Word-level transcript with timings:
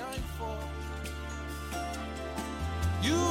shine 0.00 0.26
forth. 0.38 0.64
You 3.02 3.22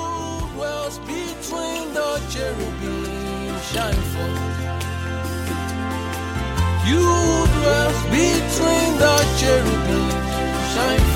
dwells 0.54 1.00
between 1.00 1.94
the 1.98 2.10
cherubim, 2.30 3.60
shine 3.71 4.04
forth. 4.14 4.60
You 6.90 7.05
dwells 7.55 8.02
between 8.18 8.92
the 9.04 9.16
cherubim, 9.39 10.10
shine 10.74 11.09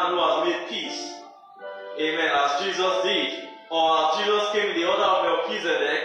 man 0.00 0.12
who 0.12 0.20
has 0.20 0.36
made 0.48 0.68
peace. 0.68 1.12
Amen. 2.00 2.30
As 2.32 2.64
Jesus 2.64 2.94
did. 3.04 3.48
Or 3.70 3.84
as 4.00 4.18
Jesus 4.18 4.44
came 4.52 4.70
in 4.70 4.76
the 4.80 4.88
order 4.88 5.04
of 5.04 5.24
Melchizedek, 5.24 6.00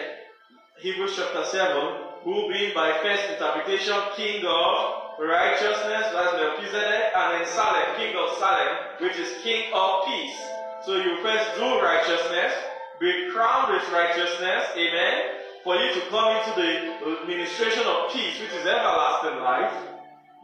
Hebrews 0.80 1.16
chapter 1.16 1.44
7, 1.46 2.24
who 2.24 2.52
being 2.52 2.76
by 2.76 3.00
first 3.02 3.24
interpretation 3.32 3.96
king 4.16 4.44
of 4.46 5.18
righteousness, 5.20 6.12
that's 6.12 6.34
Melchizedek, 6.36 7.16
and 7.16 7.28
then 7.40 7.48
Salem, 7.48 7.96
king 7.98 8.14
of 8.18 8.38
Salem, 8.38 9.00
which 9.00 9.18
is 9.18 9.42
king 9.42 9.72
of 9.74 10.06
peace. 10.06 10.38
So 10.86 10.98
you 10.98 11.18
first 11.24 11.56
do 11.56 11.82
righteousness, 11.82 12.54
be 13.00 13.32
crowned 13.34 13.74
with 13.74 13.88
righteousness, 13.92 14.68
amen, 14.78 15.42
for 15.64 15.76
you 15.76 15.94
to 15.94 16.02
come 16.12 16.38
into 16.38 16.54
the 16.62 17.22
administration 17.24 17.88
of 17.88 18.12
peace, 18.12 18.38
which 18.40 18.54
is 18.54 18.68
everlasting 18.68 19.40
life. 19.42 19.95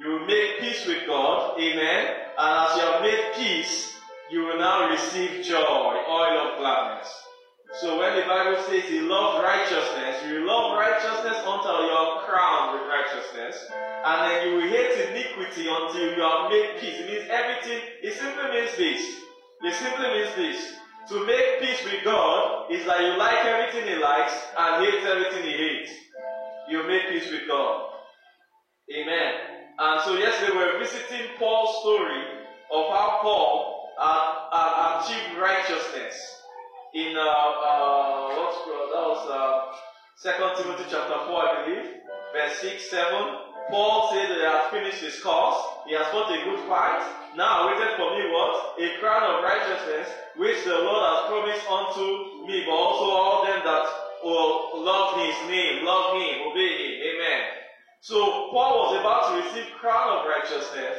You 0.02 0.10
will 0.10 0.26
make 0.26 0.60
peace 0.60 0.88
with 0.88 1.06
God, 1.06 1.60
amen, 1.62 2.16
and 2.40 2.58
as 2.58 2.76
you 2.76 2.82
have 2.82 3.02
made 3.04 3.34
peace, 3.36 3.94
you 4.32 4.42
will 4.42 4.58
now 4.58 4.90
receive 4.90 5.46
joy, 5.46 5.94
oil 6.10 6.38
of 6.42 6.58
gladness. 6.58 7.08
So 7.82 8.00
when 8.00 8.16
the 8.16 8.26
Bible 8.26 8.58
says 8.64 8.84
he 8.86 9.00
loves 9.02 9.44
righteousness, 9.44 10.26
you 10.26 10.44
love 10.48 10.76
righteousness 10.76 11.38
until 11.38 11.86
you 11.86 11.92
are 11.94 12.26
crowned 12.26 12.80
with 12.80 12.90
righteousness. 12.90 13.56
And 14.04 14.18
then 14.26 14.48
you 14.48 14.56
will 14.56 14.70
hate 14.74 15.08
iniquity 15.10 15.70
until 15.70 16.18
you 16.18 16.22
have 16.22 16.50
made 16.50 16.82
peace. 16.82 16.98
It 16.98 17.06
means 17.06 17.30
everything, 17.30 17.82
it 18.02 18.14
simply 18.18 18.50
means 18.58 18.76
this. 18.76 19.22
It 19.62 19.76
simply 19.76 20.08
means 20.18 20.36
this. 20.36 20.74
To 21.10 21.26
make 21.28 21.62
peace 21.62 21.86
with 21.86 22.04
God 22.04 22.72
is 22.72 22.86
that 22.88 23.02
you 23.02 23.18
like 23.20 23.46
everything 23.46 23.88
he 23.88 24.02
likes 24.02 24.34
and 24.58 24.84
hate 24.84 25.06
everything 25.06 25.44
he 25.44 25.52
hates. 25.52 25.92
You 26.70 26.88
make 26.88 27.08
peace 27.10 27.30
with 27.30 27.48
God. 27.48 27.86
Amen. 28.92 29.51
And 29.80 30.02
so 30.04 30.18
yesterday 30.18 30.52
we 30.52 30.58
were 30.58 30.80
visiting 30.80 31.28
Paul's 31.40 31.82
story 31.82 32.22
of 32.72 32.90
how 32.92 33.20
Paul 33.22 33.90
had, 34.00 34.50
had 34.52 35.02
achieved 35.02 35.40
righteousness 35.40 36.16
in 36.94 37.16
uh, 37.16 37.22
uh, 37.22 38.36
what's 38.36 38.58
that 38.68 39.06
was 39.08 39.24
uh, 39.32 39.78
Second 40.16 40.52
Timothy 40.58 40.84
chapter 40.90 41.18
four, 41.26 41.42
I 41.42 41.66
believe, 41.66 41.88
verse 42.34 42.58
six, 42.60 42.90
seven. 42.90 43.48
Paul 43.70 44.12
said 44.12 44.30
that 44.30 44.38
he 44.38 44.44
has 44.44 44.68
finished 44.70 45.02
his 45.02 45.24
course, 45.24 45.56
he 45.88 45.96
has 45.96 46.06
fought 46.12 46.30
a 46.30 46.44
good 46.44 46.60
fight. 46.68 47.02
Now 47.38 47.68
waited 47.72 47.96
for 47.96 48.12
me 48.20 48.28
what? 48.28 48.76
A 48.78 49.00
crown 49.00 49.24
of 49.24 49.44
righteousness, 49.44 50.12
which 50.36 50.64
the 50.66 50.76
Lord 50.76 51.02
has 51.08 51.32
promised 51.32 51.66
unto 51.72 52.46
me, 52.46 52.68
but 52.68 52.76
also 52.76 53.08
all 53.08 53.46
them 53.48 53.62
that 53.64 53.88
will 54.24 54.84
love 54.84 55.16
his 55.16 55.36
name, 55.48 55.86
love 55.86 56.20
him, 56.20 56.52
obey 56.52 56.68
him. 56.68 57.16
Amen. 57.16 57.61
So 58.02 58.50
Paul 58.50 58.82
was 58.82 59.00
about 59.00 59.30
to 59.30 59.46
receive 59.46 59.74
crown 59.78 60.18
of 60.18 60.26
righteousness, 60.26 60.98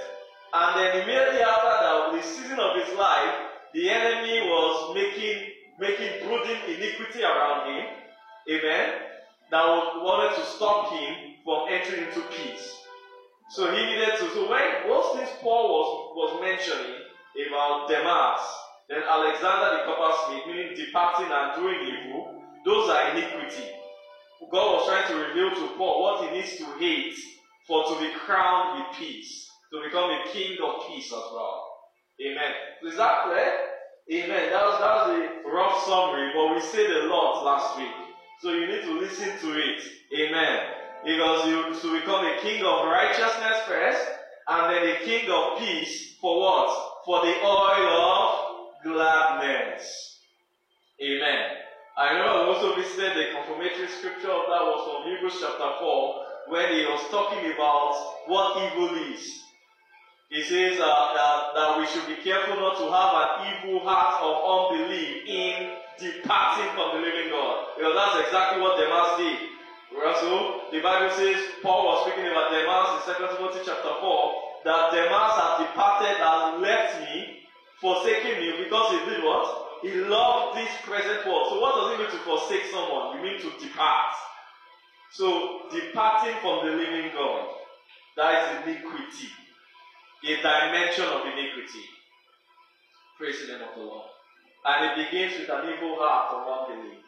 and 0.55 0.79
then 0.79 1.03
immediately 1.03 1.43
after 1.43 1.75
that, 1.83 2.13
the 2.15 2.23
season 2.23 2.61
of 2.61 2.79
his 2.79 2.97
life, 2.97 3.35
the 3.75 3.91
enemy 3.91 4.47
was 4.47 4.95
making 4.95 5.51
making 5.81 6.23
brooding 6.23 6.63
iniquity 6.69 7.25
around 7.25 7.75
him. 7.75 7.87
Amen. 8.49 8.95
That 9.51 9.67
wanted 9.99 10.37
to 10.37 10.47
stop 10.47 10.93
him 10.93 11.43
from 11.43 11.67
entering 11.71 12.07
into 12.07 12.21
peace. 12.31 12.71
So 13.51 13.75
he 13.75 13.85
needed 13.85 14.15
to. 14.21 14.31
So 14.31 14.49
when 14.49 14.63
those 14.87 15.19
things 15.19 15.29
Paul 15.43 15.75
was, 15.75 16.15
was 16.15 16.41
mentioning 16.41 17.03
about 17.49 17.89
Demas, 17.89 18.47
then 18.89 19.03
Alexander 19.03 19.75
the 19.75 19.91
coppersmith, 19.91 20.47
meaning 20.47 20.77
departing 20.77 21.33
and 21.35 21.51
doing 21.59 21.83
evil, 21.83 22.43
those 22.65 22.89
are 22.91 23.11
iniquity. 23.11 23.82
God 24.51 24.75
was 24.77 24.89
trying 24.89 25.09
to 25.09 25.29
reveal 25.29 25.51
to 25.55 25.75
Paul 25.77 26.03
what 26.03 26.25
he 26.25 26.37
needs 26.37 26.57
to 26.57 26.65
hate 26.79 27.15
for 27.67 27.85
to 27.85 28.01
be 28.01 28.11
crowned 28.27 28.81
with 28.81 28.99
peace, 28.99 29.49
to 29.73 29.81
become 29.85 30.11
a 30.11 30.25
king 30.33 30.57
of 30.65 30.87
peace 30.89 31.07
as 31.07 31.27
well. 31.33 31.69
Amen. 32.21 32.53
Is 32.85 32.97
that 32.97 33.25
clear? 33.25 33.53
Amen. 34.11 34.51
That 34.51 34.65
was, 34.65 34.79
that 34.81 34.95
was 34.95 35.09
a 35.17 35.51
rough 35.51 35.85
summary, 35.85 36.33
but 36.35 36.55
we 36.55 36.61
said 36.61 36.91
a 36.91 37.07
lot 37.07 37.45
last 37.45 37.79
week. 37.79 38.13
So 38.41 38.53
you 38.53 38.67
need 38.67 38.83
to 38.83 38.99
listen 38.99 39.39
to 39.41 39.59
it. 39.59 39.83
Amen. 40.19 40.61
Because 41.05 41.49
you 41.49 41.81
to 41.81 42.01
become 42.01 42.25
a 42.25 42.41
king 42.43 42.65
of 42.65 42.87
righteousness 42.87 43.59
first, 43.67 44.07
and 44.49 44.75
then 44.75 44.97
a 44.97 45.05
king 45.05 45.31
of 45.31 45.59
peace 45.59 46.17
for 46.21 46.41
what? 46.41 47.03
For 47.05 47.21
the 47.25 47.35
oil 47.43 48.01
of 48.01 48.83
gladness. 48.85 50.19
Amen. 51.01 51.63
I 51.97 52.17
know 52.17 52.25
I 52.25 52.47
also 52.49 52.75
visited 52.75 53.13
the 53.17 53.37
confirmatory 53.37 53.89
scripture 53.89 54.33
of 54.33 54.49
that 54.49 54.65
was 54.65 54.81
from 54.89 55.13
Hebrews 55.13 55.37
chapter 55.45 55.77
4, 55.77 56.49
when 56.49 56.73
he 56.73 56.89
was 56.89 57.05
talking 57.13 57.45
about 57.53 57.93
what 58.27 58.57
evil 58.65 58.97
is. 59.13 59.45
He 60.33 60.41
says 60.41 60.81
uh, 60.81 60.89
that, 60.89 61.53
that 61.53 61.77
we 61.77 61.85
should 61.85 62.09
be 62.09 62.17
careful 62.25 62.57
not 62.57 62.81
to 62.81 62.89
have 62.89 63.13
an 63.13 63.31
evil 63.53 63.85
heart 63.85 64.25
of 64.25 64.41
unbelief 64.41 65.29
in 65.29 65.77
departing 66.01 66.73
from 66.73 66.97
the 66.97 67.01
living 67.05 67.29
God. 67.29 67.77
Because 67.77 67.93
that's 67.93 68.25
exactly 68.25 68.65
what 68.65 68.81
Demas 68.81 69.21
did. 69.21 69.53
So 69.93 70.65
the 70.73 70.81
Bible 70.81 71.13
says, 71.13 71.37
Paul 71.61 71.85
was 71.85 72.09
speaking 72.09 72.25
about 72.33 72.49
Demas 72.49 73.05
in 73.05 73.21
2 73.21 73.37
Timothy 73.37 73.61
chapter 73.69 73.93
4, 74.01 74.65
that 74.65 74.97
Demas 74.97 75.37
had 75.37 75.69
departed 75.69 76.17
and 76.17 76.63
left 76.65 77.05
me, 77.05 77.45
forsaking 77.77 78.41
me, 78.41 78.65
because 78.65 78.97
he 78.97 78.99
did 79.13 79.21
what? 79.21 79.62
He 79.83 79.95
loved 79.95 80.57
this 80.57 80.71
present 80.85 81.27
world. 81.27 81.49
So 81.51 81.61
what 81.61 81.75
does 81.75 81.95
it 81.95 81.99
mean 81.99 82.11
to 82.11 82.25
forsake 82.25 82.71
someone? 82.71 83.17
You 83.17 83.23
mean 83.23 83.41
to 83.41 83.51
depart. 83.59 84.15
So 85.11 85.63
departing 85.71 86.35
from 86.41 86.67
the 86.67 86.73
living 86.73 87.11
God, 87.15 87.49
that 88.17 88.65
is 88.65 88.67
iniquity 88.67 89.29
a 90.25 90.37
dimension 90.37 91.05
of 91.05 91.27
iniquity. 91.27 91.83
Praise 93.19 93.41
the 93.43 93.53
name 93.53 93.63
of 93.63 93.75
the 93.75 93.83
Lord. 93.83 94.07
And 94.65 94.91
it 94.91 95.11
begins 95.11 95.39
with 95.39 95.51
an 95.51 95.67
evil 95.67 95.99
heart 95.99 96.31
of 96.31 96.47
unbelief. 96.47 97.03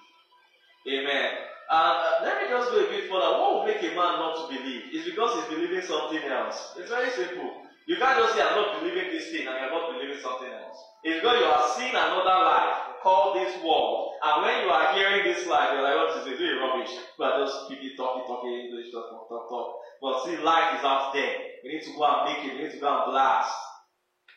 Amen. 0.91 1.31
And 1.71 1.97
uh, 1.97 2.19
let 2.23 2.43
me 2.43 2.49
just 2.51 2.71
go 2.71 2.79
a 2.83 2.91
bit 2.91 3.09
further. 3.09 3.39
What 3.39 3.55
will 3.55 3.67
make 3.67 3.83
a 3.83 3.95
man 3.95 4.19
not 4.19 4.37
to 4.37 4.55
believe? 4.55 4.91
It's 4.91 5.07
because 5.07 5.39
he's 5.39 5.55
believing 5.55 5.81
something 5.81 6.23
else. 6.27 6.75
It's 6.77 6.91
very 6.91 7.11
simple. 7.11 7.64
You 7.87 7.97
can't 8.01 8.17
just 8.17 8.33
say, 8.33 8.41
I'm 8.41 8.57
not 8.57 8.81
believing 8.81 9.13
this 9.13 9.29
thing 9.29 9.45
and 9.45 9.57
you're 9.61 9.69
not 9.69 9.93
believing 9.93 10.17
something 10.17 10.49
else. 10.49 10.81
It's 11.05 11.21
because 11.21 11.37
you 11.37 11.45
are 11.45 11.69
seeing 11.77 11.93
another 11.93 12.41
life 12.49 12.97
called 13.05 13.37
this 13.37 13.53
world. 13.61 14.17
And 14.25 14.41
when 14.41 14.65
you 14.65 14.71
are 14.73 14.97
hearing 14.97 15.21
this 15.21 15.45
life, 15.45 15.77
you're 15.77 15.85
like, 15.85 16.01
what 16.01 16.17
is 16.17 16.25
it? 16.25 16.41
Really 16.41 16.57
rubbish. 16.57 16.97
But 17.21 17.45
just 17.45 17.69
keep 17.69 17.85
it 17.85 17.93
talking, 18.01 18.25
talking 18.25 18.57
English, 18.57 18.89
talk, 18.89 19.13
talk, 19.13 19.29
talk, 19.29 19.45
talk. 19.53 19.69
But 20.01 20.25
see, 20.25 20.41
life 20.41 20.81
is 20.81 20.85
out 20.85 21.13
there. 21.13 21.61
We 21.61 21.77
need 21.77 21.85
to 21.85 21.93
go 21.93 22.09
and 22.09 22.25
make 22.25 22.41
it. 22.49 22.57
We 22.57 22.65
need 22.65 22.73
to 22.73 22.81
go 22.81 22.89
and 22.89 23.13
blast. 23.13 23.53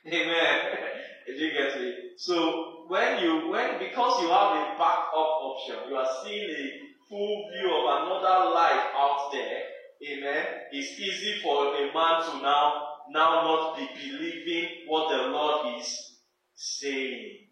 Amen. 0.03 0.55
Did 1.27 1.39
you 1.39 1.51
get 1.55 1.79
me? 1.79 1.93
So 2.17 2.85
when 2.87 3.23
you 3.23 3.47
when 3.51 3.79
because 3.79 4.21
you 4.23 4.27
have 4.27 4.55
a 4.59 4.75
backup 4.75 5.39
option, 5.43 5.87
you 5.87 5.95
are 5.95 6.07
seeing 6.23 6.51
a 6.51 6.63
full 7.07 7.47
view 7.51 7.67
of 7.71 7.83
another 7.83 8.51
life 8.51 8.91
out 8.95 9.29
there. 9.31 9.63
Amen. 10.03 10.45
It's 10.71 10.99
easy 10.99 11.41
for 11.41 11.75
a 11.75 11.93
man 11.93 12.23
to 12.27 12.41
now 12.43 12.96
now 13.11 13.43
not 13.43 13.77
be 13.77 13.87
believing 13.95 14.69
what 14.87 15.09
the 15.09 15.29
Lord 15.29 15.79
is 15.79 16.17
saying. 16.55 17.47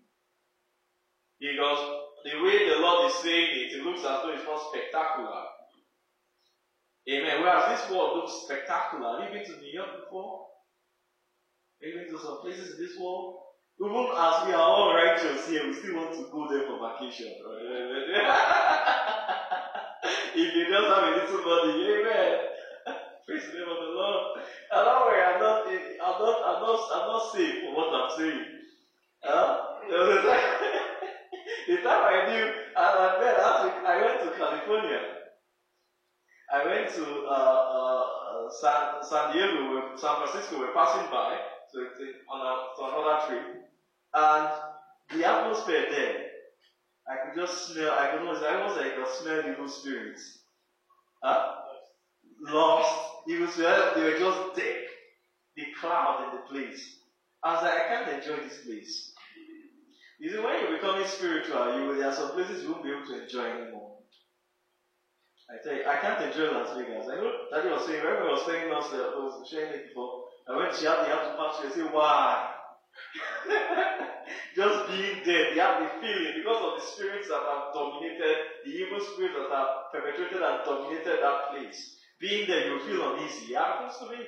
Because 1.39 2.01
the 2.23 2.41
way 2.41 2.69
the 2.69 2.79
Lord 2.79 3.11
is 3.11 3.17
saying 3.17 3.49
it, 3.51 3.73
it 3.73 3.83
looks 3.83 3.99
as 3.99 4.21
though 4.23 4.33
it's 4.33 4.45
not 4.45 4.61
spectacular. 4.71 5.43
Amen. 7.07 7.41
Whereas 7.41 7.79
this 7.79 7.91
world 7.91 8.17
looks 8.17 8.33
spectacular. 8.45 9.21
Have 9.21 9.31
you 9.31 9.39
been 9.39 9.45
to 9.45 9.61
New 9.61 9.71
York 9.71 10.03
before? 10.03 10.47
Have 11.81 11.89
you 11.89 11.99
been 12.01 12.11
to 12.13 12.19
some 12.19 12.41
places 12.41 12.77
in 12.77 12.85
this 12.85 12.97
world? 12.99 13.35
Even 13.79 14.07
as 14.09 14.47
we 14.47 14.53
are 14.53 14.61
all 14.61 14.95
righteous 14.95 15.47
here, 15.49 15.67
we 15.67 15.73
still 15.73 15.97
want 15.97 16.15
to 16.15 16.31
go 16.31 16.47
there 16.49 16.65
for 16.65 16.79
vacation. 16.79 17.27
if 20.33 20.55
you 20.55 20.65
just 20.65 20.87
have 20.87 21.03
a 21.03 21.11
little 21.11 21.43
money, 21.43 21.83
amen. 21.83 22.54
Praise 23.27 23.45
the 23.47 23.53
name 23.53 23.69
of 23.69 23.79
the 23.79 23.87
Lord. 23.95 24.21
And 24.71 24.85
don't 24.85 25.01
worry, 25.05 25.21
I'm 25.23 25.39
not, 25.39 25.67
I'm 25.67 26.19
not, 26.19 26.37
I'm 26.45 26.61
not, 26.61 26.79
I'm 26.93 27.07
not 27.07 27.23
safe 27.33 27.55
for 27.61 27.73
what 27.73 27.93
I'm 27.93 28.09
saying. 28.17 28.45
Huh? 29.23 29.57
There 29.89 29.99
was 29.99 30.09
a 30.09 30.21
time, 30.21 30.39
the 31.67 31.77
time 31.77 32.01
I 32.03 32.25
knew, 32.25 32.43
and 32.43 32.95
I 32.99 33.19
met 33.19 33.37
last 33.37 33.63
week, 33.63 33.73
I 33.85 33.97
went 33.97 34.19
to 34.21 34.29
California. 34.31 34.99
I 36.51 36.61
went 36.65 36.89
to 36.89 37.03
uh, 37.27 37.61
uh, 37.75 38.49
San, 38.49 38.81
San 39.01 39.33
Diego, 39.33 39.81
San 39.95 40.15
Francisco, 40.17 40.59
we're 40.59 40.69
passing 40.69 41.07
by, 41.11 41.39
so 41.67 41.81
it's 41.81 41.99
on, 42.29 42.41
a, 42.41 42.55
on 42.83 42.89
another 42.93 43.17
trip. 43.25 43.43
And 44.15 44.49
the 45.11 45.25
atmosphere 45.25 45.85
there, 45.89 46.15
I 47.09 47.17
could 47.17 47.35
just 47.35 47.67
smell, 47.67 47.91
I 47.93 48.07
could 48.07 48.19
almost, 48.19 48.43
I 48.43 48.55
almost 48.55 48.77
like 48.77 48.87
I 48.87 48.95
could 48.95 49.07
smell 49.07 49.41
evil 49.45 49.67
spirits. 49.67 50.39
Huh? 51.23 51.39
Lost, 52.41 53.14
evil 53.27 53.47
spirits, 53.47 53.95
they 53.95 54.03
were 54.03 54.19
just 54.19 54.55
there. 54.55 54.81
The 55.55 55.63
crowd 55.79 56.25
in 56.25 56.39
the 56.39 56.43
place. 56.47 56.95
I 57.43 57.53
was 57.53 57.63
like, 57.63 57.73
I 57.73 57.87
can't 57.87 58.23
enjoy 58.23 58.43
this 58.43 58.65
place. 58.65 59.11
You 60.19 60.31
see, 60.31 60.39
when 60.39 60.59
you're 60.61 60.77
becoming 60.77 61.05
spiritual, 61.05 61.77
you 61.77 61.95
there 61.95 62.07
are 62.07 62.13
some 62.13 62.31
places 62.31 62.63
you 62.63 62.71
won't 62.71 62.83
be 62.83 62.89
able 62.89 63.05
to 63.05 63.23
enjoy 63.23 63.45
anymore. 63.45 63.95
I 65.49 65.61
tell 65.61 65.77
you, 65.77 65.85
I 65.85 65.97
can't 65.97 66.21
enjoy 66.25 66.51
Las 66.51 66.75
Vegas. 66.75 67.05
I 67.05 67.15
know 67.21 67.29
Daddy 67.51 67.69
was 67.69 67.85
saying, 67.85 68.01
remember 68.01 68.29
I 68.29 68.31
was 68.33 68.45
saying 68.47 68.71
us, 68.73 68.89
I 68.89 69.13
was 69.13 69.47
sharing 69.47 69.73
it 69.73 69.87
before. 69.89 70.25
I 70.49 70.57
went, 70.57 70.75
she 70.75 70.85
had 70.85 71.05
the 71.05 71.13
to 71.13 71.37
pass 71.37 71.61
I 71.61 71.69
say, 71.69 71.85
why? 71.85 72.49
Just 74.55 74.87
being 74.87 75.21
there, 75.25 75.53
they 75.53 75.59
have 75.59 75.83
the 75.83 75.89
feeling 76.01 76.33
because 76.41 76.61
of 76.63 76.79
the 76.79 76.85
spirits 76.85 77.27
that 77.27 77.43
have 77.45 77.73
dominated, 77.75 78.63
the 78.63 78.71
evil 78.71 78.99
spirits 78.99 79.35
that 79.37 79.51
have 79.51 79.91
perpetrated 79.91 80.41
and 80.41 80.65
dominated 80.65 81.21
that 81.21 81.51
place. 81.51 81.94
Being 82.25 82.47
there, 82.47 82.65
you'll 82.65 82.79
feel 82.79 83.13
uneasy. 83.13 83.53
It 83.53 83.57
happens 83.57 83.99
to 83.99 84.09
me. 84.09 84.25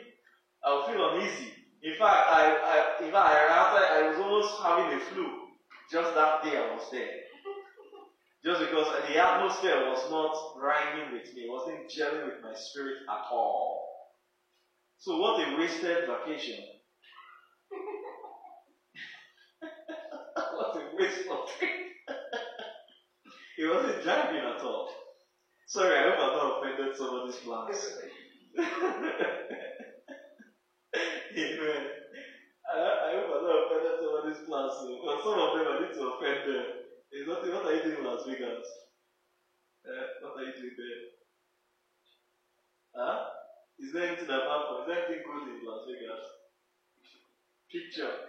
I 0.64 0.72
will 0.72 0.84
feel 0.86 1.16
uneasy. 1.16 1.52
In 1.82 1.96
fact, 1.98 2.30
I, 2.30 2.44
I, 3.02 3.04
in 3.04 3.12
fact, 3.12 3.26
I, 3.28 3.42
after 3.50 3.82
I 3.82 4.10
was 4.10 4.20
almost 4.20 4.62
having 4.62 4.94
a 4.94 5.00
flu. 5.00 5.26
Just 5.92 6.14
that 6.14 6.44
day 6.44 6.58
I 6.58 6.76
was 6.76 6.88
there. 6.92 7.10
Just 8.46 8.60
because 8.60 8.86
the 9.10 9.18
atmosphere 9.18 9.90
was 9.90 10.06
not 10.12 10.62
rhyming 10.62 11.12
with 11.12 11.34
me, 11.34 11.42
it 11.42 11.50
wasn't 11.50 11.90
gelling 11.90 12.26
with 12.28 12.38
my 12.44 12.54
spirit 12.54 12.98
at 13.10 13.24
all. 13.32 13.82
So 15.00 15.18
what 15.18 15.42
a 15.42 15.58
wasted 15.58 16.06
vacation. 16.06 16.64
what 20.54 20.76
a 20.76 20.96
waste 21.00 21.26
of 21.32 21.48
trip. 21.58 21.72
it 23.58 23.68
wasn't 23.68 24.04
driving 24.04 24.42
at 24.46 24.62
all. 24.62 24.88
Sorry, 25.68 25.96
I 25.98 26.04
hope 26.06 26.20
I've 26.20 26.34
not 26.36 26.58
offended 26.58 26.96
somebody's 26.96 27.38
plans. 27.40 27.90
Amen. 31.38 31.84
I, 32.74 32.78
I 32.78 33.12
hope 33.16 33.28
I'm 33.36 33.44
not 33.44 33.66
offended 33.66 33.96
somebody's 34.02 34.42
plans, 34.48 34.76
but 35.06 35.24
some 35.24 35.40
of 35.40 35.54
them 35.54 35.68
I 35.70 35.76
need 35.80 35.94
to 35.96 36.04
offend 36.14 36.40
them. 36.46 36.66
It's 37.12 37.28
not, 37.28 37.42
what 37.52 37.66
are 37.66 37.74
you 37.74 37.82
doing 37.82 37.98
in 37.98 38.04
Las 38.04 38.24
Vegas? 38.28 38.78
Uh, 39.88 40.06
what 40.20 40.34
are 40.38 40.44
you 40.44 40.54
doing 40.56 40.74
there? 40.78 41.00
Huh? 42.96 43.18
Is 43.80 43.92
there 43.94 44.04
anything 44.04 44.28
from, 44.28 44.62
is 44.80 44.86
there 44.88 44.98
anything 44.98 45.22
good 45.26 45.44
in 45.48 45.60
Las 45.64 45.82
Vegas? 45.88 46.22
Picture. 47.72 48.12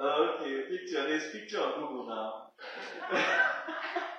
Oh, 0.00 0.28
okay, 0.34 0.58
picture. 0.68 1.04
There's 1.04 1.26
picture 1.32 1.58
on 1.60 1.72
Google 1.74 2.04
now. 2.06 2.32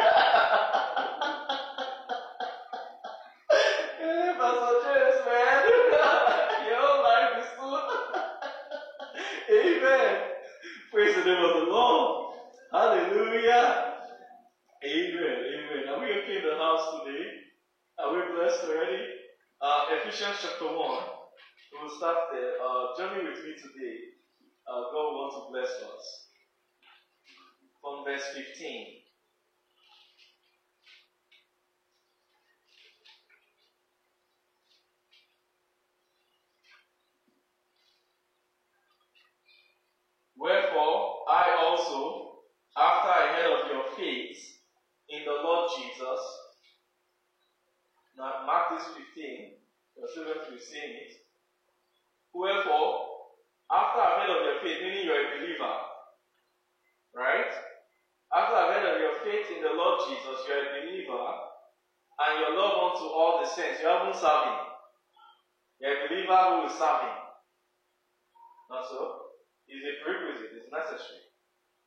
Eh, 4.01 4.35
Pastor 4.39 4.77
James, 4.85 5.21
man. 5.27 5.63
Your 6.69 6.91
life 7.03 7.35
is 7.41 7.51
good. 7.61 7.87
Amen. 9.51 10.19
Praise 10.93 11.15
the 11.17 11.25
name 11.25 11.45
of 11.45 11.55
the 11.55 11.67
Lord. 11.73 12.35
Hallelujah. 12.73 13.95
Amen. 14.85 15.39
Amen. 15.55 15.89
Are 15.91 16.01
we 16.01 16.07
okay 16.23 16.37
in 16.39 16.45
the 16.45 16.57
house 16.59 16.85
today? 17.05 17.27
Are 17.99 18.13
we 18.15 18.21
blessed 18.35 18.65
already? 18.65 19.03
Uh, 19.63 19.81
Ephesians 20.01 20.39
chapter 20.43 20.67
1. 20.67 20.77
We 20.77 21.79
will 21.83 21.97
start 21.97 22.17
there. 22.33 22.55
Uh, 22.61 22.97
journey 22.99 23.25
with 23.25 23.45
me 23.45 23.55
today. 23.57 23.97
Uh, 24.69 24.83
God 24.93 25.15
wants 25.17 25.37
to 25.37 25.43
bless 25.53 25.71
us. 25.71 26.05
From 27.83 28.05
verse 28.05 28.25
15. 28.35 28.87
Wherefore, 40.37 41.25
I 41.31 41.57
also, 41.65 42.41
after 42.77 43.09
I 43.09 43.33
heard 43.37 43.53
of 43.65 43.71
your 43.73 43.85
faith 43.97 44.39
in 45.09 45.25
the 45.25 45.33
Lord 45.33 45.71
Jesus, 45.79 46.21
now 48.17 48.45
mark 48.47 48.71
this 48.73 48.87
15, 49.15 49.53
You're 49.97 50.09
still 50.11 50.25
going 50.25 50.45
to 50.47 50.53
be 50.53 50.59
seeing 50.59 50.95
it. 51.09 51.13
Wherefore, 52.35 53.09
after 53.71 54.01
I've 54.01 54.21
heard 54.23 54.37
of 54.37 54.45
your 54.45 54.61
faith, 54.63 54.83
meaning 54.83 55.05
you're 55.07 55.23
a 55.23 55.39
believer, 55.39 55.75
right? 57.17 57.53
After 58.35 58.55
I've 58.57 58.75
heard 58.75 58.95
of 58.95 59.01
your 59.01 59.17
faith 59.25 59.47
in 59.57 59.63
the 59.63 59.73
Lord 59.73 60.01
Jesus, 60.09 60.45
you're 60.49 60.61
a 60.67 60.83
believer, 60.83 61.27
and 62.21 62.41
your 62.41 62.59
love 62.59 62.93
unto 62.93 63.07
all 63.07 63.41
the 63.41 63.47
saints, 63.47 63.81
you 63.81 63.89
haven't 63.89 64.17
served 64.17 64.47
him. 64.51 64.61
You're 65.81 65.99
a 66.05 66.09
believer 66.09 66.37
who 66.37 66.63
will 66.63 66.71
serve 66.75 67.01
him. 67.03 67.19
Not 68.71 68.85
so? 68.91 69.25
It's 69.69 69.85
a 69.85 69.95
prerequisite, 70.05 70.53
it's 70.57 70.73
necessary. 70.73 71.25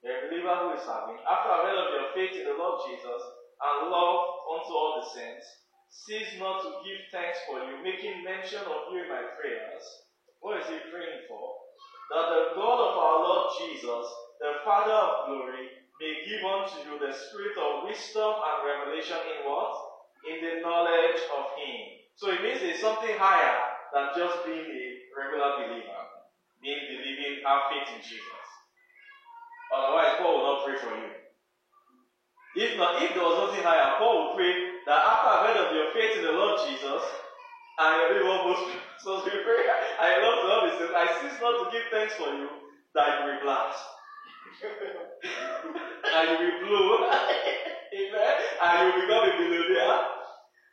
You're 0.04 0.18
a 0.18 0.24
believer 0.30 0.56
who 0.62 0.70
is 0.78 0.86
serving. 0.86 1.18
After 1.26 1.50
I've 1.50 1.66
heard 1.66 1.82
of 1.82 1.94
your 1.94 2.08
faith 2.14 2.38
in 2.38 2.46
the 2.46 2.54
Lord 2.58 2.82
Jesus 2.86 3.22
and 3.62 3.90
love 3.90 4.20
unto 4.54 4.72
all 4.74 5.02
the 5.02 5.06
saints, 5.10 5.46
cease 5.90 6.38
not 6.38 6.62
to 6.62 6.70
give 6.86 7.02
thanks 7.10 7.38
for 7.50 7.58
you, 7.58 7.66
making 7.84 8.24
mention 8.24 8.62
of 8.66 8.94
you 8.94 9.04
in 9.04 9.10
my 9.10 9.24
prayers. 9.38 9.84
What 10.40 10.62
is 10.62 10.68
he 10.70 10.78
praying 10.92 11.26
for? 11.28 11.58
That 12.14 12.30
the 12.30 12.44
God 12.56 12.80
of 12.80 12.94
our 12.96 13.18
Lord 13.24 13.46
Jesus, 13.60 14.06
the 14.40 14.64
Father 14.64 14.94
of 14.94 15.28
glory, 15.28 15.78
may 16.00 16.14
give 16.24 16.46
unto 16.46 16.78
you 16.86 16.96
the 17.02 17.12
spirit 17.12 17.58
of 17.58 17.90
wisdom 17.90 18.32
and 18.38 18.58
revelation 18.64 19.18
in 19.18 19.50
what? 19.50 19.74
In 20.30 20.38
the 20.40 20.62
knowledge 20.62 21.22
of 21.34 21.46
Him. 21.58 22.06
So 22.16 22.32
it 22.32 22.42
means 22.42 22.62
there's 22.62 22.82
something 22.82 23.18
higher 23.18 23.58
than 23.94 24.14
just 24.16 24.46
being 24.46 24.66
a 24.66 24.86
regular 25.18 25.62
believer, 25.62 26.02
being 26.62 26.86
believing, 26.90 27.42
have 27.46 27.70
faith 27.70 27.90
in 27.98 28.02
Jesus. 28.02 28.46
Otherwise, 29.74 30.18
Paul 30.22 30.38
will 30.38 30.48
not 30.48 30.66
pray 30.66 30.78
for 30.80 30.94
you. 30.96 31.12
If 32.58 32.78
not, 32.78 33.02
if 33.04 33.14
there 33.14 33.22
was 33.22 33.50
nothing 33.50 33.64
higher, 33.64 33.98
Paul 34.02 34.34
would 34.34 34.38
pray 34.38 34.54
that 34.86 34.98
after 34.98 35.30
I've 35.30 35.46
heard 35.46 35.60
of 35.62 35.76
your 35.76 35.94
faith 35.94 36.18
in 36.18 36.24
the 36.26 36.34
Lord 36.34 36.58
Jesus, 36.66 37.04
and 37.80 37.92
you're 38.02 38.20
doing 38.20 38.32
almost 38.32 38.78
so 39.08 39.24
we 39.24 39.32
pray, 39.32 39.64
I 40.02 40.20
love 40.20 40.36
to 40.42 40.48
love 40.52 40.64
it 40.68 40.92
I 40.92 41.08
cease 41.22 41.40
not 41.40 41.64
to 41.64 41.72
give 41.72 41.88
thanks 41.92 42.16
for 42.16 42.34
you 42.34 42.50
that 42.92 43.08
you 43.08 43.32
will 43.32 43.42
blast. 43.46 43.80
and 46.12 46.28
you 46.28 46.38
will 46.44 46.60
blow. 46.68 47.08
Amen. 47.08 48.34
And 48.62 48.74
you 48.76 48.86
will 48.90 49.00
become 49.00 49.30
a 49.30 49.34
billionaire. 49.38 50.02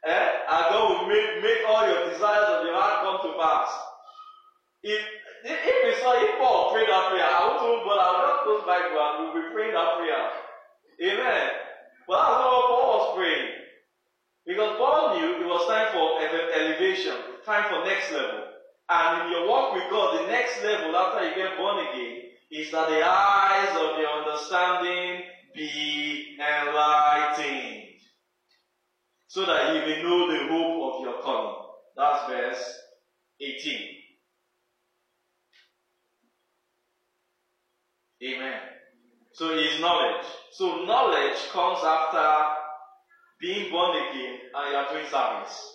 Eh? 0.03 0.27
And 0.51 0.65
God 0.73 0.85
will 0.89 1.09
make, 1.09 1.43
make 1.47 1.63
all 1.69 1.87
your 1.87 2.11
desires 2.11 2.59
of 2.59 2.67
your 2.67 2.75
heart 2.75 3.07
come 3.07 3.23
to 3.23 3.39
pass. 3.39 3.71
If 4.83 5.01
if 5.45 5.77
we 5.85 5.93
saw 6.01 6.17
if 6.19 6.41
Paul 6.41 6.73
prayed 6.73 6.89
that 6.89 7.13
prayer, 7.13 7.23
I 7.23 7.45
won't 7.45 7.85
but 7.85 8.01
I'll 8.01 8.19
not 8.19 8.43
close 8.45 8.65
Bible 8.65 8.97
and 8.97 9.15
we'll 9.21 9.37
be 9.37 9.53
praying 9.53 9.75
that 9.77 9.97
prayer. 10.01 10.25
Amen. 11.07 11.45
But 12.09 12.17
that's 12.19 12.41
not 12.41 12.51
what 12.51 12.67
Paul 12.67 12.89
was 12.97 13.17
praying. 13.17 13.64
Because 14.47 14.77
Paul 14.77 15.17
knew 15.17 15.41
it 15.41 15.47
was 15.47 15.67
time 15.69 15.89
for 15.93 16.21
elevation, 16.21 17.17
time 17.47 17.65
for 17.71 17.85
next 17.85 18.13
level. 18.13 18.45
And 18.89 19.23
in 19.23 19.33
your 19.33 19.49
walk 19.49 19.75
with 19.75 19.85
God, 19.91 20.21
the 20.21 20.27
next 20.27 20.63
level 20.63 20.95
after 20.95 21.27
you 21.29 21.35
get 21.35 21.57
born 21.57 21.79
again 21.87 22.23
is 22.51 22.71
that 22.71 22.89
the 22.89 23.03
eyes 23.03 23.71
of 23.71 23.99
your 23.99 24.11
understanding 24.23 25.23
be 25.55 26.37
enlightened. 26.39 27.83
So 29.29 29.47
that 29.47 29.75
you 29.75 29.81
may 29.81 30.03
know 30.03 30.31
the 30.31 30.47
hope 30.49 30.95
of 30.95 31.01
your 31.03 31.23
calling. 31.23 31.65
That's 31.97 32.29
verse 32.31 32.79
18. 33.41 33.79
Amen. 38.23 38.61
So 39.33 39.51
it's 39.51 39.81
knowledge. 39.81 40.27
So 40.53 40.85
knowledge 40.85 41.49
comes 41.51 41.81
after 41.83 42.64
being 43.41 43.71
born 43.71 43.97
again 43.97 44.39
and 44.55 44.65
you 44.71 44.77
are 44.77 44.93
doing 44.93 45.07
service. 45.11 45.75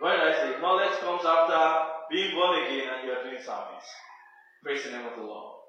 Did 0.00 0.18
I 0.18 0.32
say? 0.34 0.60
Knowledge 0.60 0.98
comes 0.98 1.22
after 1.22 1.62
being 2.10 2.34
born 2.34 2.58
again 2.58 2.90
and 2.90 3.06
you 3.06 3.14
are 3.14 3.22
doing 3.22 3.38
service. 3.38 3.86
Praise 4.62 4.84
the 4.84 4.90
name 4.90 5.06
of 5.06 5.14
the 5.14 5.22
Lord. 5.22 5.62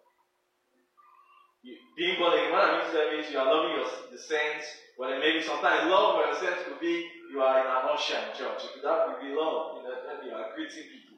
You, 1.61 1.77
being 1.97 2.17
born 2.17 2.33
again, 2.33 2.51
when 2.51 2.61
I 2.61 2.81
mean 2.81 3.25
you 3.31 3.37
are 3.37 3.45
loving 3.45 3.77
your, 3.77 3.85
the 4.11 4.17
saints. 4.17 4.65
Well, 4.97 5.17
maybe 5.19 5.41
sometimes 5.41 5.89
love 5.89 6.17
for 6.17 6.33
the 6.33 6.39
saints 6.39 6.65
could 6.65 6.81
be 6.81 7.09
you 7.31 7.41
are 7.41 7.61
in 7.61 7.65
an 7.65 7.93
in 7.93 8.37
church. 8.37 8.61
That 8.81 9.05
could 9.05 9.21
be 9.21 9.33
love. 9.33 9.77
Know, 9.77 9.85
when 9.85 10.27
you 10.27 10.33
are 10.33 10.53
greeting 10.55 10.89
people. 10.89 11.17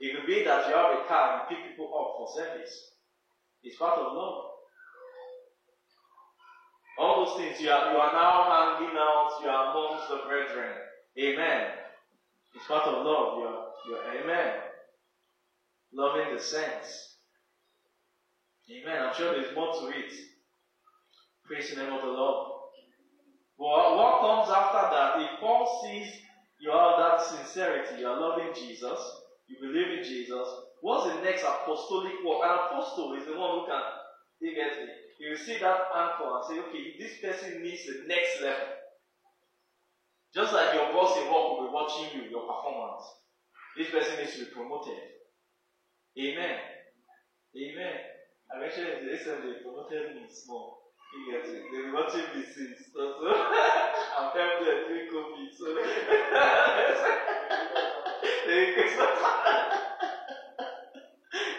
It 0.00 0.16
could 0.16 0.26
be 0.26 0.44
that 0.44 0.68
you 0.68 0.74
have 0.76 0.92
a 0.92 1.08
car 1.08 1.40
and 1.40 1.48
pick 1.48 1.64
people 1.68 1.88
up 1.88 2.20
for 2.20 2.28
service. 2.28 2.92
It's 3.62 3.76
part 3.76 3.98
of 3.98 4.12
love. 4.12 4.55
All 6.98 7.24
those 7.24 7.38
things 7.38 7.60
you 7.60 7.70
are, 7.70 7.92
you 7.92 7.98
are 7.98 8.12
now 8.12 8.78
hanging 8.78 8.96
out, 8.96 9.38
you 9.42 9.48
are 9.48 9.70
amongst 9.70 10.08
the 10.08 10.20
brethren. 10.26 10.72
Amen. 11.18 11.66
It's 12.54 12.66
part 12.66 12.88
of 12.88 13.04
love. 13.04 13.38
You 13.38 13.44
are, 13.44 13.64
you 13.88 13.94
are, 13.96 14.22
amen. 14.22 14.54
Loving 15.92 16.34
the 16.34 16.40
saints. 16.40 17.16
Amen. 18.70 19.02
I'm 19.02 19.14
sure 19.14 19.32
there's 19.32 19.54
more 19.54 19.72
to 19.72 19.88
it. 19.88 20.12
Praise 21.44 21.70
the 21.70 21.82
name 21.82 21.92
of 21.92 22.02
the 22.02 22.08
Lord. 22.08 22.56
Well, 23.58 23.96
what 23.96 24.20
comes 24.20 24.50
after 24.50 24.94
that? 24.94 25.20
If 25.20 25.40
Paul 25.40 25.82
sees 25.84 26.12
you 26.60 26.70
have 26.72 26.98
that 26.98 27.20
sincerity, 27.22 28.00
you 28.00 28.06
are 28.06 28.20
loving 28.20 28.52
Jesus, 28.54 28.98
you 29.46 29.56
believe 29.60 29.98
in 29.98 30.04
Jesus, 30.04 30.48
what's 30.80 31.06
the 31.06 31.22
next 31.22 31.44
apostolic 31.44 32.12
work? 32.24 32.40
An 32.44 32.58
apostle 32.66 33.14
is 33.14 33.26
the 33.26 33.38
one 33.38 33.60
who 33.60 33.66
can, 33.66 33.82
you 34.40 34.54
get 34.54 34.72
me? 34.82 34.92
You 35.18 35.36
see 35.36 35.58
that 35.58 35.80
anchor 35.94 36.36
and 36.36 36.44
say, 36.44 36.58
okay, 36.60 36.94
this 36.98 37.18
person 37.20 37.62
needs 37.62 37.86
the 37.86 38.04
next 38.06 38.40
level. 38.42 38.68
Just 40.34 40.52
like 40.52 40.74
your 40.74 40.92
boss 40.92 41.16
in 41.16 41.24
work 41.24 41.56
will 41.56 41.66
be 41.66 41.72
watching 41.72 42.08
you, 42.12 42.28
your 42.28 42.46
performance. 42.46 43.02
This 43.76 43.90
person 43.90 44.18
needs 44.18 44.34
to 44.34 44.44
be 44.44 44.50
promoted. 44.52 44.98
Amen. 46.18 46.58
Amen. 47.56 47.94
I 48.54 48.60
mentioned 48.60 48.88
the 49.00 49.06
they 49.08 49.62
promoted 49.62 50.14
me 50.14 50.26
small. 50.28 50.82
You 51.14 51.32
get 51.32 51.48
it? 51.48 51.62
They 51.72 51.88
were 51.88 51.94
watching 51.94 52.26
me 52.34 52.44
since. 52.44 52.90
So, 52.92 53.00
I'm 54.18 54.30
helping 54.36 54.66
them 54.66 54.84
doing 54.88 55.08
COVID. 55.08 55.48
So 55.56 55.66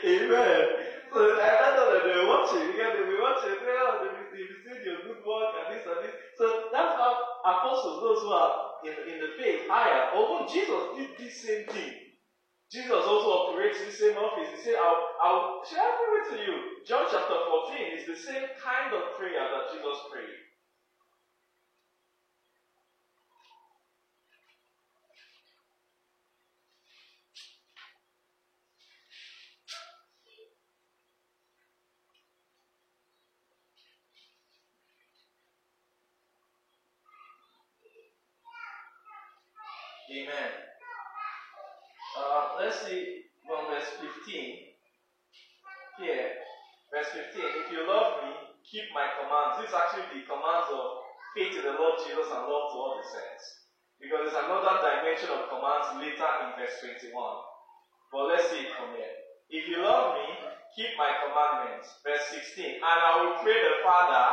Amen. 0.07 0.86
So 1.17 1.25
know 1.25 1.97
that 1.97 2.03
they 2.05 2.13
were 2.13 2.29
watching. 2.29 2.77
Get 2.77 2.93
they 2.93 3.09
were 3.09 3.25
watching. 3.25 3.57
They 3.57 3.73
oh, 3.73 4.05
they 4.05 4.37
see 4.37 4.85
your 4.85 5.01
good 5.01 5.25
work 5.25 5.49
and 5.57 5.73
this 5.73 5.81
and 5.89 6.05
this. 6.05 6.13
So 6.37 6.69
that's 6.69 6.93
how 6.93 7.41
apostles, 7.41 8.05
those 8.05 8.21
who 8.21 8.29
are 8.37 8.77
in, 8.85 8.93
in 9.09 9.17
the 9.17 9.33
faith, 9.33 9.65
higher. 9.65 10.13
Although 10.13 10.45
Jesus 10.45 10.93
did 10.93 11.17
the 11.17 11.29
same 11.33 11.65
thing. 11.73 12.13
Jesus 12.69 13.01
also 13.01 13.49
operates 13.49 13.81
the 13.81 13.89
same 13.89 14.17
office. 14.17 14.53
He 14.53 14.61
said, 14.61 14.77
I'll, 14.77 15.01
I'll 15.25 15.65
share 15.65 15.89
it 16.21 16.25
to 16.29 16.37
you. 16.37 16.85
John 16.85 17.09
chapter 17.09 17.33
14 17.33 17.97
is 17.97 18.05
the 18.05 18.19
same 18.19 18.45
kind 18.61 18.93
of 18.93 19.17
prayer 19.17 19.41
that 19.41 19.73
Jesus 19.73 19.97
prayed. 20.13 20.37
Amen. 40.09 40.51
Uh, 42.15 42.55
let's 42.59 42.87
see 42.87 43.23
from 43.45 43.67
verse 43.67 43.91
15. 44.25 44.55
Here, 45.99 46.31
verse 46.93 47.11
15. 47.11 47.43
If 47.43 47.71
you 47.71 47.83
love 47.87 48.23
me, 48.23 48.31
keep 48.67 48.91
my 48.91 49.07
commands. 49.15 49.63
This 49.63 49.71
is 49.71 49.79
actually 49.79 50.11
the 50.11 50.27
commands 50.27 50.67
of 50.75 51.07
faith 51.31 51.55
in 51.55 51.63
the 51.63 51.79
Lord 51.79 52.03
Jesus 52.03 52.27
and 52.27 52.43
love 52.51 52.67
to 52.71 52.77
all 52.77 52.99
the 52.99 53.07
saints. 53.07 53.43
Because 53.97 54.27
there's 54.27 54.43
another 54.43 54.77
dimension 54.83 55.31
of 55.31 55.47
commands 55.47 55.95
later 56.03 56.27
in 56.43 56.49
verse 56.59 56.75
21. 56.83 57.09
But 58.11 58.27
let's 58.27 58.51
see 58.51 58.67
it 58.67 58.75
from 58.75 58.93
here. 58.93 59.15
If 59.49 59.71
you 59.71 59.79
love 59.79 60.19
me, 60.19 60.27
keep 60.75 60.91
my 60.99 61.15
commandments. 61.23 61.87
Verse 62.03 62.27
16. 62.35 62.83
And 62.83 62.83
I 62.83 63.11
will 63.23 63.39
pray 63.39 63.55
the 63.55 63.79
Father, 63.87 64.27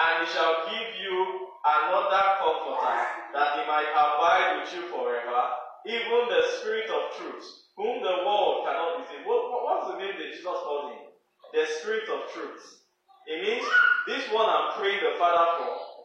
and 0.00 0.24
he 0.24 0.26
shall 0.32 0.64
give 0.72 0.90
you 0.96 1.52
another 1.60 2.40
comforter, 2.40 3.00
that 3.36 3.60
he 3.60 3.62
might 3.68 3.92
abide 3.92 4.64
with 4.64 4.72
you 4.72 4.88
forever, 4.88 5.40
even 5.84 6.32
the 6.32 6.42
Spirit 6.58 6.88
of 6.88 7.12
truth, 7.20 7.44
whom 7.76 8.00
the 8.00 8.24
world 8.24 8.64
cannot 8.64 9.04
receive. 9.04 9.28
What, 9.28 9.52
what's 9.52 9.92
the 9.92 10.00
name 10.00 10.16
that 10.16 10.32
Jesus 10.32 10.48
called 10.64 10.96
him? 10.96 11.12
The 11.52 11.64
Spirit 11.78 12.08
of 12.08 12.32
truth. 12.32 12.85
It 13.26 13.42
means 13.42 13.66
this 14.06 14.32
one 14.32 14.46
I'm 14.48 14.78
praying 14.78 15.00
the 15.02 15.18
Father 15.18 15.46
for 15.58 15.96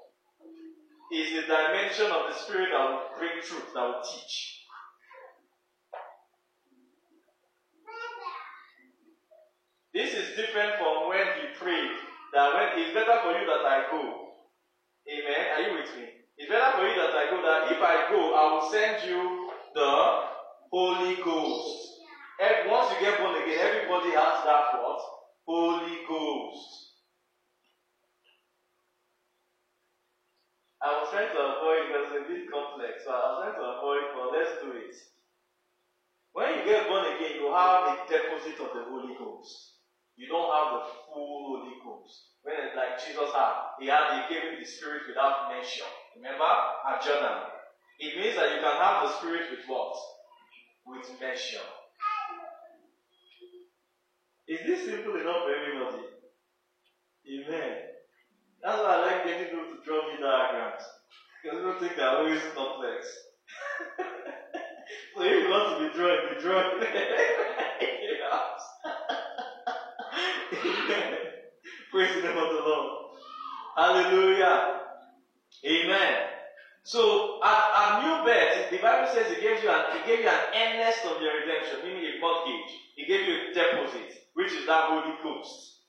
is 1.12 1.30
the 1.36 1.42
dimension 1.42 2.08
of 2.08 2.32
the 2.32 2.34
Spirit 2.34 2.70
that 2.72 2.90
will 2.90 3.20
bring 3.20 3.42
truth, 3.44 3.74
that 3.76 3.84
will 3.84 4.02
teach. 4.02 4.62
This 9.94 10.14
is 10.14 10.38
different 10.38 10.80
from 10.80 11.10
when 11.10 11.28
he 11.36 11.52
prayed 11.60 11.92
that 12.34 12.54
when 12.56 12.80
it's 12.80 12.94
better 12.94 13.20
for 13.24 13.32
you 13.38 13.46
that 13.46 13.66
I 13.68 13.92
go. 13.92 14.32
Amen. 15.12 15.46
Are 15.54 15.62
you 15.68 15.74
with 15.78 15.92
me? 15.98 16.08
It's 16.38 16.50
better 16.50 16.78
for 16.78 16.88
you 16.88 16.96
that 16.96 17.12
I 17.12 17.28
go. 17.30 17.42
That 17.44 17.72
if 17.76 17.82
I 17.84 18.08
go, 18.10 18.34
I 18.34 18.54
will 18.54 18.72
send 18.72 19.04
you 19.04 19.52
the 19.76 20.24
Holy 20.72 21.16
Ghost. 21.22 22.00
And 22.40 22.72
once 22.72 22.94
you 22.94 23.06
get 23.06 23.20
born 23.20 23.36
again, 23.36 23.60
everybody 23.60 24.12
has 24.12 24.46
that 24.48 24.80
what? 24.80 25.02
Holy 25.46 26.00
Ghost. 26.08 26.91
I 30.82 30.98
was 30.98 31.14
trying 31.14 31.30
to 31.30 31.38
avoid 31.38 31.94
because 31.94 32.10
it's 32.10 32.26
a 32.26 32.28
bit 32.28 32.50
complex, 32.50 33.06
so 33.06 33.14
I 33.14 33.22
was 33.22 33.38
trying 33.46 33.58
to 33.62 33.66
avoid, 33.78 34.04
but 34.18 34.34
let's 34.34 34.58
do 34.66 34.74
it. 34.74 34.96
When 36.34 36.58
you 36.58 36.66
get 36.66 36.90
born 36.90 37.06
again, 37.06 37.38
you 37.38 37.54
have 37.54 37.86
a 37.86 37.94
deposit 38.10 38.58
of 38.58 38.74
the 38.74 38.90
Holy 38.90 39.14
Ghost. 39.14 39.78
You 40.18 40.26
don't 40.28 40.50
have 40.50 40.82
the 40.82 40.84
full 41.06 41.54
Holy 41.54 41.78
Ghost. 41.86 42.34
When 42.42 42.74
like 42.74 42.98
Jesus 42.98 43.30
had, 43.30 43.78
he 43.78 43.88
had 43.88 44.26
he 44.26 44.34
gave 44.34 44.44
him 44.50 44.58
the 44.58 44.66
Spirit 44.66 45.06
without 45.08 45.50
measure. 45.54 45.86
Remember 46.18 46.50
at 46.90 47.04
Jordan. 47.04 47.46
It 48.00 48.18
means 48.18 48.36
that 48.36 48.56
you 48.56 48.62
can 48.62 48.78
have 48.82 49.06
the 49.06 49.14
Spirit 49.18 49.52
with 49.52 49.68
what? 49.68 49.94
With 50.86 51.06
measure. 51.22 51.68
Is 54.48 54.66
this 54.66 54.86
simple 54.86 55.16
enough 55.16 55.46
for 55.46 55.54
everybody? 55.54 56.10
Amen. 57.30 57.91
That's 58.64 58.80
why 58.82 58.94
I 58.94 59.02
like 59.02 59.26
getting 59.26 59.48
people 59.48 59.66
to 59.66 59.82
draw 59.84 60.06
me 60.06 60.22
diagrams. 60.22 60.84
Because 61.42 61.58
people 61.58 61.80
think 61.80 61.96
they're 61.98 62.10
always 62.10 62.42
complex. 62.54 63.08
so 65.18 65.24
if 65.24 65.44
you 65.44 65.50
want 65.50 65.66
to 65.74 65.88
be 65.88 65.94
drawing, 65.98 66.22
be 66.30 66.42
drawing. 66.42 66.78
Praise 71.92 72.16
the 72.16 72.22
name 72.22 72.38
of 72.38 72.50
the 72.54 72.62
Lord. 72.62 73.10
Hallelujah. 73.76 74.82
Amen. 75.66 76.18
So 76.84 77.40
at, 77.44 77.64
at 77.78 78.04
new 78.04 78.24
birth, 78.26 78.70
the 78.70 78.78
Bible 78.78 79.08
says 79.12 79.32
it 79.32 79.42
gives 79.42 79.64
you 79.64 79.70
an 79.70 79.82
it 79.96 80.06
gave 80.06 80.20
you 80.20 80.30
an 80.30 80.40
earnest 80.54 81.06
of 81.06 81.22
your 81.22 81.34
redemption, 81.42 81.80
meaning 81.84 82.06
a 82.06 82.20
mortgage. 82.22 82.72
It 82.96 83.08
gave 83.08 83.28
you 83.28 83.36
a 83.50 83.54
deposit, 83.54 84.14
which 84.34 84.54
is 84.54 84.66
that 84.68 84.90
Holy 84.90 85.16
Ghost 85.24 85.81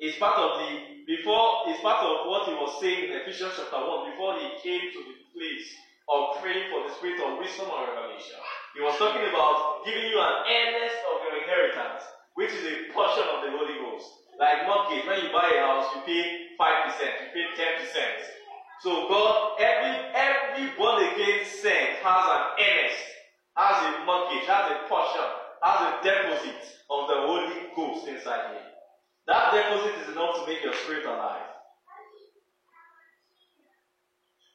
is 0.00 0.16
part 0.16 0.40
of 0.40 0.64
the 0.64 1.04
before 1.04 1.68
is 1.68 1.76
part 1.84 2.00
of 2.00 2.24
what 2.24 2.48
he 2.48 2.56
was 2.56 2.80
saying 2.80 3.04
in 3.04 3.20
Ephesians 3.20 3.52
chapter 3.52 3.76
1 3.76 4.10
before 4.10 4.32
he 4.40 4.48
came 4.64 4.88
to 4.96 5.00
the 5.04 5.16
place 5.36 5.68
of 6.08 6.40
praying 6.40 6.72
for 6.72 6.88
the 6.88 6.92
spirit 6.96 7.20
of 7.20 7.36
wisdom 7.36 7.68
and 7.68 7.84
revelation. 7.84 8.40
He 8.72 8.80
was 8.80 8.96
talking 8.96 9.20
about 9.28 9.84
giving 9.84 10.08
you 10.08 10.16
an 10.16 10.36
earnest 10.48 10.98
of 11.04 11.16
your 11.28 11.34
inheritance, 11.44 12.02
which 12.34 12.50
is 12.56 12.64
a 12.64 12.74
portion 12.96 13.28
of 13.28 13.44
the 13.44 13.52
Holy 13.52 13.76
Ghost. 13.76 14.08
Like 14.40 14.64
mortgage, 14.64 15.04
when 15.04 15.20
you 15.20 15.28
buy 15.36 15.52
a 15.52 15.60
house, 15.68 15.92
you 15.92 16.00
pay 16.08 16.56
5%, 16.56 16.56
you 16.56 17.28
pay 17.36 17.46
10%. 17.52 18.40
So 18.80 19.04
God, 19.12 19.60
every 19.60 19.92
every 20.16 20.72
born 20.80 21.04
again 21.04 21.44
saint 21.44 22.00
has 22.00 22.24
an 22.24 22.44
earnest, 22.56 23.04
has 23.52 23.76
a 23.84 23.90
mortgage, 24.08 24.48
has 24.48 24.72
a 24.72 24.76
portion, 24.88 25.28
has 25.60 25.78
a 25.84 25.90
deposit 26.00 26.60
of 26.88 27.04
the 27.12 27.18
Holy 27.28 27.68
Ghost 27.76 28.08
inside 28.08 28.56
him. 28.56 28.79
That 29.26 29.52
deposit 29.52 29.94
is 30.02 30.08
enough 30.12 30.36
to 30.36 30.46
make 30.46 30.62
your 30.62 30.74
spirit 30.74 31.06
alive. 31.06 31.46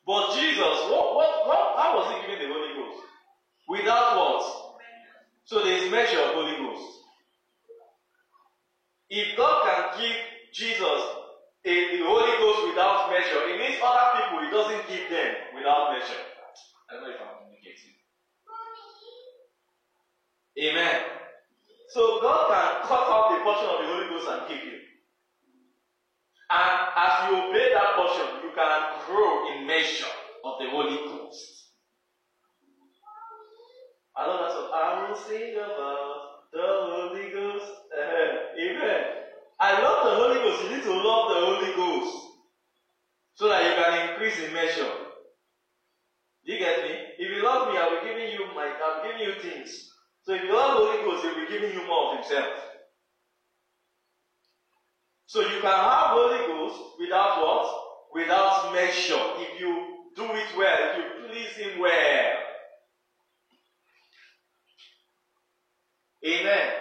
But 0.05 0.35
Jesus, 0.35 0.59
what, 0.91 1.15
what, 1.15 1.47
what, 1.47 1.73
how 1.77 1.97
was 1.97 2.13
he 2.13 2.21
giving 2.21 2.47
the 2.47 2.53
Holy 2.53 2.73
Ghost? 2.75 3.03
Without 3.67 4.17
what? 4.17 4.75
So 5.45 5.63
there 5.63 5.77
is 5.77 5.91
measure 5.91 6.19
of 6.19 6.35
Holy 6.35 6.57
Ghost. 6.57 6.99
If 9.09 9.37
God 9.37 9.65
can 9.65 10.01
give 10.01 10.15
Jesus 10.53 11.01
a, 11.65 11.97
the 11.97 12.03
Holy 12.05 12.37
Ghost 12.37 12.67
without 12.67 13.09
measure, 13.09 13.49
it 13.49 13.59
means 13.59 13.81
other 13.83 14.21
people 14.21 14.43
he 14.43 14.51
doesn't 14.51 14.87
give 14.87 15.09
them 15.09 15.35
without 15.55 15.93
measure. 15.93 16.21
I 16.89 16.93
don't 16.93 17.03
know 17.03 17.09
if 17.09 17.21
I'm 17.21 17.41
communicating. 17.41 17.93
Amen. 20.59 21.24
So 21.95 22.19
God 22.19 22.51
can 22.51 22.87
cut 22.89 23.07
out 23.07 23.31
a 23.31 23.41
portion 23.41 23.69
of 23.71 23.79
the 23.79 23.87
Holy 23.87 24.09
Ghost 24.09 24.27
and 24.27 24.49
give 24.49 24.67
you. 24.67 24.79
And 26.51 26.75
as 26.91 27.31
you 27.31 27.37
obey 27.39 27.71
that 27.71 27.95
portion, 27.95 28.43
you 28.43 28.51
can 28.51 28.81
grow 29.07 29.47
in 29.55 29.65
measure 29.65 30.11
of 30.43 30.59
the 30.59 30.69
Holy 30.71 31.07
Ghost. 31.07 31.71
I 34.13 34.27
love 34.27 34.39
that 34.41 34.59
what 34.59 34.73
I 34.75 35.07
will 35.07 35.15
sing 35.15 35.55
about 35.55 36.51
the 36.51 36.67
Holy 36.67 37.31
Ghost. 37.31 37.71
Amen. 37.95 39.03
I 39.61 39.81
love 39.81 40.03
the 40.03 40.15
Holy 40.19 40.39
Ghost. 40.43 40.63
You 40.63 40.75
need 40.75 40.83
to 40.83 40.91
love 40.91 41.29
the 41.29 41.39
Holy 41.47 41.75
Ghost 41.77 42.27
so 43.35 43.47
that 43.47 43.63
you 43.63 43.81
can 43.81 44.09
increase 44.09 44.43
in 44.43 44.51
measure. 44.51 44.91
Do 46.43 46.51
you 46.51 46.59
get 46.59 46.83
me? 46.83 46.91
If 47.19 47.37
you 47.37 47.41
love 47.41 47.71
me, 47.71 47.77
I'll 47.79 48.01
be 48.01 48.09
giving 48.09 48.33
you 48.33 48.53
my 48.53 48.67
be 48.67 49.07
giving 49.07 49.33
you 49.33 49.39
things. 49.39 49.94
So 50.25 50.33
if 50.33 50.43
you 50.43 50.53
love 50.55 50.79
the 50.79 50.85
Holy 50.85 51.03
Ghost, 51.03 51.23
He'll 51.23 51.35
be 51.35 51.51
giving 51.51 51.79
you 51.79 51.85
more 51.87 52.13
of 52.13 52.15
Himself. 52.17 52.47
So 55.27 55.41
you 55.41 55.61
can 55.61 55.71
have 55.71 56.15
Holy 56.17 56.47
Ghost 56.47 56.79
without 56.99 57.37
what? 57.41 57.83
Without 58.13 58.73
measure. 58.73 59.19
If 59.37 59.59
you 59.59 59.97
do 60.15 60.23
it 60.23 60.57
well, 60.57 60.77
if 60.91 60.97
you 60.97 61.27
please 61.27 61.51
Him 61.57 61.79
well. 61.79 62.33
Amen. 66.25 66.71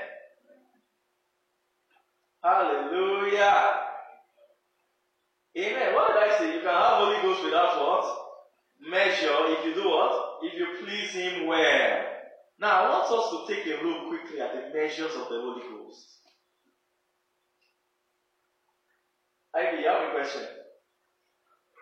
Hallelujah. 2.43 3.73
Amen. 5.59 5.95
What 5.95 6.15
did 6.15 6.31
I 6.31 6.39
say? 6.39 6.55
You 6.55 6.61
can 6.61 6.69
have 6.69 6.99
Holy 6.99 7.21
Ghost 7.21 7.45
without 7.45 7.79
what? 7.79 8.21
Measure 8.81 9.37
if 9.49 9.67
you 9.67 9.75
do 9.75 9.89
what? 9.89 10.39
If 10.43 10.55
you 10.59 10.67
please 10.83 11.11
Him 11.11 11.47
well. 11.47 12.14
Now, 12.59 12.85
I 12.85 12.89
want 12.89 13.11
us 13.11 13.31
to 13.31 13.53
take 13.53 13.67
a 13.67 13.85
look 13.85 14.09
quickly 14.09 14.41
at 14.41 14.55
the 14.55 14.79
measures 14.79 15.15
of 15.17 15.29
the 15.29 15.41
Holy 15.41 15.63
Ghost. 15.63 16.21
Ivy, 19.55 19.83
you 19.83 19.89
have 19.89 20.09
a 20.09 20.13
question? 20.13 20.43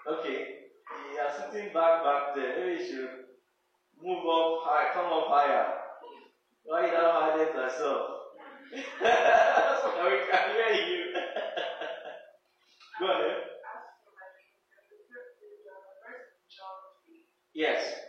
Okay. 0.07 0.49
You 1.13 1.19
are 1.19 1.51
sitting 1.51 1.73
back 1.73 2.03
back 2.05 2.35
there. 2.35 2.59
Maybe 2.59 2.83
you 2.83 2.87
should 2.87 3.11
move 4.03 4.25
up 4.25 4.65
high, 4.65 4.93
come 4.95 5.13
up 5.13 5.29
higher. 5.29 5.75
Why 6.65 6.87
you 6.87 6.93
not 6.93 7.23
hiding 7.23 7.55
yourself? 7.55 8.09
so 8.73 8.79
we 10.05 10.19
can 10.31 10.45
hear 10.53 10.87
you. 10.89 11.13
Go 13.01 13.07
ahead. 13.07 13.37
Yes. 17.55 18.03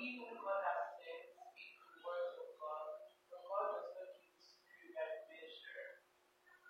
even 0.00 0.32
God 0.40 0.60
has 0.64 0.96
said, 0.96 1.28
speak 1.28 1.76
the 1.76 2.00
words 2.00 2.32
of 2.40 2.56
God, 2.56 3.04
but 3.28 3.44
God 3.44 3.66
does 3.76 3.92
not 3.92 4.16
give 4.16 4.32
the 4.32 4.40
spirit 4.40 4.96
by 4.96 5.06
measure. 5.28 5.84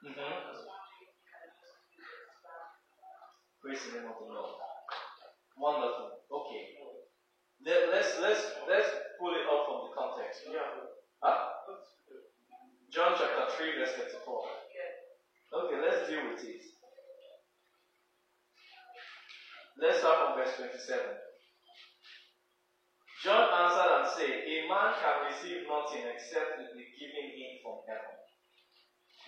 Mm-hmm. 0.02 0.34
I 0.34 0.50
was 0.50 0.66
wondering 0.66 0.98
if 1.06 1.14
you 1.14 1.30
can 1.30 1.46
just 1.62 1.78
please 1.86 2.10
expand 2.26 2.74
on 2.74 2.98
that. 2.98 3.30
Praise 3.62 3.82
the 3.86 3.90
name 4.02 4.10
of 4.10 4.18
the 4.18 4.34
Lord. 4.34 4.58
Wonderful. 5.54 6.26
Okay. 6.26 6.74
Let, 7.62 7.92
let's 7.92 8.16
let's 8.18 8.42
let's 8.66 8.88
pull 9.20 9.36
it 9.36 9.44
up 9.44 9.68
from 9.68 9.78
the 9.86 9.92
context. 9.92 10.48
Yeah. 10.48 10.90
Huh? 11.20 11.38
John 12.88 13.14
chapter 13.14 13.46
3, 13.54 13.78
verse 13.78 13.94
34. 13.94 14.26
Yeah. 14.74 15.60
Okay, 15.60 15.78
let's 15.78 16.08
deal 16.08 16.24
with 16.32 16.42
it. 16.42 16.64
Let's 19.78 20.00
start 20.00 20.34
from 20.34 20.40
verse 20.40 20.56
27. 20.56 21.20
John 23.20 23.52
answered 23.52 23.92
and 24.00 24.08
said, 24.16 24.32
A 24.48 24.56
man 24.64 24.96
can 24.96 25.28
receive 25.28 25.68
nothing 25.68 26.08
except 26.08 26.56
it 26.56 26.72
be 26.72 26.88
given 26.96 27.28
him 27.36 27.60
from 27.60 27.84
heaven. 27.84 28.16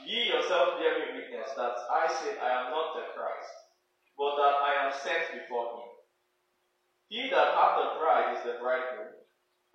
Ye 0.08 0.32
yourself 0.32 0.80
bear 0.80 0.96
me 0.96 1.20
witness 1.20 1.52
that 1.60 1.76
I 1.92 2.08
said 2.08 2.40
I 2.40 2.64
am 2.64 2.66
not 2.72 2.96
the 2.96 3.12
Christ, 3.12 3.52
but 4.16 4.40
that 4.40 4.56
I 4.64 4.72
am 4.88 4.96
sent 4.96 5.36
before 5.36 5.76
him. 5.76 5.92
He 7.12 7.28
that 7.36 7.52
hath 7.52 7.76
the 7.76 8.00
bride 8.00 8.32
is 8.32 8.40
the 8.48 8.56
bridegroom, 8.64 9.12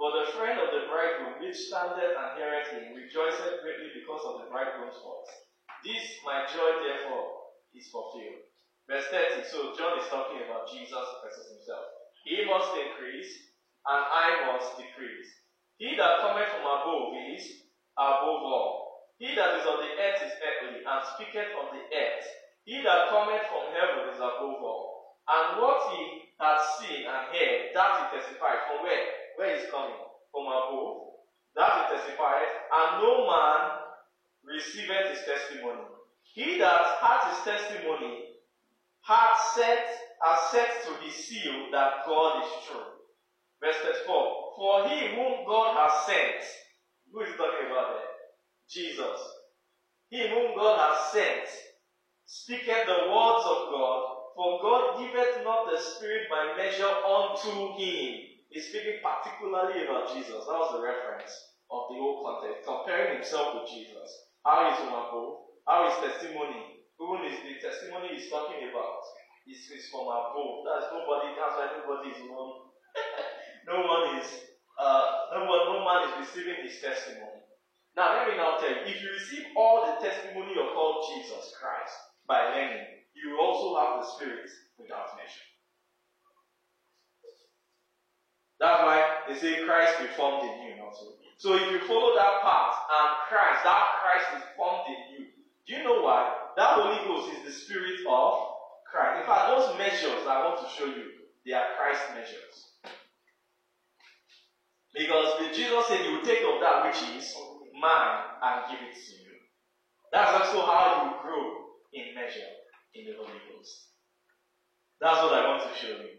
but 0.01 0.11
the 0.17 0.33
friend 0.33 0.65
of 0.65 0.73
the 0.73 0.89
bridegroom 0.89 1.37
which 1.37 1.69
standeth 1.69 2.17
and 2.17 2.33
heareth 2.41 2.73
him 2.73 2.97
rejoiceth 2.97 3.61
greatly 3.61 4.01
because 4.01 4.25
of 4.25 4.41
the 4.41 4.49
bridegroom's 4.49 4.97
voice. 4.97 5.33
This 5.85 6.17
my 6.25 6.49
joy 6.49 6.81
therefore 6.81 7.53
is 7.77 7.85
fulfilled. 7.93 8.49
Verse 8.89 9.05
30, 9.13 9.36
so 9.51 9.71
John 9.75 9.99
is 9.99 10.07
talking 10.11 10.43
about 10.43 10.67
Jesus 10.67 11.07
versus 11.23 11.47
himself. 11.51 11.87
He 12.23 12.43
must 12.43 12.75
increase, 12.75 13.31
and 13.87 14.03
I 14.03 14.51
must 14.51 14.75
decrease. 14.75 15.31
He 15.79 15.95
that 15.95 16.19
cometh 16.19 16.51
from 16.51 16.67
above 16.67 17.15
is 17.31 17.63
above 17.95 18.43
all. 18.43 19.07
He 19.17 19.33
that 19.33 19.57
is 19.57 19.65
on 19.65 19.79
the 19.79 19.91
earth 19.95 20.21
is 20.21 20.35
earthly, 20.43 20.83
and 20.83 20.99
speaketh 21.15 21.55
on 21.55 21.71
the 21.71 21.83
earth. 21.87 22.27
He 22.67 22.83
that 22.83 23.09
cometh 23.09 23.47
from 23.47 23.71
heaven 23.71 24.11
is 24.11 24.19
above 24.19 24.59
all. 24.59 25.15
And 25.27 25.61
what 25.61 25.95
he 25.95 26.27
hath 26.39 26.63
seen 26.79 27.07
and 27.07 27.31
heard, 27.31 27.71
that 27.73 27.91
he 27.97 28.03
testified. 28.19 28.67
From 28.67 28.83
where? 28.83 29.05
Where 29.37 29.55
is 29.55 29.71
coming? 29.71 29.97
From 30.31 30.45
above. 30.51 31.15
That 31.55 31.71
he 31.73 31.81
testified. 31.95 32.47
And 32.71 33.01
no 33.03 33.25
man 33.27 33.87
receiveth 34.43 35.15
his 35.15 35.23
testimony. 35.25 35.87
He 36.23 36.59
that 36.59 36.99
hath 37.01 37.31
his 37.31 37.41
testimony 37.43 38.26
hath 39.07 39.39
set, 39.55 39.87
has 40.21 40.39
set 40.51 40.83
to 40.85 41.05
his 41.05 41.15
seal 41.15 41.71
that 41.71 42.05
God 42.05 42.43
is 42.43 42.51
true. 42.67 42.83
Verse 43.63 43.77
34. 43.83 44.53
For 44.57 44.89
he 44.89 45.15
whom 45.15 45.47
God 45.47 45.77
has 45.77 46.05
sent, 46.05 46.43
who 47.11 47.21
is 47.21 47.35
talking 47.37 47.71
about 47.71 47.95
there? 47.95 48.11
Jesus. 48.69 49.19
He 50.09 50.27
whom 50.27 50.55
God 50.55 50.77
has 50.79 51.11
sent, 51.11 51.47
speaketh 52.25 52.85
the 52.85 53.07
words 53.07 53.45
of 53.47 53.71
God, 53.71 54.01
for 54.35 54.59
God 54.61 54.99
giveth 54.99 55.43
not 55.43 55.71
the 55.71 55.79
Spirit 55.79 56.27
by 56.29 56.53
measure 56.57 56.85
unto 56.85 57.73
him. 57.79 58.27
He's 58.49 58.67
speaking 58.69 58.99
particularly 59.01 59.85
about 59.85 60.13
Jesus. 60.13 60.45
That 60.45 60.59
was 60.59 60.73
the 60.75 60.83
reference 60.83 61.31
of 61.71 61.87
the 61.89 61.95
old 61.95 62.23
context, 62.23 62.67
comparing 62.67 63.15
himself 63.15 63.55
with 63.55 63.69
Jesus. 63.71 64.09
How 64.45 64.71
is 64.71 64.79
above? 64.79 65.47
How 65.65 65.87
is 65.87 65.95
testimony? 65.99 66.76
Who 66.97 67.21
is 67.23 67.37
the 67.45 67.61
testimony 67.61 68.17
he's 68.17 68.29
talking 68.29 68.65
about? 68.69 69.05
Is 69.47 69.69
is 69.71 69.87
from 69.87 70.11
above. 70.11 70.67
That's 70.67 70.91
nobody, 70.91 71.31
that's 71.37 71.55
why 71.55 71.71
nobody 71.79 72.09
is 72.11 72.19
known. 72.27 72.67
no 73.69 73.79
one 73.85 74.19
is 74.19 74.27
uh, 74.75 75.31
no 75.33 75.45
one, 75.45 75.71
no 75.71 75.85
man 75.85 76.09
is 76.09 76.27
receiving 76.27 76.59
his 76.67 76.81
testimony. 76.81 77.45
Now 77.95 78.13
let 78.13 78.27
me 78.27 78.35
now 78.35 78.57
tell 78.57 78.69
you, 78.69 78.83
if 78.85 79.01
you 79.01 79.09
receive 79.13 79.45
all 79.55 79.87
the 79.87 80.03
testimony 80.03 80.53
of 80.59 80.75
all 80.75 81.07
Jesus 81.07 81.53
Christ 81.55 81.95
by 82.27 82.43
learning, 82.51 82.85
you 83.15 83.39
also 83.39 83.79
have 83.79 84.01
the 84.01 84.05
Spirit 84.05 84.49
without 84.77 85.15
measure. 85.15 85.47
That's 88.59 88.81
why 88.81 88.99
they 89.29 89.35
say 89.35 89.63
Christ 89.65 89.99
be 89.99 90.07
formed 90.17 90.43
in 90.43 90.61
you 90.65 90.83
also. 90.83 91.13
So 91.37 91.53
if 91.53 91.71
you 91.71 91.79
follow 91.87 92.13
that 92.15 92.41
path 92.41 92.75
and 92.89 93.09
Christ, 93.29 93.63
that 93.63 93.85
Christ 94.01 94.43
is 94.43 94.49
formed 94.57 94.89
in 94.89 94.99
you, 95.13 95.25
do 95.67 95.73
you 95.73 95.83
know 95.83 96.01
why? 96.01 96.46
That 96.57 96.73
Holy 96.73 96.97
Ghost 97.05 97.29
is 97.37 97.45
the 97.45 97.51
Spirit 97.51 98.01
of 98.09 98.33
Christ. 98.89 99.21
In 99.21 99.27
fact, 99.27 99.53
those 99.53 99.77
measures 99.77 100.25
I 100.25 100.41
want 100.43 100.57
to 100.57 100.65
show 100.73 100.85
you, 100.85 101.05
they 101.45 101.53
are 101.53 101.77
Christ 101.77 102.01
measures. 102.15 102.73
Because 104.91 105.37
Jesus 105.55 105.85
said, 105.85 106.03
You 106.03 106.17
will 106.17 106.25
take 106.25 106.41
of 106.41 106.59
that 106.59 106.83
which 106.83 106.97
is 107.15 107.35
mine 107.79 108.23
and 108.41 108.71
give 108.71 108.79
it 108.81 108.95
to 108.95 109.11
you. 109.21 109.37
That's 110.11 110.33
also 110.33 110.65
how 110.65 111.05
you 111.05 111.21
grow 111.21 111.45
in 111.93 112.15
measure 112.15 112.49
in 112.95 113.05
the 113.05 113.13
Holy 113.21 113.37
Ghost. 113.53 113.89
That's 114.99 115.21
what 115.21 115.33
I 115.33 115.47
want 115.47 115.61
to 115.61 115.77
show 115.79 115.93
you. 115.93 116.09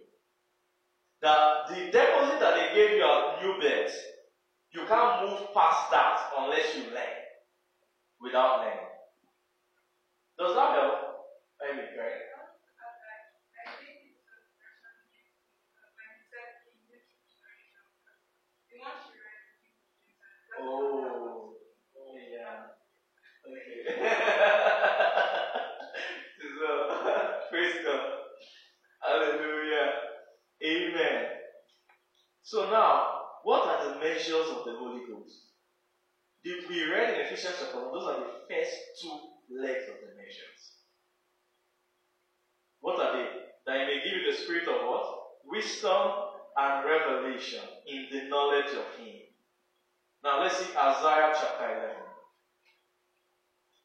That 1.21 1.67
the 1.69 1.91
deposit 1.91 2.39
that 2.39 2.55
they 2.55 2.79
gave 2.79 2.97
you 2.97 3.03
at 3.03 3.43
new 3.43 3.61
birth, 3.61 3.93
you 4.71 4.87
can't 4.87 5.29
move 5.29 5.49
past 5.53 5.91
that 5.91 6.31
unless 6.39 6.77
you 6.77 6.83
learn 6.95 7.27
without 8.21 8.61
learning. 8.61 8.89
Does 10.39 10.55
that 10.55 10.71
help? 10.71 10.95
Amy, 11.69 11.83
right? 11.99 12.23
Oh, 20.61 21.55
oh 21.97 22.15
yeah. 22.15 22.71
Okay. 23.45 23.83
so, 26.59 26.69
praise 27.51 27.75
God. 27.85 28.11
Hallelujah. 29.03 29.91
Amen. 30.65 31.25
So 32.43 32.71
now, 32.71 33.23
what 33.43 33.67
are 33.67 33.89
the 33.89 33.99
measures 33.99 34.51
of 34.51 34.65
the 34.65 34.75
Holy 34.79 35.03
Ghost? 35.11 35.47
Did 36.45 36.69
we 36.69 36.85
read 36.85 37.15
in 37.15 37.27
Ephesians 37.27 37.57
chapter 37.59 37.83
1, 37.83 37.93
those 37.93 38.05
are 38.05 38.21
the 38.21 38.31
first 38.49 38.77
two 39.03 39.19
legs 39.51 39.89
of 39.89 39.97
the 40.05 40.13
measures. 40.17 40.77
What 42.81 43.01
are 43.01 43.17
they? 43.17 43.29
That 43.67 43.81
he 43.81 43.87
may 43.87 44.05
give 44.05 44.21
you 44.21 44.31
the 44.31 44.37
spirit 44.37 44.69
of 44.69 44.87
what? 44.87 45.05
Wisdom 45.45 46.13
and 46.57 46.85
revelation 47.09 47.65
in 47.87 48.07
the 48.13 48.29
knowledge 48.29 48.73
of 48.77 49.01
him. 49.01 49.17
Now 50.23 50.41
let's 50.43 50.59
see 50.59 50.77
Isaiah 50.77 51.33
chapter 51.33 51.65
11. 51.65 51.97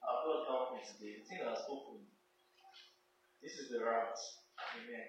Our 0.04 0.18
God 0.26 0.44
help 0.48 0.74
me 0.74 0.82
today. 0.84 1.16
The 1.22 1.26
thing 1.30 1.40
has 1.48 1.64
opened. 1.70 2.08
This 3.42 3.54
is 3.54 3.70
the 3.70 3.80
route. 3.80 4.20
Amen. 4.76 5.08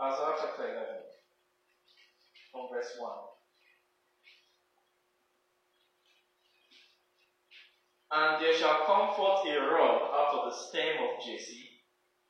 Isaiah 0.00 0.36
chapter 0.38 0.62
11, 0.62 0.84
from 2.52 2.68
verse 2.70 2.92
1. 2.98 3.10
And 8.12 8.40
there 8.40 8.54
shall 8.54 8.84
come 8.86 9.16
forth 9.16 9.44
a 9.48 9.58
rod 9.58 10.14
out 10.14 10.32
of 10.38 10.44
the 10.45 10.45
stem 10.56 11.04
of 11.04 11.22
Jesse, 11.24 11.68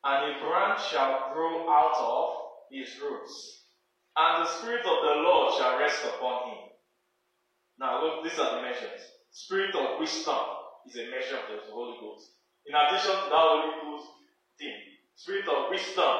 and 0.04 0.36
a 0.36 0.40
branch 0.40 0.80
shall 0.90 1.32
grow 1.32 1.68
out 1.70 1.96
of 1.98 2.34
his 2.70 3.00
roots, 3.00 3.64
and 4.16 4.44
the 4.44 4.50
Spirit 4.50 4.86
of 4.86 4.98
the 5.02 5.14
Lord 5.22 5.54
shall 5.54 5.78
rest 5.78 6.04
upon 6.04 6.50
him. 6.50 6.58
Now, 7.78 8.02
look, 8.02 8.24
these 8.24 8.38
are 8.38 8.56
the 8.56 8.62
measures. 8.62 9.00
Spirit 9.30 9.74
of 9.74 10.00
wisdom 10.00 10.42
is 10.86 10.96
a 10.96 11.10
measure 11.10 11.36
of 11.36 11.66
the 11.66 11.72
Holy 11.72 11.98
Ghost. 12.00 12.30
In 12.66 12.74
addition 12.74 13.12
to 13.12 13.28
that 13.28 13.46
Holy 13.52 13.72
Ghost 13.82 14.08
thing, 14.58 14.74
Spirit 15.14 15.48
of 15.48 15.70
wisdom 15.70 16.16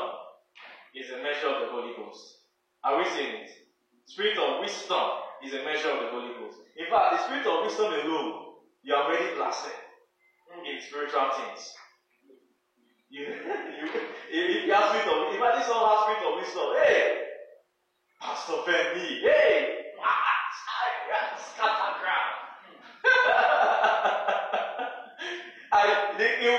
is 0.94 1.10
a 1.10 1.22
measure 1.22 1.48
of 1.48 1.60
the 1.60 1.68
Holy 1.72 1.92
Ghost. 1.96 2.48
Are 2.84 2.98
we 2.98 3.04
saying 3.04 3.44
it? 3.44 3.50
Spirit 4.06 4.38
of 4.38 4.60
wisdom 4.60 5.06
is 5.42 5.52
a 5.54 5.64
measure 5.64 5.90
of 5.90 6.00
the 6.00 6.10
Holy 6.10 6.32
Ghost. 6.38 6.58
In 6.76 6.86
fact, 6.88 7.12
the 7.12 7.18
spirit 7.24 7.46
of 7.46 7.64
wisdom 7.64 7.92
alone, 7.92 8.62
you 8.82 8.94
are 8.94 9.04
already 9.04 9.34
blessed 9.34 9.74
in 10.64 10.80
spiritual 10.80 11.28
things. 11.36 11.72
You, 13.10 13.22
you, 13.22 13.86
if 14.30 14.66
you 14.66 14.72
have 14.74 14.86
spirit 14.90 15.06
of, 15.08 15.34
imagine 15.34 15.62
someone 15.62 15.90
has 15.90 16.00
spirit 16.02 16.22
of 16.26 16.34
wisdom. 16.42 16.68
Hey, 16.82 17.14
Pastor 18.20 18.58
Femi. 18.66 19.20
Hey, 19.22 19.66
scatter 21.38 21.92
ground. 22.02 22.34
I, 25.72 25.84
they, 26.18 26.30
you, 26.42 26.52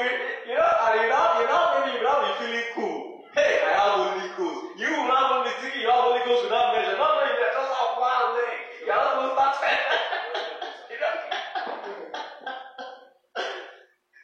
you 0.52 0.56
know, 0.56 0.72
and 0.88 0.96
you 1.02 1.10
know, 1.10 1.26
you 1.42 1.48
know, 1.48 1.64
maybe 1.74 1.98
you 1.98 2.04
now 2.04 2.22
be 2.24 2.32
feeling 2.40 2.66
cool. 2.76 3.04
Hey, 3.36 3.60
I 3.66 3.72
have 3.76 3.94
Holy 4.00 4.30
Ghost. 4.38 4.62
You 4.78 4.90
will 4.92 5.08
not 5.08 5.46
be 5.46 5.52
thinking 5.62 5.82
you 5.82 5.88
have 5.90 6.04
Holy 6.06 6.22
Ghost 6.26 6.44
without 6.44 6.74
measure. 6.74 6.96
Not 6.98 7.12
knowing 7.18 7.36
that 7.40 7.52
just 7.54 7.72
have 7.72 7.92
one 7.98 8.26
leg. 8.36 8.58
You 8.86 8.92
are 8.94 8.98
not 9.04 9.14
going 9.16 9.30
to 9.30 9.34
start 9.36 9.56
you 10.92 11.00
know? 11.02 11.14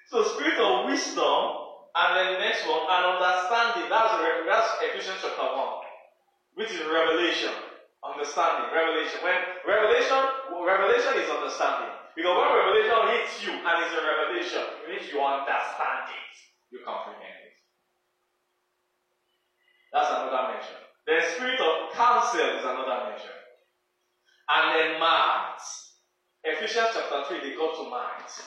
So 0.06 0.24
spirit 0.24 0.60
of 0.60 0.86
wisdom, 0.86 1.63
and 1.94 2.10
then 2.18 2.28
the 2.34 2.40
next 2.42 2.66
one, 2.66 2.90
and 2.90 3.04
understanding. 3.18 3.86
That's 3.86 4.18
that's 4.50 4.70
Ephesians 4.82 5.22
chapter 5.22 5.46
one, 5.46 5.86
which 6.58 6.74
is 6.74 6.82
revelation, 6.90 7.54
understanding, 8.02 8.74
revelation. 8.74 9.22
When 9.22 9.38
revelation, 9.62 10.22
revelation 10.58 11.14
is 11.22 11.30
understanding. 11.30 11.94
Because 12.18 12.34
when 12.34 12.50
revelation 12.50 13.00
hits 13.14 13.34
you 13.46 13.54
and 13.54 13.76
it's 13.86 13.94
a 13.94 14.02
revelation, 14.02 14.64
it 14.82 14.86
means 14.90 15.06
you 15.10 15.22
understand 15.22 16.10
it, 16.10 16.34
you 16.74 16.82
comprehend 16.86 17.42
it. 17.46 17.54
That's 19.94 20.10
another 20.10 20.54
measure. 20.54 20.82
The 21.06 21.22
spirit 21.34 21.62
of 21.62 21.94
counsel 21.94 22.42
is 22.58 22.66
another 22.66 23.10
measure. 23.10 23.38
And 24.50 24.66
then 24.74 25.00
minds. 25.00 25.94
Ephesians 26.44 26.90
chapter 26.94 27.24
3, 27.30 27.50
they 27.50 27.56
go 27.56 27.70
to 27.78 27.90
minds. 27.90 28.42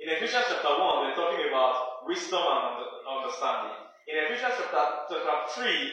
In 0.00 0.08
Ephesians 0.08 0.46
chapter 0.48 0.80
1, 0.80 1.04
they're 1.04 1.14
talking 1.14 1.46
about 1.48 2.06
wisdom 2.06 2.40
and 2.40 2.84
understanding. 3.04 3.76
In 4.08 4.16
Ephesians 4.24 4.54
chapter, 4.56 5.20
chapter 5.26 5.60
3, 5.60 5.92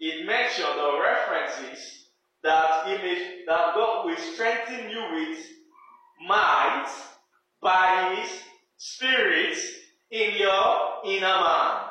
it 0.00 0.26
mentioned 0.26 0.80
or 0.80 1.00
references 1.00 2.08
that 2.42 2.88
image 2.88 3.46
that 3.46 3.74
God 3.74 4.06
will 4.06 4.16
strengthen 4.16 4.90
you 4.90 5.00
with 5.14 5.38
might 6.26 6.90
by 7.62 8.16
his 8.16 8.40
spirit 8.78 9.56
in 10.10 10.34
your 10.36 11.02
inner 11.06 11.40
man. 11.40 11.82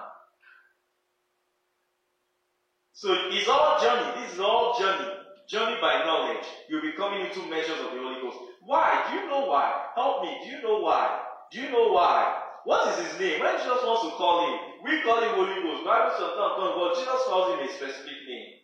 So 2.92 3.16
it's 3.32 3.48
all 3.48 3.80
journey. 3.82 4.22
This 4.22 4.34
is 4.34 4.40
all 4.42 4.78
journey. 4.78 5.12
Journey 5.48 5.78
by 5.80 6.04
knowledge. 6.06 6.46
You'll 6.68 6.82
be 6.82 6.94
coming 6.94 7.22
into 7.22 7.48
measures 7.50 7.80
of 7.80 7.94
the 7.94 8.00
Holy 8.00 8.20
Ghost. 8.22 8.40
Why? 8.66 9.06
Do 9.10 9.16
you 9.16 9.30
know 9.30 9.46
why? 9.46 9.86
Help 9.96 10.24
me. 10.24 10.38
Do 10.44 10.50
you 10.50 10.62
know 10.62 10.80
why? 10.80 11.22
Do 11.56 11.62
you 11.62 11.72
know 11.72 11.88
why? 11.96 12.36
What 12.66 12.92
is 12.92 13.08
his 13.08 13.18
name? 13.18 13.40
When 13.40 13.56
Jesus 13.56 13.80
wants 13.80 14.04
to 14.04 14.12
call 14.20 14.44
him, 14.44 14.84
we 14.84 15.02
call 15.08 15.24
him 15.24 15.40
Holy 15.40 15.56
Ghost. 15.64 15.88
Bible 15.88 16.12
sometimes 16.20 16.60
calls 16.60 16.76
but 16.76 17.00
Jesus 17.00 17.24
calls 17.32 17.48
him 17.56 17.64
a 17.64 17.72
specific 17.72 18.20
name. 18.28 18.60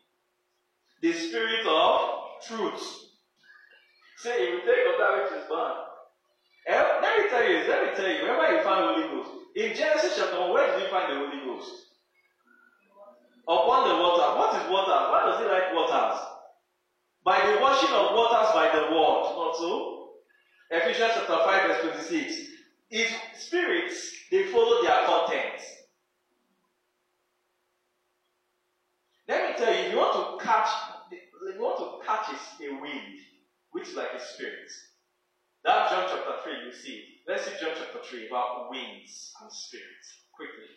The 1.00 1.14
Spirit 1.16 1.64
of 1.72 2.20
Truth. 2.44 2.84
Say, 4.18 4.36
if 4.44 4.50
you 4.52 4.60
take 4.68 4.92
of 4.92 5.00
that 5.00 5.24
which 5.24 5.40
is 5.40 5.48
born. 5.48 5.72
Let 6.68 7.16
me 7.16 7.30
tell 7.32 7.48
you, 7.48 7.64
let 7.64 7.80
me 7.80 7.90
tell 7.96 8.12
you, 8.12 8.28
wherever 8.28 8.60
you 8.60 8.62
find 8.62 8.84
Holy 8.84 9.08
Ghost, 9.08 9.32
in 9.56 9.72
Genesis 9.72 10.20
chapter 10.20 10.42
1, 10.42 10.52
where 10.52 10.68
did 10.68 10.84
you 10.84 10.90
find 10.92 11.08
the 11.08 11.16
Holy 11.16 11.40
Ghost? 11.48 11.96
Upon 13.48 13.88
the 13.88 13.96
water. 14.04 14.28
What 14.36 14.52
is 14.60 14.68
water? 14.68 15.00
Why 15.16 15.32
does 15.32 15.40
he 15.40 15.48
like 15.48 15.72
waters? 15.72 16.20
By 17.24 17.40
the 17.40 17.62
washing 17.64 17.96
of 17.96 18.20
waters 18.20 18.52
by 18.52 18.68
the 18.76 18.92
word, 18.92 19.32
not 19.40 19.56
so? 19.56 20.12
Ephesians 20.72 21.16
chapter 21.16 21.40
5, 21.40 21.68
verse 21.72 22.04
26. 22.04 22.51
If 22.92 23.10
spirits, 23.40 24.12
they 24.32 24.44
follow 24.48 24.84
their 24.84 25.06
content. 25.06 25.62
Let 29.30 29.50
me 29.50 29.56
tell 29.56 29.74
you, 29.74 29.80
if 29.80 29.92
you 29.94 29.98
want 29.98 30.40
to 30.40 30.46
catch, 30.46 30.68
if 31.10 31.56
you 31.56 31.62
want 31.62 31.80
to 31.80 32.06
catch 32.06 32.28
a, 32.36 32.82
wind, 32.82 33.16
which 33.72 33.88
is 33.88 33.96
like 33.96 34.12
a 34.14 34.20
spirit, 34.20 34.68
that 35.64 35.90
John 35.90 36.06
chapter 36.10 36.44
3, 36.44 36.66
you 36.66 36.74
see. 36.74 37.06
Let's 37.26 37.46
see 37.46 37.56
John 37.62 37.72
chapter 37.78 38.00
3 38.04 38.28
about 38.28 38.70
winds 38.70 39.32
and 39.42 39.50
spirits. 39.50 40.28
Quickly. 40.36 40.68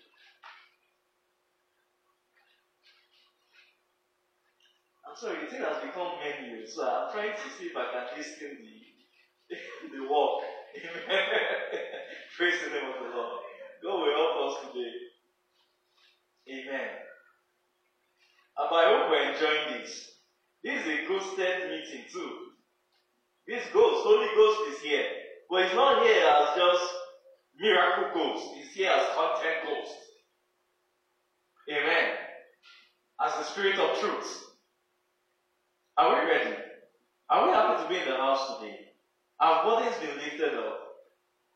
I'm 5.08 5.16
sorry, 5.16 5.44
the 5.44 5.50
thing 5.50 5.62
has 5.62 5.82
become 5.82 6.14
menu, 6.22 6.64
so 6.64 6.86
I'm 6.86 7.10
trying 7.12 7.32
to 7.34 7.50
see 7.58 7.66
if 7.66 7.76
I 7.76 7.90
can 7.90 8.18
listen 8.18 8.62
the 8.62 9.56
the 9.98 10.08
walk. 10.08 10.42
Amen. 10.76 11.24
Praise 12.36 12.54
the 12.64 12.70
name 12.70 12.90
of 12.90 12.98
the 12.98 13.16
Lord. 13.16 13.40
God 13.82 14.00
will 14.00 14.14
help 14.14 14.34
us 14.48 14.72
today. 14.72 14.92
Amen. 16.50 16.90
And 18.56 18.68
I 18.70 18.84
hope 18.86 19.10
we're 19.10 19.32
enjoying 19.32 19.80
this. 19.80 20.10
This 20.62 20.80
is 20.82 20.88
a 20.88 21.08
ghosted 21.08 21.70
meeting 21.70 22.04
too. 22.12 22.30
This 23.46 23.62
ghost, 23.72 24.04
Holy 24.04 24.28
Ghost 24.34 24.74
is 24.74 24.82
here. 24.82 25.06
But 25.50 25.64
he's 25.64 25.74
not 25.74 26.04
here 26.04 26.26
as 26.26 26.56
just 26.56 26.92
miracle 27.56 28.10
ghost. 28.14 28.54
He's 28.56 28.72
here 28.72 28.90
as 28.90 29.14
content 29.14 29.64
ghost. 29.64 29.94
Amen. 31.70 32.10
As 33.24 33.34
the 33.34 33.44
spirit 33.44 33.78
of 33.78 33.98
truth. 34.00 34.44
Are 35.96 36.14
we 36.14 36.30
ready? 36.30 36.56
Are 37.30 37.46
we 37.46 37.52
happy 37.54 37.82
to 37.82 37.88
be 37.88 37.96
in 37.96 38.08
the 38.08 38.16
house 38.16 38.58
today? 38.58 38.93
Our 39.44 39.64
bodies 39.64 39.98
been 40.00 40.16
lifted 40.16 40.54
up. 40.54 40.78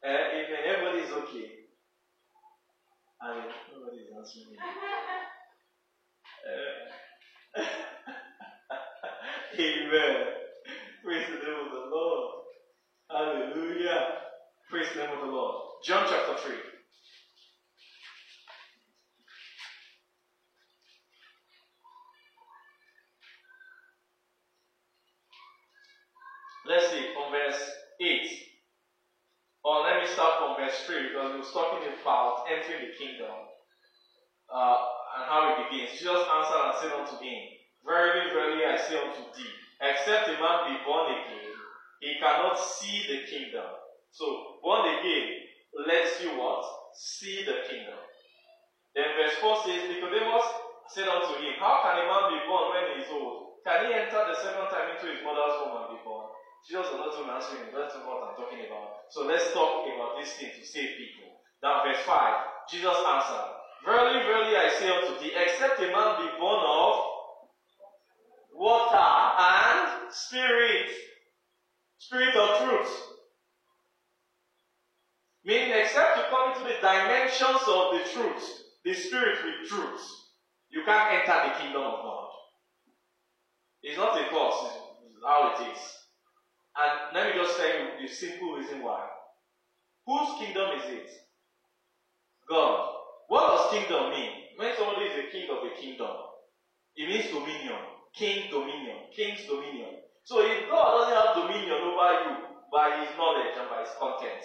Uh, 0.05 0.09
amen. 0.09 0.61
Everybody 0.67 0.99
is 1.01 1.13
okay. 1.13 1.49
Nobody 3.73 3.99
is 3.99 4.11
answering 4.17 4.51
me. 4.51 4.57
Uh, 6.49 7.63
amen. 9.61 10.27
Praise 11.03 11.27
the 11.29 11.37
name 11.37 11.67
of 11.67 11.73
the 11.73 11.91
Lord. 11.91 12.45
Hallelujah. 13.11 14.09
Praise 14.71 14.89
the 14.95 15.01
name 15.03 15.15
of 15.15 15.21
the 15.21 15.33
Lord. 15.33 15.63
John 15.85 16.07
chapter 16.09 16.35
3. 16.37 16.57
Let's 26.67 26.91
see, 26.91 27.08
verse 27.31 27.61
8. 28.01 28.27
Or 29.65 29.83
let 29.83 30.01
me 30.01 30.07
start 30.07 30.39
from 30.39 30.57
verse 30.57 30.85
3 30.87 31.09
because 31.13 31.33
he 31.33 31.39
was 31.39 31.53
talking 31.53 31.83
about 31.85 32.47
entering 32.49 32.89
the 32.89 32.93
kingdom 32.97 33.35
uh, 34.49 34.79
and 35.19 35.25
how 35.29 35.53
it 35.53 35.69
begins. 35.69 35.93
Jesus 35.99 36.25
answered 36.25 36.63
and 36.65 36.75
said 36.81 36.93
unto 36.97 37.17
him, 37.21 37.41
Verily, 37.85 38.31
verily, 38.33 38.65
I 38.65 38.77
say 38.77 38.97
unto 38.97 39.23
thee, 39.35 39.53
except 39.81 40.29
a 40.29 40.37
man 40.41 40.73
be 40.73 40.77
born 40.85 41.09
again, 41.13 41.53
he 42.01 42.17
cannot 42.21 42.59
see 42.59 43.05
the 43.09 43.27
kingdom. 43.29 43.67
So, 44.11 44.59
born 44.63 44.89
again 44.89 45.45
lets 45.87 46.23
you 46.23 46.31
what? 46.39 46.65
See 46.95 47.45
the 47.45 47.63
kingdom. 47.69 47.99
Then 48.95 49.15
verse 49.15 49.37
4 49.41 49.57
says, 49.67 49.81
Nicodemus 49.91 50.47
said 50.91 51.09
unto 51.09 51.39
him, 51.39 51.55
How 51.61 51.83
can 51.85 52.03
a 52.03 52.07
man 52.09 52.25
be 52.33 52.41
born 52.49 52.73
when 52.73 52.85
he 52.97 53.05
is 53.05 53.11
old? 53.13 53.61
Can 53.65 53.87
he 53.87 53.93
enter 53.95 54.25
the 54.25 54.35
second 54.41 54.67
time 54.73 54.97
into 54.97 55.13
his 55.13 55.21
mother's 55.23 55.61
womb 55.61 55.77
and 55.77 55.91
be 55.93 56.01
born? 56.03 56.27
Jesus 56.67 56.87
was 56.91 56.99
not 56.99 57.15
even 57.15 57.31
answering. 57.31 57.71
That's 57.75 57.95
what 58.03 58.25
I'm 58.25 58.37
talking 58.37 58.65
about. 58.67 59.07
So 59.11 59.27
let's 59.27 59.53
talk 59.53 59.87
about 59.87 60.19
this 60.21 60.35
thing 60.35 60.51
to 60.53 60.65
save 60.67 60.97
people. 60.97 61.39
Now, 61.63 61.83
verse 61.85 62.03
5, 62.05 62.71
Jesus 62.71 62.97
answered, 63.07 63.49
Verily, 63.85 64.21
verily, 64.27 64.57
I 64.57 64.69
say 64.79 64.91
unto 64.91 65.19
thee, 65.21 65.33
except 65.37 65.81
a 65.81 65.91
man 65.91 66.19
be 66.19 66.29
born 66.39 66.63
of 66.67 66.95
water 68.53 68.97
and 68.99 70.13
spirit, 70.13 70.91
spirit 71.99 72.35
of 72.37 72.59
truth. 72.59 73.03
Meaning, 75.45 75.73
except 75.73 76.19
you 76.19 76.25
come 76.29 76.53
into 76.53 76.65
the 76.65 76.81
dimensions 76.83 77.63
of 77.67 77.95
the 77.95 78.03
truth, 78.13 78.45
the 78.85 78.93
spirit 78.93 79.39
with 79.45 79.69
truth, 79.69 80.01
you 80.71 80.83
can't 80.85 81.13
enter 81.15 81.49
the 81.49 81.63
kingdom 81.63 81.83
of 81.83 82.03
God. 82.03 82.29
It's 83.83 83.97
not 83.97 84.21
a 84.21 84.29
course, 84.29 84.73
it's 85.07 85.25
how 85.25 85.55
it 85.55 85.71
is. 85.71 85.99
And 86.79 87.15
let 87.15 87.27
me 87.27 87.43
just 87.43 87.59
tell 87.59 87.67
you 87.67 87.99
the 88.01 88.07
simple 88.07 88.55
reason 88.55 88.83
why. 88.83 89.03
Whose 90.07 90.39
kingdom 90.39 90.79
is 90.79 90.85
it? 90.87 91.11
God. 92.49 92.95
What 93.27 93.49
does 93.51 93.73
kingdom 93.73 94.11
mean? 94.11 94.31
When 94.57 94.73
somebody 94.77 95.07
is 95.07 95.19
a 95.19 95.31
king 95.31 95.51
of 95.51 95.67
a 95.67 95.75
kingdom, 95.75 96.15
it 96.97 97.09
means 97.09 97.27
dominion. 97.29 97.83
King 98.15 98.51
dominion. 98.51 99.11
King's 99.15 99.45
dominion. 99.47 100.03
So 100.25 100.41
if 100.41 100.69
God 100.71 100.99
doesn't 100.99 101.15
have 101.15 101.37
dominion 101.37 101.83
over 101.83 102.13
you 102.25 102.37
by 102.73 103.01
his 103.01 103.17
knowledge 103.17 103.55
and 103.59 103.69
by 103.69 103.81
his 103.83 103.95
content, 103.99 104.45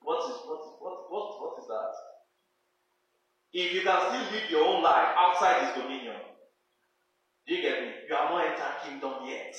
what 0.00 0.28
is 0.28 0.36
what 0.46 0.62
what 0.80 1.10
what 1.10 1.40
what 1.40 1.58
is 1.60 1.68
that? 1.68 1.94
If 3.52 3.74
you 3.74 3.82
can 3.82 3.98
still 4.00 4.32
live 4.32 4.50
your 4.50 4.64
own 4.66 4.82
life 4.82 5.14
outside 5.16 5.66
his 5.66 5.82
dominion, 5.82 6.16
do 7.46 7.54
you 7.54 7.62
get 7.62 7.82
me? 7.82 7.92
You 8.08 8.14
are 8.14 8.30
not 8.30 8.46
entered 8.46 8.82
kingdom 8.84 9.26
yet. 9.26 9.54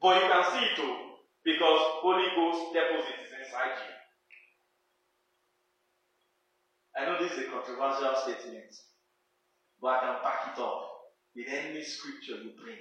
But 0.00 0.22
you 0.22 0.28
can 0.30 0.44
see 0.52 0.64
it 0.66 0.76
too, 0.76 0.96
because 1.44 1.80
Holy 2.02 2.26
Ghost 2.36 2.72
deposit 2.72 3.16
is 3.24 3.32
inside 3.46 3.74
you. 3.82 3.94
I 6.96 7.06
know 7.06 7.18
this 7.22 7.32
is 7.32 7.46
a 7.46 7.50
controversial 7.50 8.14
statement, 8.16 8.74
but 9.80 9.88
I 9.88 10.00
can 10.00 10.16
back 10.22 10.54
it 10.56 10.60
up 10.62 10.88
with 11.36 11.46
any 11.48 11.82
scripture 11.82 12.42
you 12.42 12.52
bring. 12.62 12.78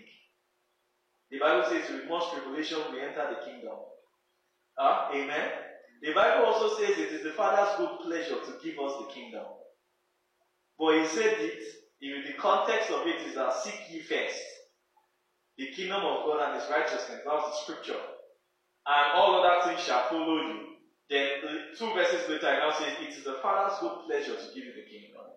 The 1.31 1.39
Bible 1.39 1.63
says, 1.69 1.89
with 1.91 2.09
much 2.09 2.31
tribulation 2.31 2.79
we 2.91 3.01
enter 3.01 3.27
the 3.29 3.45
kingdom. 3.45 3.77
Ah, 4.79 5.09
amen. 5.13 5.51
The 6.01 6.13
Bible 6.13 6.45
also 6.45 6.75
says 6.77 6.97
it 6.97 7.11
is 7.11 7.23
the 7.23 7.31
Father's 7.31 7.77
good 7.77 7.99
pleasure 8.01 8.39
to 8.45 8.53
give 8.63 8.79
us 8.79 8.93
the 8.99 9.07
kingdom. 9.13 9.45
But 10.79 10.95
he 10.99 11.05
said 11.07 11.35
it, 11.39 11.63
in 12.01 12.23
the 12.25 12.33
context 12.33 12.91
of 12.91 13.07
it 13.07 13.21
is 13.27 13.35
that 13.35 13.53
seek 13.53 13.79
ye 13.91 14.01
first 14.01 14.39
the 15.57 15.67
kingdom 15.67 16.01
of 16.01 16.25
God 16.25 16.39
and 16.49 16.59
his 16.59 16.69
righteousness. 16.69 17.21
That's 17.25 17.45
the 17.45 17.55
scripture. 17.63 18.01
And 18.87 19.05
all 19.13 19.43
other 19.43 19.69
things 19.69 19.85
shall 19.85 20.07
follow 20.09 20.37
you. 20.41 20.77
Then 21.09 21.27
uh, 21.43 21.75
two 21.77 21.93
verses 21.93 22.27
later, 22.29 22.53
it 22.53 22.59
now 22.59 22.71
says, 22.71 22.95
It 23.01 23.13
is 23.13 23.23
the 23.23 23.39
Father's 23.41 23.77
good 23.79 24.07
pleasure 24.07 24.35
to 24.35 24.47
give 24.55 24.65
you 24.65 24.73
the 24.73 24.87
kingdom. 24.89 25.27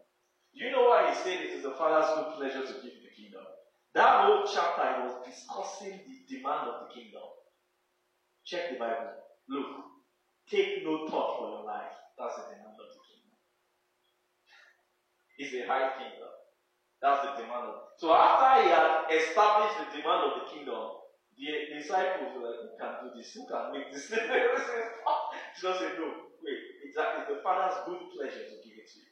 Do 0.54 0.64
you 0.64 0.70
know 0.70 0.84
why 0.88 1.10
he 1.10 1.14
said 1.14 1.42
it 1.42 1.50
is 1.52 1.62
the 1.62 1.74
Father's 1.74 2.14
good 2.14 2.34
pleasure 2.38 2.62
to 2.62 2.74
give 2.80 2.94
you 2.94 3.02
the 3.02 3.14
kingdom? 3.14 3.42
That 3.94 4.24
whole 4.26 4.46
chapter 4.46 5.02
was 5.04 5.26
discussing 5.26 6.00
the 6.06 6.16
demand 6.30 6.70
of 6.70 6.86
the 6.86 6.94
kingdom. 6.94 7.26
Check 8.44 8.70
the 8.70 8.78
Bible. 8.78 9.12
Look. 9.48 9.84
Take 10.48 10.84
no 10.84 11.08
thought 11.08 11.38
for 11.40 11.48
your 11.56 11.64
life. 11.64 11.92
That's 12.18 12.36
the 12.36 12.52
demand 12.52 12.76
of 12.76 12.88
the 12.92 13.00
kingdom. 13.00 13.36
It's 15.40 15.54
a 15.56 15.64
high 15.66 15.96
kingdom. 15.96 16.30
That's 17.00 17.20
the 17.24 17.32
demand 17.42 17.64
of 17.72 17.76
So 17.96 18.12
after 18.12 18.62
he 18.62 18.68
had 18.68 19.08
established 19.08 19.76
the 19.80 19.88
demand 19.98 20.20
of 20.28 20.32
the 20.40 20.46
kingdom, 20.52 21.03
the 21.38 21.74
disciples 21.76 22.30
were 22.34 22.46
like, 22.46 22.60
Who 22.62 22.70
can 22.78 22.92
do 23.02 23.08
this? 23.16 23.32
Who 23.34 23.46
can 23.46 23.72
make 23.72 23.92
this? 23.92 24.08
Jesus 25.56 25.78
said, 25.78 25.94
No, 25.98 26.06
wait, 26.42 26.62
exactly. 26.84 27.24
The 27.36 27.42
Father's 27.42 27.78
good 27.86 28.00
pleasure 28.14 28.46
to 28.46 28.56
give 28.62 28.76
it 28.78 28.88
to 28.92 28.98
you. 29.00 29.10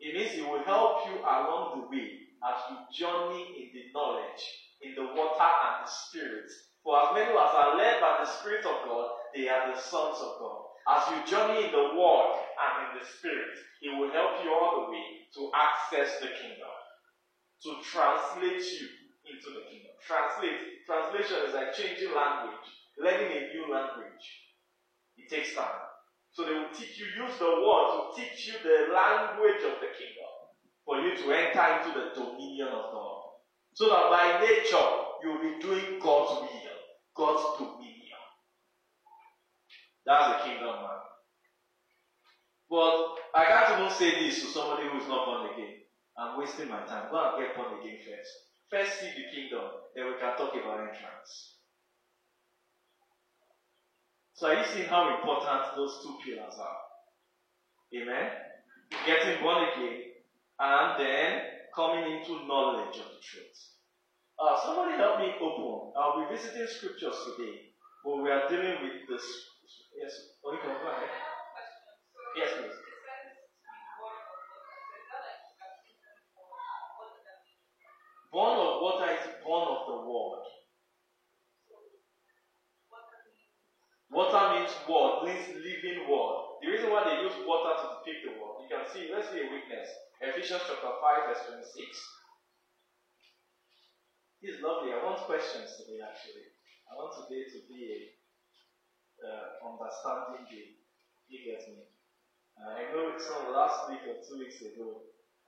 It 0.00 0.14
means 0.14 0.32
He 0.32 0.42
will 0.42 0.62
help 0.64 1.06
you 1.06 1.20
along 1.22 1.80
the 1.80 1.84
way 1.88 2.26
as 2.44 2.58
you 2.70 2.76
journey 2.92 3.44
in 3.58 3.66
the 3.74 3.84
knowledge, 3.94 4.42
in 4.82 4.94
the 4.94 5.06
water 5.14 5.50
and 5.66 5.86
the 5.86 5.90
Spirit. 5.90 6.50
For 6.84 6.98
as 6.98 7.14
many 7.14 7.30
as 7.30 7.52
are 7.54 7.76
led 7.76 8.00
by 8.00 8.18
the 8.20 8.30
Spirit 8.30 8.66
of 8.66 8.86
God, 8.86 9.10
they 9.34 9.48
are 9.48 9.72
the 9.74 9.80
sons 9.80 10.18
of 10.22 10.38
God. 10.38 10.62
As 10.88 11.02
you 11.10 11.18
journey 11.26 11.66
in 11.66 11.72
the 11.72 11.98
Word 11.98 12.38
and 12.58 12.72
in 12.86 13.00
the 13.00 13.06
Spirit, 13.06 13.54
He 13.80 13.90
will 13.90 14.10
help 14.12 14.42
you 14.44 14.52
all 14.54 14.86
the 14.86 14.92
way 14.92 15.26
to 15.34 15.50
access 15.54 16.20
the 16.20 16.28
kingdom, 16.28 16.74
to 17.64 17.70
translate 17.82 18.62
you 18.62 18.88
into 19.26 19.50
the 19.54 19.64
kingdom. 19.70 19.85
Translate. 20.04 20.84
Translation 20.86 21.48
is 21.48 21.54
like 21.54 21.74
changing 21.74 22.14
language, 22.14 22.66
learning 22.98 23.32
a 23.32 23.40
new 23.54 23.72
language. 23.72 24.24
It 25.16 25.30
takes 25.30 25.54
time. 25.54 25.82
So 26.32 26.44
they 26.44 26.52
will 26.52 26.70
teach 26.74 26.98
you, 26.98 27.06
use 27.24 27.38
the 27.38 27.46
word 27.48 27.86
to 27.88 28.20
teach 28.20 28.48
you 28.48 28.54
the 28.62 28.92
language 28.92 29.64
of 29.64 29.80
the 29.80 29.88
kingdom 29.96 30.32
for 30.84 31.00
you 31.00 31.16
to 31.16 31.32
enter 31.32 31.64
into 31.80 31.98
the 31.98 32.14
dominion 32.14 32.68
of 32.68 32.92
God. 32.92 33.22
So 33.74 33.88
that 33.88 34.10
by 34.10 34.40
nature 34.44 34.86
you'll 35.22 35.42
be 35.42 35.58
doing 35.60 35.98
God's 35.98 36.40
will, 36.42 36.78
God's 37.16 37.58
dominion. 37.58 38.20
That's 40.06 40.44
the 40.44 40.48
kingdom 40.48 40.76
man. 40.76 41.02
But 42.70 43.16
I 43.34 43.44
can't 43.46 43.80
even 43.80 43.92
say 43.92 44.10
this 44.26 44.40
to 44.42 44.46
somebody 44.48 44.88
who 44.88 44.98
is 44.98 45.08
not 45.08 45.26
born 45.26 45.50
again. 45.52 45.82
I'm 46.18 46.38
wasting 46.38 46.68
my 46.68 46.82
time. 46.86 47.10
Go 47.10 47.18
and 47.18 47.42
get 47.44 47.56
born 47.56 47.80
again 47.80 47.98
first. 48.04 48.45
First 48.70 49.00
see 49.00 49.10
the 49.14 49.30
kingdom, 49.30 49.70
then 49.94 50.06
we 50.06 50.18
can 50.18 50.36
talk 50.36 50.54
about 50.54 50.80
entrance. 50.80 51.56
So 54.34 54.48
are 54.48 54.58
you 54.58 54.64
seeing 54.64 54.88
how 54.88 55.16
important 55.16 55.76
those 55.76 56.02
two 56.02 56.18
pillars 56.24 56.54
are? 56.58 56.82
Amen? 57.94 58.30
Getting 59.06 59.42
born 59.42 59.64
again 59.64 60.02
and 60.58 61.00
then 61.00 61.42
coming 61.74 62.04
into 62.18 62.46
knowledge 62.46 62.96
of 62.98 63.08
the 63.16 63.22
truth. 63.22 63.58
Uh, 64.38 64.56
somebody 64.64 64.96
help 64.96 65.20
me 65.20 65.32
open. 65.40 65.92
I'll 65.96 66.20
be 66.20 66.34
visiting 66.34 66.66
scriptures 66.66 67.16
today, 67.24 67.72
but 68.04 68.22
we 68.22 68.30
are 68.30 68.48
dealing 68.48 68.82
with 68.82 69.08
this. 69.08 69.24
Yes, 69.96 70.12
okay, 70.44 70.60
go 70.60 70.88
ahead. 70.88 71.08
Yes, 72.36 72.50
please. 72.58 72.76
Born 78.30 78.58
of 78.60 78.76
water 79.56 79.72
of 79.72 79.86
the 79.88 79.98
word. 80.04 80.44
Water 84.12 84.44
means 84.54 84.72
word, 84.88 85.24
means 85.24 85.44
living 85.60 86.08
word. 86.08 86.36
The 86.62 86.68
reason 86.68 86.90
why 86.90 87.04
they 87.04 87.20
use 87.24 87.36
water 87.44 87.72
to 87.76 87.86
depict 88.00 88.20
the 88.24 88.32
word, 88.40 88.64
you 88.64 88.68
can 88.70 88.84
see, 88.88 89.10
let's 89.12 89.28
see 89.28 89.44
a 89.44 89.48
witness. 89.50 89.88
Ephesians 90.20 90.62
chapter 90.64 90.92
5, 91.00 91.28
verse 91.28 91.42
26. 91.48 91.66
This 94.40 94.56
is 94.56 94.62
lovely. 94.62 94.92
I 94.92 95.02
want 95.02 95.20
questions 95.26 95.74
today, 95.76 96.00
actually. 96.00 96.48
I 96.88 96.94
want 96.96 97.12
today 97.18 97.44
to 97.50 97.58
be 97.68 97.80
a 97.92 99.26
uh, 99.26 99.46
understanding 99.68 100.46
day. 100.48 100.76
You 101.28 101.42
get 101.42 101.66
me? 101.68 101.82
Uh, 102.56 102.72
I 102.78 102.82
know 102.94 103.12
it's 103.12 103.26
some 103.26 103.52
last 103.52 103.90
week 103.90 104.06
or 104.06 104.16
two 104.22 104.38
weeks 104.38 104.62
ago, 104.62 105.02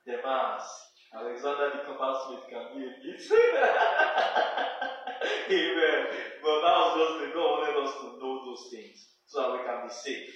the 0.04 0.18
mass, 0.24 0.66
Alexander 1.14 1.70
the 1.74 1.82
Smith 2.26 2.44
can 2.50 2.64
be 2.76 2.84
a 2.84 2.92
bit. 3.02 3.22
Amen. 5.50 6.00
But 6.42 6.60
that 6.60 6.76
was 6.78 6.92
just 6.98 7.14
the 7.20 7.28
God 7.34 7.50
wanted 7.60 7.76
us 7.84 7.92
to 8.02 8.06
know 8.20 8.44
those 8.44 8.68
things 8.70 9.06
so 9.26 9.40
that 9.42 9.52
we 9.52 9.58
can 9.64 9.86
be 9.86 9.92
safe. 9.92 10.30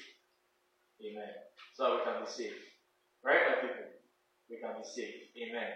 Amen. 1.02 1.32
So 1.74 1.84
that 1.84 1.94
we 1.96 2.00
can 2.04 2.20
be 2.24 2.28
safe. 2.30 2.58
Right, 3.24 3.40
my 3.48 3.54
people? 3.60 3.86
We 4.50 4.58
can 4.60 4.74
be 4.76 4.84
safe. 4.84 5.14
Amen. 5.36 5.72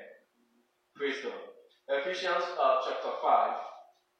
Praise 0.96 1.18
God. 1.22 1.40
Ephesians 1.88 2.44
uh, 2.61 2.76
chapter 2.87 3.11
5, 3.22 3.54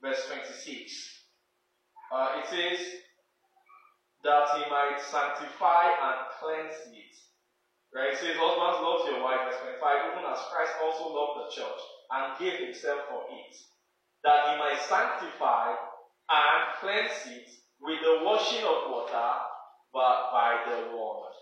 verse 0.03 0.27
26. 0.29 1.23
Uh, 2.13 2.29
it 2.39 2.47
says, 2.49 2.87
that 4.25 4.47
he 4.57 4.63
might 4.71 5.01
sanctify 5.01 5.85
and 6.03 6.19
cleanse 6.41 6.75
it. 6.93 7.15
Right? 7.97 8.13
It 8.13 8.21
says, 8.21 8.37
Husbands, 8.37 8.85
love 8.85 9.09
your 9.09 9.25
wife, 9.25 9.49
verse 9.49 9.57
25, 9.81 10.13
even 10.13 10.29
as 10.29 10.45
Christ 10.53 10.77
also 10.85 11.17
loved 11.17 11.41
the 11.41 11.49
church 11.49 11.81
and 12.13 12.37
gave 12.37 12.61
himself 12.61 13.09
for 13.09 13.25
it, 13.33 13.57
that 14.21 14.53
he 14.53 14.61
might 14.61 14.85
sanctify 14.85 15.73
and 16.29 16.61
cleanse 16.77 17.25
it 17.33 17.49
with 17.81 17.97
the 18.05 18.21
washing 18.21 18.69
of 18.69 18.93
water, 18.93 19.33
but 19.97 20.29
by 20.29 20.61
the 20.69 20.93
word. 20.93 21.33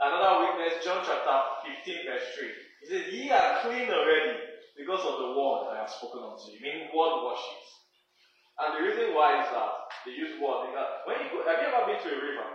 Another 0.00 0.48
witness, 0.48 0.80
John 0.80 1.04
chapter 1.04 1.36
15, 1.84 2.08
verse 2.08 2.24
3. 2.40 2.48
He 2.80 2.86
says, 2.88 3.04
Ye 3.12 3.28
are 3.28 3.60
clean 3.60 3.92
already 3.92 4.40
because 4.80 5.04
of 5.04 5.20
the 5.20 5.30
word 5.36 5.76
I 5.76 5.84
have 5.84 5.92
spoken 5.92 6.24
unto 6.24 6.56
you. 6.56 6.56
Meaning 6.64 6.88
word 6.96 7.20
washes. 7.20 7.68
And 8.56 8.80
the 8.80 8.88
reason 8.88 9.12
why 9.12 9.44
is 9.44 9.52
that 9.52 9.92
they 10.08 10.16
use 10.16 10.40
water. 10.40 10.72
Because 10.72 11.04
when 11.04 11.20
you 11.20 11.28
go, 11.28 11.44
have 11.44 11.60
you 11.60 11.68
ever 11.68 11.84
been 11.84 12.00
to 12.00 12.16
a 12.16 12.20
river? 12.20 12.48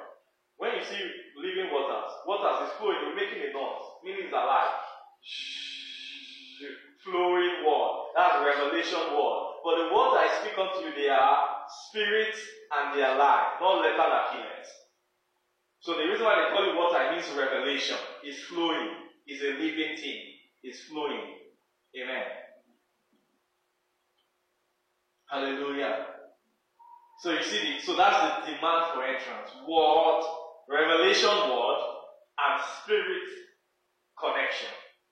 When 0.58 0.74
you 0.74 0.82
see 0.82 1.06
living 1.38 1.72
waters, 1.72 2.12
waters 2.26 2.70
is 2.70 2.76
flowing, 2.80 2.98
you're 3.04 3.16
making 3.16 3.44
a 3.44 3.52
noise, 3.54 3.86
meaning 4.04 4.26
it's 4.26 4.34
alive. 4.34 4.80
Flowing 7.04 7.62
word. 7.62 7.94
That's 8.16 8.42
revelation 8.42 9.14
word. 9.14 9.42
But 9.64 9.76
the 9.78 9.94
words 9.94 10.18
I 10.18 10.28
speak 10.42 10.58
unto 10.58 10.88
you, 10.88 10.96
they 10.96 11.10
are 11.10 11.66
spirit 11.90 12.34
and 12.34 12.98
they 12.98 13.04
are 13.04 13.18
life, 13.18 13.62
not 13.62 13.82
letter 13.82 13.98
that 13.98 14.32
killeth. 14.32 14.70
So 15.82 15.94
the 15.94 16.10
reason 16.10 16.26
why 16.26 16.36
they 16.36 16.50
call 16.56 16.66
it 16.70 16.76
water 16.76 17.12
means 17.14 17.30
revelation. 17.38 17.98
It's 18.24 18.42
flowing. 18.46 18.90
It's 19.28 19.44
a 19.44 19.54
living 19.62 19.96
thing. 19.98 20.22
It's 20.64 20.82
flowing. 20.86 21.22
Amen. 21.96 22.24
Hallelujah. 25.30 26.08
So 27.22 27.32
you 27.32 27.44
see, 27.44 27.58
the, 27.58 27.82
so 27.82 27.96
that's 27.96 28.46
the 28.46 28.52
demand 28.52 28.94
for 28.94 29.04
entrance. 29.04 29.52
Word, 29.68 30.24
revelation 30.70 31.30
word, 31.30 31.82
and 32.38 32.62
spirit 32.84 33.28
connection. 34.20 34.70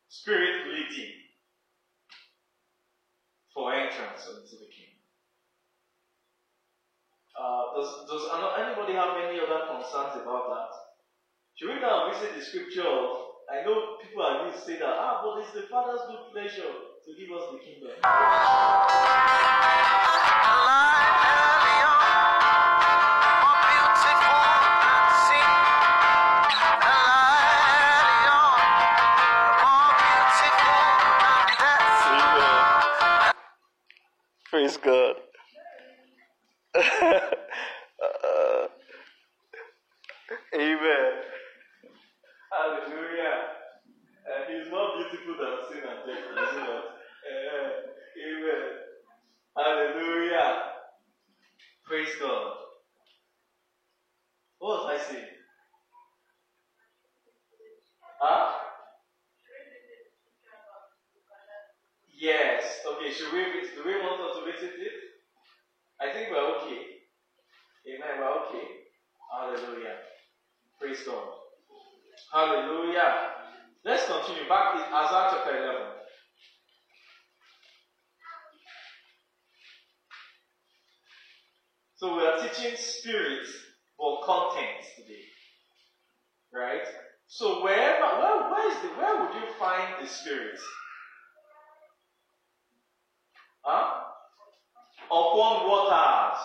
Spirit 0.10 0.68
leading 0.68 1.14
for 3.54 3.74
entrance 3.74 4.28
into 4.30 4.56
the 4.62 4.70
kingdom. 4.70 5.02
Uh, 7.40 7.74
does, 7.76 7.90
does 8.10 8.26
anybody 8.58 8.94
have 8.94 9.18
any 9.18 9.40
other 9.40 9.66
concerns 9.74 10.22
about 10.22 10.50
that? 10.50 10.70
Should 11.56 11.70
we 11.70 11.80
now 11.82 12.12
visit 12.12 12.36
the 12.36 12.42
scripture 12.42 12.88
of, 12.88 13.10
I 13.52 13.64
know 13.64 13.98
people 14.02 14.24
are 14.24 14.40
going 14.46 14.54
to 14.54 14.60
say 14.62 14.78
that, 14.80 14.86
ah, 14.86 15.22
but 15.24 15.42
it's 15.42 15.54
the 15.54 15.64
Father's 15.70 16.02
good 16.08 16.32
pleasure 16.32 16.74
to 17.06 17.10
give 17.18 17.32
us 17.32 17.52
the 17.52 17.60
kingdom. 17.60 17.92
Praise 34.64 34.78
God. 34.78 35.16
Uh, 38.04 38.68
amen. 40.56 41.14
Hallelujah. 42.50 43.36
Uh, 44.24 44.42
he's 44.48 44.72
more 44.72 44.88
beautiful 44.98 45.36
than 45.36 45.58
sin 45.70 45.84
and 45.84 46.00
death, 46.08 46.26
isn't 46.32 46.64
it? 46.64 46.86
Uh, 47.28 47.70
amen. 48.24 48.70
Hallelujah. 49.58 50.50
Praise 51.86 52.16
God. 52.22 52.54
What 54.60 54.70
was 54.70 54.98
I 54.98 55.12
saying? 55.12 55.28
Huh? 58.22 58.64
Yes. 62.18 62.64
Okay, 62.88 63.12
should 63.12 63.34
we 63.34 63.44
do 63.84 63.90
we 63.90 64.00
want 64.00 64.22
us 64.22 64.38
to 64.38 64.46
visit 64.46 64.80
it? 64.80 64.94
I 66.00 66.14
think 66.14 66.32
we're 66.32 66.56
okay. 66.56 67.04
Amen. 67.88 68.16
We're 68.20 68.48
okay. 68.48 68.68
Hallelujah. 69.30 69.96
Praise 70.80 71.04
God. 71.06 71.28
Hallelujah. 72.32 73.30
Let's 73.84 74.06
continue. 74.06 74.48
Back 74.48 74.76
in 74.76 74.82
Isaiah 74.82 75.30
chapter 75.32 75.58
11. 75.58 75.82
So 81.96 82.16
we 82.16 82.24
are 82.26 82.40
teaching 82.40 82.78
spirit 82.78 83.48
but 84.04 84.20
content 84.28 84.84
today. 84.98 85.24
Right? 86.52 86.84
So 87.28 87.64
wherever 87.64 88.20
where, 88.20 88.52
where 88.52 88.68
is 88.70 88.78
the 88.84 88.90
where 89.00 89.24
would 89.24 89.34
you 89.34 89.48
find 89.58 89.96
the 90.02 90.08
spirit? 90.08 90.60
Huh? 93.64 94.04
Upon 95.08 95.70
waters. 95.70 96.40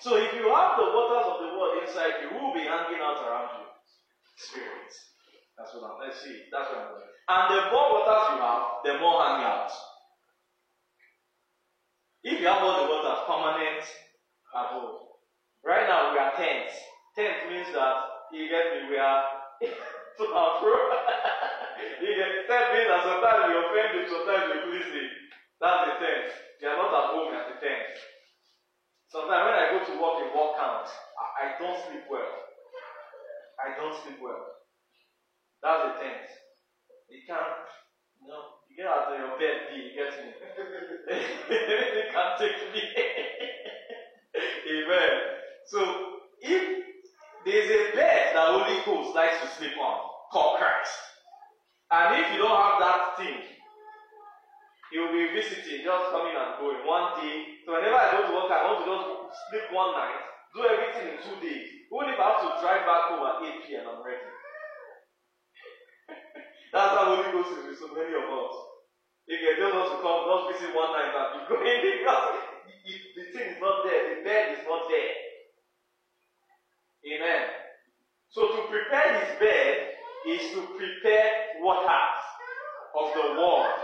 So 0.00 0.16
if 0.16 0.34
you 0.34 0.50
have 0.50 0.76
the 0.82 0.90
waters 0.90 1.26
of 1.30 1.36
the 1.46 1.54
world 1.54 1.78
inside 1.86 2.26
you, 2.26 2.34
will 2.34 2.54
be 2.54 2.66
hanging 2.66 2.98
out 3.00 3.22
around 3.22 3.50
you? 3.60 3.66
Spirit. 4.34 4.90
That's 5.56 5.72
what 5.74 5.84
I'm 5.84 6.00
let's 6.00 6.24
see. 6.24 6.42
That's 6.50 6.68
what 6.70 6.78
I'm 6.78 6.88
doing. 6.90 7.06
And 7.28 7.54
the 7.54 7.70
more 7.70 8.02
waters 8.02 8.34
you 8.34 8.42
have, 8.42 8.62
the 8.82 8.98
more 8.98 9.22
hang 9.22 9.44
out. 9.44 9.70
If 12.24 12.40
you 12.40 12.46
have 12.48 12.62
all 12.62 12.82
the 12.82 12.90
waters 12.90 13.20
permanent 13.28 13.86
at 14.56 14.66
home. 14.74 15.09
Right 15.64 15.84
now 15.88 16.12
we 16.12 16.18
are 16.18 16.32
tents. 16.36 16.72
Tent 17.16 17.52
means 17.52 17.68
that 17.76 17.94
you 18.32 18.48
get 18.48 18.72
me, 18.72 18.88
we 18.88 18.96
are 18.96 19.24
to 20.18 20.24
our 20.32 20.56
pro. 20.60 20.72
you 22.00 22.10
get 22.16 22.48
tent 22.48 22.66
means 22.72 22.88
that 22.88 23.04
sometimes 23.04 23.40
we 23.44 23.54
offend 23.60 23.90
you, 24.00 24.04
sometimes 24.08 24.44
we 24.48 24.56
please 24.72 24.88
you. 24.88 25.06
That's 25.60 25.84
the 25.84 25.94
tent. 26.00 26.28
You 26.60 26.68
are 26.68 26.80
not 26.80 26.96
at 26.96 27.10
home 27.12 27.34
at 27.36 27.46
the 27.52 27.56
tent. 27.60 27.92
Sometimes 29.12 29.52
when 29.52 29.58
I 29.58 29.68
go 29.74 29.78
to 29.84 30.00
work 30.00 30.16
in 30.24 30.32
work 30.32 30.56
count, 30.56 30.88
I, 31.18 31.24
I 31.44 31.46
don't 31.60 31.76
sleep 31.84 32.08
well. 32.08 32.30
I 33.60 33.76
don't 33.76 33.96
sleep 34.00 34.16
well. 34.22 34.56
That's 35.60 35.82
the 35.84 35.92
tent. 36.00 36.24
You 37.10 37.20
can't, 37.26 37.68
you 38.22 38.28
know, 38.32 38.56
you 38.70 38.76
get 38.76 38.86
out 38.86 39.12
of 39.12 39.18
your 39.18 39.36
bed, 39.36 39.68
B, 39.68 39.76
you 39.76 39.92
get 39.92 40.14
me. 40.24 40.30
you 41.10 42.06
can't 42.08 42.38
take 42.38 42.72
me. 42.72 42.80
Amen. 44.70 45.39
So, 45.70 45.78
if 46.42 46.82
there's 47.46 47.70
a 47.70 47.94
bed 47.94 48.34
that 48.34 48.48
Holy 48.50 48.82
Ghost 48.82 49.14
likes 49.14 49.38
to 49.38 49.46
sleep 49.54 49.78
on, 49.78 50.02
called 50.34 50.58
Christ, 50.58 50.98
and 51.94 52.18
if 52.18 52.26
you 52.34 52.42
don't 52.42 52.58
have 52.58 52.82
that 52.82 53.14
thing, 53.22 53.38
he 54.90 54.98
will 54.98 55.14
be 55.14 55.30
visiting. 55.30 55.86
Just 55.86 56.10
coming 56.10 56.34
and 56.34 56.58
going 56.58 56.82
one 56.82 57.22
day. 57.22 57.62
So 57.62 57.78
whenever 57.78 57.94
I 57.94 58.10
go 58.10 58.26
to 58.26 58.34
work, 58.34 58.50
I 58.50 58.66
want 58.66 58.82
to 58.82 58.90
just 58.90 59.06
sleep 59.46 59.70
one 59.70 59.94
night, 59.94 60.18
do 60.58 60.66
everything 60.66 61.14
in 61.14 61.18
two 61.22 61.38
days. 61.38 61.70
Even 61.86 62.10
if 62.10 62.18
I 62.18 62.26
have 62.34 62.42
to 62.42 62.50
drive 62.58 62.82
back 62.82 63.14
home 63.14 63.22
at 63.30 63.38
8 63.38 63.70
p.m., 63.70 63.86
I'm 63.86 64.02
ready. 64.02 64.26
That's 66.74 66.94
how 66.98 67.14
Holy 67.14 67.30
Ghost 67.30 67.62
is 67.62 67.70
with 67.70 67.78
so 67.78 67.94
many 67.94 68.10
of 68.10 68.26
us. 68.26 68.54
If 69.30 69.38
you 69.38 69.54
just 69.54 69.70
want 69.70 69.94
to 69.94 70.02
come, 70.02 70.26
just 70.26 70.58
visit 70.58 70.74
one 70.74 70.90
night 70.98 71.14
and 71.14 71.38
you 71.38 71.42
go 71.46 71.62
in 71.62 71.78
because 71.78 72.50
the 73.14 73.24
thing 73.30 73.46
is 73.54 73.62
not 73.62 73.86
there, 73.86 74.02
the 74.10 74.26
bed 74.26 74.58
is 74.58 74.66
not 74.66 74.90
there. 74.90 75.19
Amen. 77.06 77.48
So 78.30 78.48
to 78.48 78.68
prepare 78.68 79.20
his 79.20 79.38
bed 79.40 79.76
is 80.28 80.52
to 80.52 80.60
prepare 80.76 81.32
waters 81.60 82.22
of 83.00 83.14
the 83.14 83.40
word 83.40 83.74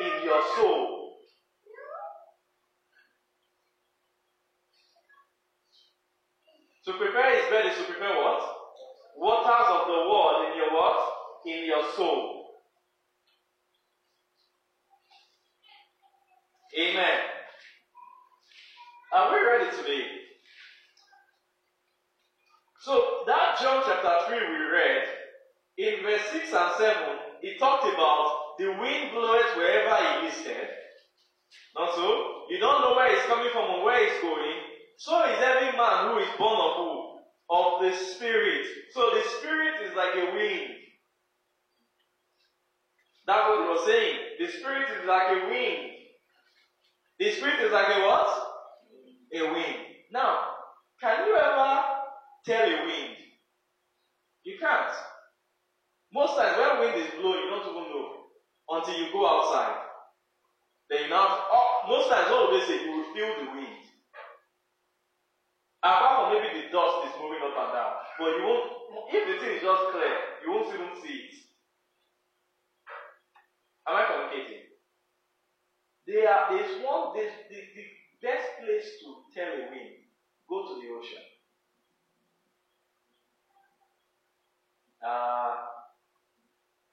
in 0.00 0.24
your 0.24 0.42
soul. 0.56 1.16
To 6.86 6.92
prepare 6.94 7.40
his 7.40 7.50
bed 7.50 7.66
is 7.66 7.78
to 7.78 7.84
prepare 7.84 8.16
what? 8.16 8.42
Waters 9.16 9.68
of 9.70 9.86
the 9.86 10.10
word 10.10 10.50
in 10.50 10.56
your 10.58 10.72
what? 10.72 11.12
In 11.46 11.66
your 11.66 11.84
soul. 11.96 12.44
Amen. 16.78 17.20
Are 19.12 19.32
we 19.32 19.46
ready 19.46 19.76
today? 19.76 20.23
So 22.84 23.24
that 23.26 23.56
John 23.62 23.82
chapter 23.86 24.28
3 24.28 24.36
we 24.36 24.64
read, 24.68 25.04
in 25.78 26.02
verse 26.04 26.20
6 26.32 26.52
and 26.52 26.72
7, 26.76 26.96
it 27.40 27.58
talked 27.58 27.88
about 27.88 28.58
the 28.58 28.66
wind 28.76 29.10
bloweth 29.10 29.56
wherever 29.56 29.96
he 29.96 30.26
listed. 30.26 30.68
Not 31.74 31.94
so? 31.94 32.44
You 32.50 32.60
don't 32.60 32.82
know 32.82 32.94
where 32.94 33.10
it's 33.10 33.24
coming 33.24 33.48
from 33.54 33.70
or 33.70 33.84
where 33.86 34.04
it's 34.04 34.20
going. 34.20 34.60
So 34.98 35.18
is 35.24 35.40
every 35.40 35.74
man 35.78 36.12
who 36.12 36.18
is 36.18 36.28
born 36.36 36.60
of 36.60 36.76
who? 36.76 37.20
Of 37.48 37.82
the 37.84 37.96
Spirit. 37.96 38.66
So 38.92 39.00
the 39.14 39.22
Spirit 39.40 39.80
is 39.88 39.96
like 39.96 40.14
a 40.16 40.34
wind. 40.36 40.76
That's 43.26 43.48
what 43.48 43.62
he 43.62 43.66
was 43.66 43.86
saying. 43.86 44.18
The 44.38 44.48
Spirit 44.58 44.88
is 45.00 45.08
like 45.08 45.28
a 45.30 45.48
wind. 45.48 45.90
The 47.18 47.30
Spirit 47.30 47.60
is 47.60 47.72
like 47.72 47.88
a 47.96 48.00
what? 48.02 48.28
A 49.32 49.52
wind. 49.54 49.76
Now, 50.12 50.38
can 51.00 51.26
you 51.26 51.34
ever 51.34 51.93
tell 52.44 52.64
a 52.64 52.84
wind? 52.86 53.16
You 54.44 54.58
can't. 54.60 54.92
Most 56.12 56.36
times 56.36 56.58
when 56.58 56.80
wind 56.80 57.00
is 57.00 57.10
blowing, 57.18 57.42
you 57.44 57.50
don't 57.50 57.68
even 57.70 57.90
know 57.90 58.30
until 58.70 58.94
you 58.94 59.12
go 59.12 59.26
outside. 59.26 59.82
Then 60.88 61.04
you 61.04 61.10
now, 61.10 61.26
oh, 61.50 61.88
most 61.88 62.08
times 62.08 62.30
what 62.30 62.52
they 62.52 62.64
say? 62.66 62.84
You 62.84 62.92
will 62.92 63.14
feel 63.14 63.32
the 63.40 63.50
wind. 63.50 63.82
Apart 65.82 66.32
from 66.32 66.32
maybe 66.32 66.60
the 66.60 66.72
dust 66.72 67.08
is 67.08 67.20
moving 67.20 67.44
up 67.44 67.56
and 67.56 67.72
down, 67.72 67.92
but 68.18 68.36
you 68.36 68.44
won't. 68.44 68.72
If 69.12 69.22
the 69.26 69.36
thing 69.36 69.56
is 69.56 69.62
just 69.62 69.84
clear, 69.92 70.16
you 70.44 70.52
won't 70.52 70.72
even 70.72 70.96
see 71.02 71.28
it. 71.28 71.34
Am 73.88 73.96
I 73.96 74.04
communicating? 74.08 74.64
There 76.06 76.24
there's 76.50 76.80
one, 76.84 77.16
the, 77.16 77.28
the 77.50 77.84
best 78.22 78.48
place 78.60 78.88
to 79.04 79.28
tell 79.34 79.52
a 79.52 79.68
wind, 79.68 80.08
go 80.48 80.68
to 80.68 80.80
the 80.80 80.88
ocean. 80.94 81.33
Uh, 85.04 85.52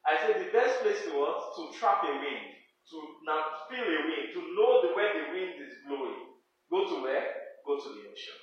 I 0.04 0.18
said 0.20 0.44
the 0.44 0.52
best 0.52 0.82
place 0.82 1.06
to 1.08 1.16
what? 1.16 1.56
To 1.56 1.72
trap 1.78 2.04
a 2.04 2.12
wind, 2.12 2.46
to 2.92 2.98
now 3.24 3.64
feel 3.70 3.86
a 3.86 4.00
wind, 4.04 4.36
to 4.36 4.42
know 4.58 4.82
the 4.84 4.92
where 4.96 5.14
the 5.16 5.32
wind 5.32 5.56
is 5.62 5.80
blowing. 5.88 6.36
Go 6.70 6.90
to 6.90 7.04
where? 7.04 7.26
Go 7.66 7.78
to 7.78 7.90
the 7.90 8.04
ocean. 8.12 8.40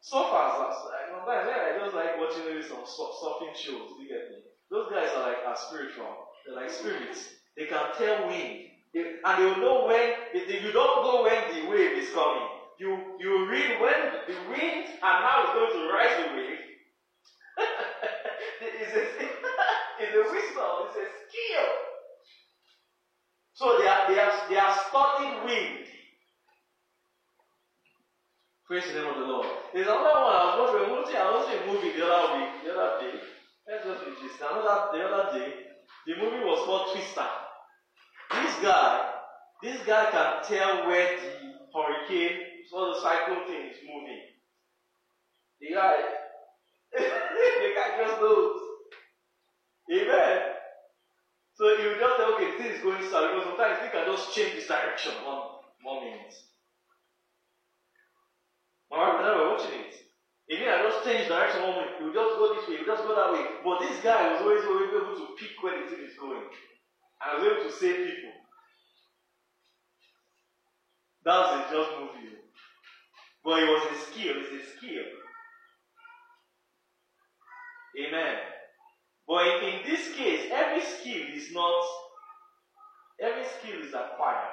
So 0.00 0.24
far, 0.30 0.72
sometimes 1.10 1.48
I 1.48 1.78
just 1.78 1.94
like 1.94 2.18
watching 2.18 2.44
maybe 2.46 2.62
some 2.62 2.82
surfing 2.82 3.54
shows. 3.54 3.94
You 4.00 4.08
get 4.08 4.30
me? 4.30 4.42
Those 4.70 4.90
guys 4.90 5.10
are 5.14 5.28
like 5.28 5.44
are 5.46 5.56
spiritual. 5.56 6.08
They're 6.46 6.56
like 6.56 6.70
spirits. 6.70 7.28
They 7.56 7.66
can 7.66 7.92
tell 7.98 8.26
wind, 8.26 8.72
and 8.94 9.36
they 9.38 9.60
know 9.60 9.86
when. 9.86 10.14
If 10.34 10.64
you 10.64 10.72
don't 10.72 11.04
know 11.04 11.22
when 11.22 11.40
the 11.54 11.68
wave 11.70 11.92
is 11.98 12.10
coming. 12.10 12.48
You 12.78 13.16
you 13.20 13.48
read 13.48 13.80
when 13.80 14.00
the 14.26 14.36
wind 14.50 14.88
and 14.88 15.16
how 15.22 15.44
it's 15.44 15.52
going 15.54 15.72
to 15.76 15.92
rise 15.92 16.16
the 16.18 16.34
wave. 16.34 16.71
It's, 18.82 18.94
a, 18.94 19.02
it's 20.02 20.14
a 20.14 20.24
wisdom. 20.32 20.70
It's 20.86 20.96
a 20.96 21.06
skill. 21.06 21.68
So 23.54 23.78
they 23.78 23.86
are 23.86 24.08
they 24.08 24.18
are 24.18 24.32
they 24.48 24.56
are 24.56 24.74
studying 24.88 25.44
wind. 25.44 25.86
Praise 28.66 28.86
the 28.88 29.00
name 29.00 29.08
of 29.10 29.16
the 29.18 29.26
Lord. 29.26 29.46
There's 29.74 29.86
another 29.86 30.22
one. 30.22 30.34
I 30.34 30.56
was 30.58 30.72
watching, 30.72 31.16
I 31.16 31.30
was 31.30 31.44
watching 31.44 31.62
a 31.62 31.72
movie 31.72 31.92
the 31.92 32.06
other 32.06 32.38
week, 32.38 32.64
the 32.64 32.72
other 32.72 33.04
day. 33.04 33.20
Let's 33.68 33.84
just 33.84 34.04
be 34.04 34.26
just 34.26 34.40
another 34.40 34.88
the 34.96 35.04
other 35.04 35.38
day. 35.38 35.54
The 36.06 36.16
movie 36.16 36.42
was 36.42 36.64
called 36.64 36.90
Twister. 36.92 37.28
This 38.32 38.56
guy, 38.62 39.10
this 39.62 39.84
guy 39.84 40.10
can 40.10 40.42
tell 40.42 40.86
where 40.86 41.18
the 41.20 41.52
hurricane, 41.74 42.64
so 42.70 42.94
the 42.94 43.00
cyclone 43.02 43.46
thing 43.46 43.68
is 43.70 43.76
moving. 43.84 44.22
The 45.60 45.74
guy, 45.74 45.94
the 46.96 47.70
guy 47.76 47.88
just 47.98 48.20
knows. 48.20 48.61
Amen. 49.92 50.40
So 51.54 51.68
you 51.68 52.00
just 52.00 52.16
say, 52.16 52.24
okay, 52.24 52.50
this 52.56 52.76
is 52.76 52.82
going 52.82 53.02
south 53.04 53.28
because 53.28 53.44
sometimes 53.44 53.78
you 53.84 53.90
can 53.92 54.06
just 54.08 54.34
change 54.34 54.54
this 54.54 54.66
direction 54.66 55.12
one 55.24 55.60
one 55.84 56.04
minute. 56.04 56.32
Alright, 58.90 59.20
now 59.20 59.36
we're 59.36 59.50
watching 59.52 59.80
it. 59.84 59.94
Again, 60.48 60.72
I 60.72 60.82
just 60.88 61.04
change 61.04 61.28
direction 61.28 61.62
one 61.62 61.76
minute. 61.76 62.00
You 62.00 62.08
just 62.12 62.38
go 62.40 62.54
this 62.54 62.68
way, 62.68 62.80
you 62.80 62.86
just 62.86 63.04
go 63.04 63.12
that 63.14 63.32
way. 63.32 63.44
But 63.64 63.80
this 63.80 64.00
guy 64.00 64.32
was 64.32 64.40
always, 64.40 64.64
always 64.64 64.88
able 64.96 65.16
to 65.16 65.36
pick 65.36 65.60
where 65.60 65.76
the 65.76 65.90
thing 65.90 66.04
is 66.04 66.16
going. 66.18 66.40
And 66.40 67.26
I 67.28 67.34
was 67.36 67.44
able 67.44 67.64
to 67.68 67.72
save 67.72 67.96
people. 68.08 68.32
That's 71.24 71.52
a 71.52 71.74
just 71.74 71.90
movie. 72.00 72.32
But 73.44 73.62
it 73.62 73.68
was 73.68 73.84
a 73.92 73.96
skill, 74.08 74.34
it's 74.40 74.56
a 74.56 74.76
skill. 74.76 75.04
Amen. 78.00 78.38
But 79.26 79.62
in, 79.62 79.80
this 79.86 80.14
case, 80.14 80.50
every 80.52 80.82
skill 80.82 81.22
is 81.34 81.52
not, 81.52 81.84
every 83.20 83.44
skill 83.44 83.80
is 83.80 83.94
acquired. 83.94 84.50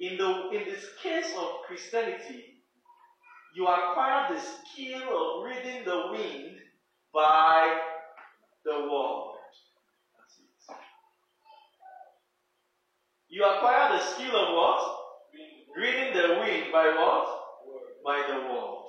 In 0.00 0.16
the 0.18 0.50
in 0.50 0.64
this 0.64 0.86
case 1.00 1.32
of 1.38 1.62
Christianity, 1.66 2.60
you 3.54 3.66
acquire 3.66 4.34
the 4.34 4.40
skill 4.40 5.02
of 5.02 5.44
reading 5.44 5.84
the 5.84 6.08
wind 6.10 6.56
by 7.12 7.80
the 8.64 8.72
word. 8.90 9.38
That's 10.18 10.38
it. 10.40 10.76
You 13.28 13.44
acquire 13.44 13.96
the 13.96 14.04
skill 14.04 14.34
of 14.36 14.54
what? 14.54 14.96
Reading 15.76 16.12
the 16.14 16.40
wind 16.40 16.72
by 16.72 16.86
what? 16.86 17.28
By 18.04 18.24
the 18.26 18.52
word. 18.52 18.86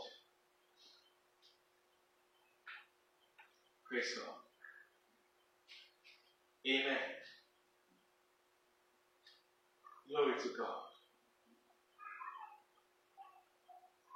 Praise 3.89 4.13
God. 4.17 4.34
Amen. 6.67 6.99
Glory 10.09 10.35
to 10.39 10.49
God. 10.57 10.81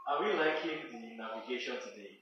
Are 0.10 0.24
we 0.24 0.34
liking 0.34 0.80
the 0.92 1.18
navigation 1.18 1.76
today? 1.76 2.20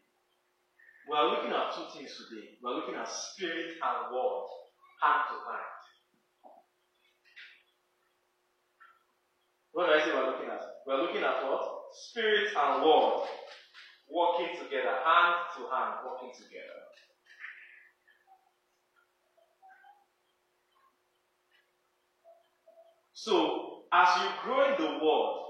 We 1.09 1.17
are 1.17 1.30
looking 1.32 1.51
at 1.51 1.73
two 1.75 1.86
things 1.93 2.15
today. 2.17 2.49
We 2.63 2.71
are 2.71 2.75
looking 2.75 2.95
at 2.95 3.09
spirit 3.09 3.75
and 3.82 4.13
word, 4.13 4.47
hand 5.03 5.23
to 5.30 5.36
hand. 5.51 5.78
What 9.73 9.88
do 9.88 9.93
I 9.93 9.99
say 10.05 10.13
we're 10.13 10.28
looking 10.32 10.49
at? 10.49 10.63
We're 10.88 11.01
looking 11.01 11.23
at 11.23 11.43
what? 11.43 11.61
Spirit 11.93 12.49
and 12.57 12.84
word 12.84 13.28
working 14.09 14.57
together, 14.57 14.95
hand 15.05 15.36
to 15.57 15.61
hand, 15.75 15.95
working 16.05 16.32
together. 16.36 16.87
So, 23.28 23.84
as 23.91 24.07
you 24.21 24.30
grow 24.41 24.73
in 24.73 24.82
the 24.82 25.03
word, 25.05 25.43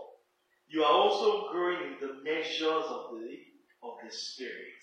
you 0.67 0.81
are 0.81 0.91
also 0.91 1.51
growing 1.51 1.77
in 1.93 1.97
the 2.01 2.23
measures 2.23 2.85
of 2.89 3.11
the 3.11 3.37
of 3.83 3.93
the 4.03 4.09
spirit. 4.11 4.81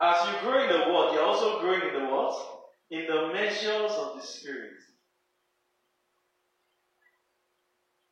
As 0.00 0.16
you 0.28 0.40
grow 0.40 0.62
in 0.62 0.70
the 0.70 0.94
word, 0.94 1.12
you're 1.12 1.22
also 1.22 1.60
growing 1.60 1.82
in 1.82 1.92
the 1.92 2.08
what? 2.10 2.34
In 2.90 3.06
the 3.06 3.34
measures 3.34 3.92
of 3.92 4.16
the 4.18 4.22
spirit. 4.26 4.80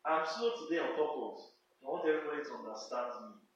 I'm 0.05 0.27
slow 0.27 0.51
today 0.69 0.83
on 0.83 0.89
purpose. 0.89 1.49
I 1.83 1.89
want 1.89 2.07
everybody 2.07 2.43
to 2.45 2.55
understand 2.59 3.07
me. 3.25 3.48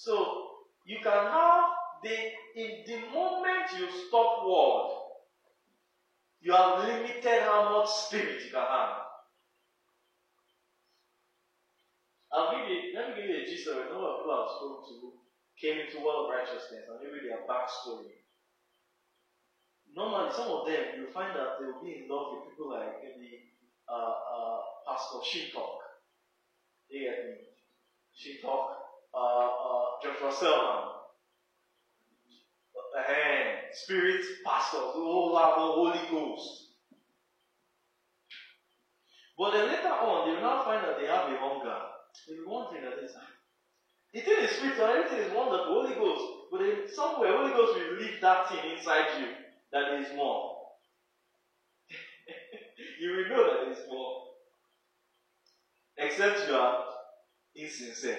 So 0.00 0.64
you 0.86 0.96
can 1.02 1.12
have 1.28 1.64
the 2.02 2.16
in 2.56 2.84
the 2.86 2.96
moment 3.12 3.68
you 3.78 3.84
stop 4.08 4.46
word, 4.48 4.96
you 6.40 6.52
have 6.52 6.78
limited 6.78 7.42
how 7.44 7.68
much 7.68 7.90
spirit 7.90 8.40
you 8.42 8.50
can 8.50 8.64
have. 8.64 8.96
I'll 12.32 12.56
give 12.56 12.66
you 12.70 12.96
let 12.96 13.10
me 13.10 13.14
give 13.20 13.28
you 13.28 13.42
a 13.42 13.44
gist 13.44 13.68
of. 13.68 13.76
A 13.76 13.92
number 13.92 14.08
of 14.08 14.24
people 14.24 14.32
I've 14.40 14.56
spoken 14.56 14.80
to 14.88 15.12
came 15.60 15.76
into 15.84 16.00
world 16.00 16.24
of 16.24 16.32
righteousness 16.32 16.88
and 16.88 16.96
maybe 17.04 17.28
their 17.28 17.44
backstory. 17.44 18.24
Normally, 19.94 20.32
some 20.32 20.48
of 20.48 20.66
them 20.66 20.96
you'll 20.96 21.12
find 21.12 21.36
that 21.36 21.60
they 21.60 21.66
will 21.66 21.84
be 21.84 22.00
in 22.00 22.08
love 22.08 22.32
with 22.32 22.48
people 22.48 22.72
like 22.72 23.04
maybe 23.04 23.52
uh, 23.84 24.16
uh, 24.16 24.60
Pastor 24.88 25.20
Shintok. 25.20 25.76
You 26.88 27.04
get 27.04 27.18
me? 27.28 27.36
Shintok, 28.16 28.89
uh, 29.14 29.18
uh, 29.18 29.84
Joshua 30.02 30.32
Selman, 30.32 30.84
uh, 32.98 33.54
spirit 33.72 34.24
pastors 34.46 34.92
who 34.94 35.04
all 35.04 35.36
have 35.38 35.56
the 35.56 35.62
Holy 35.62 36.08
Ghost. 36.10 36.68
But 39.38 39.52
then 39.52 39.68
later 39.68 39.88
on, 39.88 40.26
they 40.28 40.34
will 40.34 40.42
now 40.42 40.64
find 40.64 40.84
that 40.84 40.98
they 40.98 41.06
have 41.06 41.28
a 41.28 41.38
hunger. 41.38 41.78
They 42.28 42.34
will 42.40 42.52
want 42.52 42.70
thing 42.72 42.82
that 42.82 42.98
is. 43.02 43.14
The 44.14 44.20
thing 44.22 44.38
is 44.44 44.52
spiritual, 44.56 44.86
everything 44.86 45.18
is 45.18 45.32
wonderful, 45.34 45.66
Holy 45.74 45.94
Ghost. 45.94 46.24
But 46.50 46.60
then 46.60 46.88
somewhere, 46.88 47.32
Holy 47.32 47.50
Ghost 47.52 47.74
will 47.74 47.96
leave 47.98 48.20
that 48.22 48.48
thing 48.48 48.64
inside 48.72 49.20
you 49.20 49.28
that 49.72 49.92
is 49.94 50.08
more. 50.16 50.56
you 53.00 53.10
will 53.10 53.28
know 53.28 53.44
that 53.46 53.70
is 53.70 53.78
more. 53.88 54.22
Except 55.98 56.46
you 56.48 56.54
are 56.54 56.84
insincere. 57.56 58.18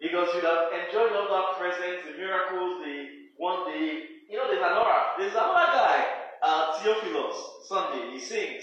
Because 0.00 0.30
you'd 0.34 0.44
have 0.44 0.70
enjoyed 0.70 1.10
all 1.12 1.26
that 1.26 1.58
presence, 1.58 2.06
the 2.06 2.14
miracles, 2.14 2.78
the 2.84 3.34
one 3.36 3.66
day. 3.66 4.22
You 4.30 4.36
know, 4.38 4.46
there's 4.46 4.62
another, 4.62 5.18
there's 5.18 5.34
another 5.34 5.72
guy, 5.74 6.06
uh, 6.42 6.78
Theophilus, 6.78 7.66
Sunday, 7.66 8.12
he 8.12 8.18
sings. 8.18 8.62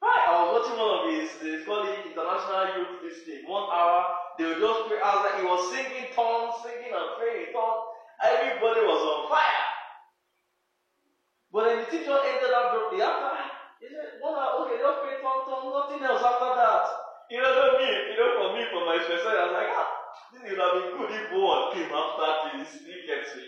Hi, 0.00 0.30
I 0.30 0.46
was 0.46 0.62
watching 0.62 0.78
one 0.78 0.94
of 0.94 1.04
his, 1.10 1.28
they 1.42 1.60
call 1.66 1.82
it 1.82 2.06
International 2.06 2.70
Youth 2.78 3.02
this. 3.02 3.26
One 3.44 3.66
hour, 3.66 4.06
they 4.38 4.46
would 4.46 4.62
just 4.62 4.86
pray. 4.86 5.02
I 5.02 5.10
was 5.10 5.22
like, 5.26 5.36
he 5.42 5.44
was 5.44 5.62
singing 5.74 6.08
tongues, 6.14 6.62
singing 6.62 6.94
and 6.94 7.10
praying 7.18 7.50
in 7.50 7.52
tongues. 7.52 7.82
Everybody 8.22 8.86
was 8.86 9.02
on 9.02 9.20
fire. 9.26 9.66
But 11.50 11.66
then 11.66 11.76
the 11.82 11.88
teacher 11.90 12.14
ended 12.14 12.54
up 12.54 12.70
abruptly 12.70 13.02
after. 13.02 13.34
He 13.82 13.90
said, 13.90 14.22
one 14.22 14.38
hour, 14.38 14.62
okay, 14.62 14.78
just 14.78 15.02
pray 15.02 15.18
tongue, 15.18 15.44
tongue, 15.50 15.74
nothing 15.74 16.00
else 16.06 16.22
after 16.22 16.54
that. 16.54 16.86
You 17.26 17.42
know, 17.42 17.50
not 17.50 17.76
me, 17.82 17.90
you 17.90 18.16
know, 18.16 18.30
for 18.38 18.48
me, 18.54 18.62
for 18.70 18.86
my 18.86 19.02
special, 19.02 19.34
I 19.34 19.50
was 19.50 19.56
like, 19.58 19.72
ah, 19.74 19.97
this 20.32 20.42
would 20.50 20.58
have 20.60 20.74
been 20.74 20.90
good 20.96 21.10
if 21.10 21.24
one 21.32 21.72
came 21.72 21.90
after 21.90 22.58
this. 22.58 22.78
He 22.84 23.06
gets 23.06 23.34
me. 23.36 23.46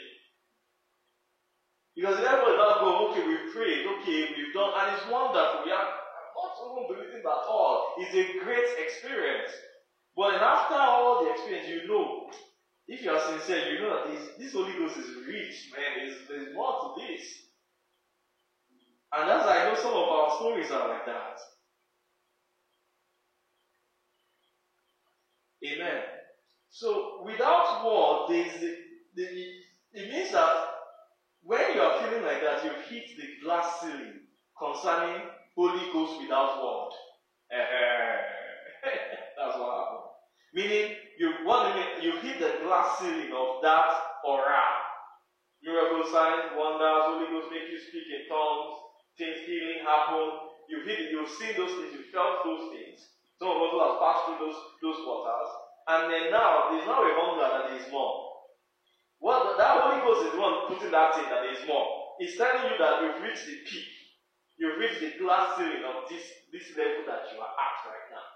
Because 1.96 2.18
everybody 2.18 2.56
now 2.56 2.80
go, 2.80 3.10
okay, 3.10 3.26
we 3.26 3.36
prayed, 3.52 3.84
okay, 3.84 4.32
we've 4.32 4.54
done, 4.54 4.72
and 4.78 4.96
it's 4.96 5.06
wonderful. 5.10 5.64
We 5.64 5.72
are 5.72 5.84
not 5.84 6.54
even 6.64 6.86
believing 6.88 7.20
at 7.20 7.44
all. 7.50 7.94
It's 7.98 8.14
a 8.14 8.38
great 8.42 8.68
experience. 8.78 9.50
But 10.16 10.34
after 10.40 10.74
all 10.76 11.24
the 11.24 11.30
experience, 11.30 11.68
you 11.68 11.88
know, 11.88 12.30
if 12.88 13.02
you 13.04 13.10
are 13.10 13.20
sincere, 13.20 13.72
you 13.72 13.80
know 13.80 13.90
that 13.90 14.12
this, 14.12 14.30
this 14.38 14.52
Holy 14.52 14.72
Ghost 14.74 14.98
is 14.98 15.10
rich, 15.28 15.70
man. 15.76 15.90
There's, 15.96 16.16
there's 16.28 16.54
more 16.54 16.72
to 16.80 17.00
this. 17.00 17.22
And 19.12 19.28
as 19.30 19.46
I 19.46 19.64
know, 19.64 19.74
some 19.74 19.92
of 19.92 20.08
our 20.08 20.30
stories 20.30 20.70
are 20.70 20.88
like 20.88 21.06
that. 21.06 21.36
Amen. 25.66 26.09
So 26.80 27.20
without 27.28 27.84
word, 27.84 28.32
there 28.32 28.46
is 28.48 28.56
the, 28.56 28.72
the, 29.12 29.28
it 29.92 30.08
means 30.08 30.32
that 30.32 30.48
when 31.44 31.76
you 31.76 31.80
are 31.82 32.00
feeling 32.00 32.24
like 32.24 32.40
that, 32.40 32.64
you've 32.64 32.88
hit 32.88 33.04
the 33.20 33.44
glass 33.44 33.84
ceiling 33.84 34.24
concerning 34.56 35.28
Holy 35.52 35.92
Ghost 35.92 36.16
without 36.24 36.56
word. 36.56 36.96
That's 39.36 39.60
what 39.60 39.76
happened. 39.76 40.08
Meaning, 40.56 40.96
you 41.20 41.44
what 41.44 41.68
do 41.68 41.68
you 41.68 41.84
mean? 41.84 41.92
You 42.00 42.12
hit 42.24 42.40
the 42.40 42.64
glass 42.64 42.96
ceiling 42.96 43.28
of 43.28 43.60
that 43.60 43.92
aura. 44.24 44.64
Miracle 45.60 46.08
signs, 46.08 46.56
wonders, 46.56 47.12
Holy 47.12 47.28
Ghost 47.28 47.52
make 47.52 47.68
you 47.68 47.76
speak 47.76 48.08
in 48.08 48.24
tongues, 48.24 48.72
things 49.20 49.36
healing 49.44 49.84
happen. 49.84 50.48
You've 50.72 50.88
hit 50.88 50.96
it, 50.96 51.12
you've 51.12 51.28
seen 51.28 51.60
those 51.60 51.76
things, 51.76 51.92
you 51.92 52.08
felt 52.08 52.40
those 52.40 52.72
things. 52.72 53.04
Some 53.36 53.52
of 53.52 53.68
us 53.68 53.76
have 53.76 54.00
passed 54.00 54.22
through 54.24 54.40
those, 54.48 54.56
those 54.80 55.04
waters. 55.04 55.59
And 55.88 56.12
then 56.12 56.30
now, 56.30 56.70
there's 56.70 56.86
now 56.86 57.00
a 57.00 57.12
hunger 57.14 57.46
that 57.48 57.70
there 57.70 57.78
is 57.80 57.90
more. 57.90 58.30
What 59.20 59.56
that 59.58 59.80
Holy 59.84 60.00
Ghost 60.00 60.32
is 60.32 60.38
one 60.40 60.68
putting 60.68 60.92
that 60.92 61.16
in 61.20 61.28
that 61.28 61.44
there 61.44 61.52
is 61.52 61.66
more. 61.68 62.16
It's 62.20 62.36
telling 62.36 62.72
you 62.72 62.76
that 62.80 63.02
you've 63.04 63.22
reached 63.22 63.46
the 63.46 63.56
peak. 63.68 63.88
You've 64.56 64.80
reached 64.80 65.00
the 65.00 65.16
glass 65.20 65.56
ceiling 65.56 65.84
of 65.84 66.08
this, 66.08 66.24
this 66.52 66.72
level 66.76 67.04
that 67.08 67.28
you 67.32 67.40
are 67.40 67.54
at 67.56 67.76
right 67.84 68.08
now. 68.12 68.28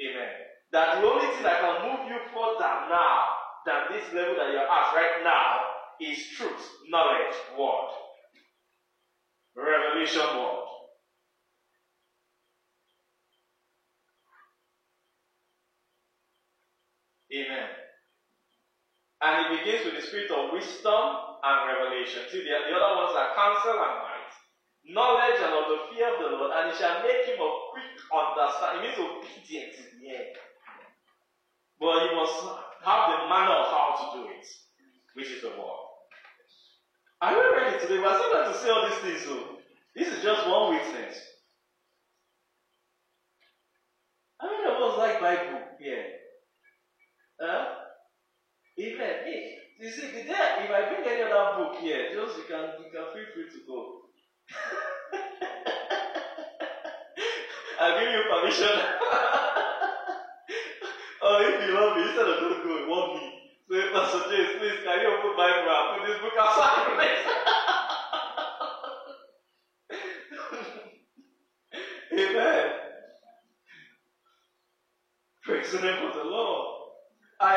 Amen. 0.00 0.32
That 0.72 1.00
the 1.00 1.08
only 1.08 1.28
thing 1.36 1.42
that 1.42 1.60
can 1.60 1.76
move 1.84 2.08
you 2.08 2.20
further 2.32 2.72
now 2.88 3.40
than 3.66 3.92
this 3.92 4.08
level 4.12 4.36
that 4.36 4.52
you're 4.52 4.68
at 4.68 4.88
right 4.96 5.20
now 5.24 5.60
is 6.00 6.16
truth, 6.36 6.64
knowledge, 6.88 7.36
word. 7.58 7.92
Revelation 9.56 10.36
word. 10.36 10.59
Amen. 17.32 17.68
And 19.22 19.32
it 19.46 19.58
begins 19.60 19.84
with 19.84 19.96
the 19.96 20.02
spirit 20.06 20.30
of 20.30 20.52
wisdom 20.52 21.04
and 21.44 21.56
revelation. 21.68 22.24
See, 22.30 22.42
the, 22.42 22.54
the 22.68 22.74
other 22.76 22.96
ones 22.96 23.14
are 23.16 23.34
counsel 23.36 23.76
and 23.76 23.96
might, 24.00 24.32
knowledge 24.84 25.40
and 25.40 25.52
of 25.54 25.66
the 25.68 25.80
fear 25.92 26.08
of 26.12 26.18
the 26.20 26.30
Lord, 26.36 26.52
and 26.56 26.70
it 26.72 26.76
shall 26.76 27.02
make 27.04 27.24
him 27.28 27.40
of 27.40 27.52
quick 27.72 27.92
understanding. 28.12 28.80
It 28.80 28.96
means 28.96 28.98
obedience 28.98 29.76
in 29.78 30.00
the 30.00 30.08
end. 30.16 30.36
But 31.80 32.10
you 32.10 32.16
must 32.16 32.44
have 32.84 33.02
the 33.10 33.28
manner 33.28 33.56
of 33.60 33.68
how 33.68 33.88
to 34.00 34.18
do 34.18 34.28
it, 34.28 34.46
which 35.14 35.30
is 35.30 35.42
the 35.42 35.50
word. 35.50 35.88
Are 37.22 37.34
we 37.34 37.40
ready 37.56 37.78
today? 37.80 38.00
We're 38.00 38.16
still 38.16 38.32
going 38.32 38.48
to 38.52 38.58
say 38.58 38.70
all 38.70 38.88
these 38.88 38.98
things, 39.00 39.22
so 39.22 39.58
this 39.94 40.08
is 40.08 40.22
just 40.22 40.48
one 40.48 40.70
witness. 40.70 41.16
How 44.40 44.48
many 44.48 44.64
of 44.64 44.80
us 44.80 44.98
like 44.98 45.20
Bible 45.20 45.60
here? 45.78 46.19
Huh? 47.40 47.66
Amen. 48.80 49.16
Hey, 49.24 49.54
you 49.80 49.90
see, 49.90 50.06
the 50.12 50.24
if 50.64 50.70
I 50.70 50.88
bring 50.88 51.06
any 51.06 51.22
other 51.22 51.56
book 51.56 51.76
here, 51.76 52.08
just 52.12 52.38
you 52.38 52.44
can 52.48 52.64
you 52.80 52.88
can 52.90 53.04
feel 53.12 53.26
free 53.34 53.46
to 53.52 53.60
go. 53.66 53.86
I'll 57.80 57.98
give 57.98 58.10
you 58.10 58.22
permission. 58.30 58.68
oh, 61.22 61.38
if 61.40 61.62
you 61.62 61.74
love 61.74 61.96
me, 61.96 62.04
instead 62.04 62.28
of 62.28 62.40
just 62.40 62.64
go, 62.64 62.76
you 62.76 62.88
want 62.88 63.14
me. 63.14 63.32
So, 63.70 63.76
Pastor 63.92 64.20
James, 64.30 64.50
please, 64.58 64.78
can 64.84 65.00
you 65.00 65.08
open 65.08 65.36
Bible 65.36 65.70
and 65.70 65.88
put 65.90 66.06
this 66.06 66.20
book 66.20 66.34
aside, 66.38 66.96
please? 66.96 67.26
Amen. 72.20 72.64
Praise 75.44 75.72
the 75.72 75.80
name 75.80 76.02
of 76.02 76.14
the. 76.14 76.19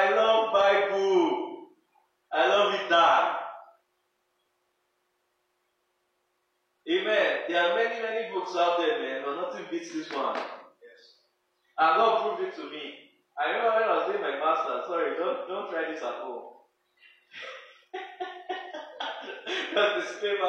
I 0.03 0.15
love 0.15 0.53
Bible. 0.53 1.67
I 2.33 2.49
love 2.49 2.73
it 2.73 2.89
that. 2.89 3.37
Amen. 6.89 7.37
There 7.47 7.63
are 7.63 7.75
many, 7.75 8.01
many 8.01 8.33
books 8.33 8.55
out 8.57 8.79
there, 8.79 8.99
man, 8.99 9.21
but 9.23 9.37
nothing 9.37 9.67
beats 9.71 9.93
this 9.93 10.11
one. 10.11 10.35
Yes. 10.35 11.15
And 11.79 11.97
God 11.97 12.37
proved 12.37 12.49
it 12.49 12.55
to 12.57 12.69
me. 12.69 12.93
I 13.39 13.51
remember 13.51 13.79
when 13.79 13.89
I 13.89 13.97
was 13.97 14.07
doing 14.07 14.21
my 14.21 14.39
master. 14.39 14.81
Sorry, 14.87 15.15
don't 15.17 15.47
don't 15.47 15.71
try 15.71 15.91
this 15.91 16.03
at 16.03 16.19
home. 16.19 16.43
That's 19.75 19.95
disclaimer. 19.95 20.43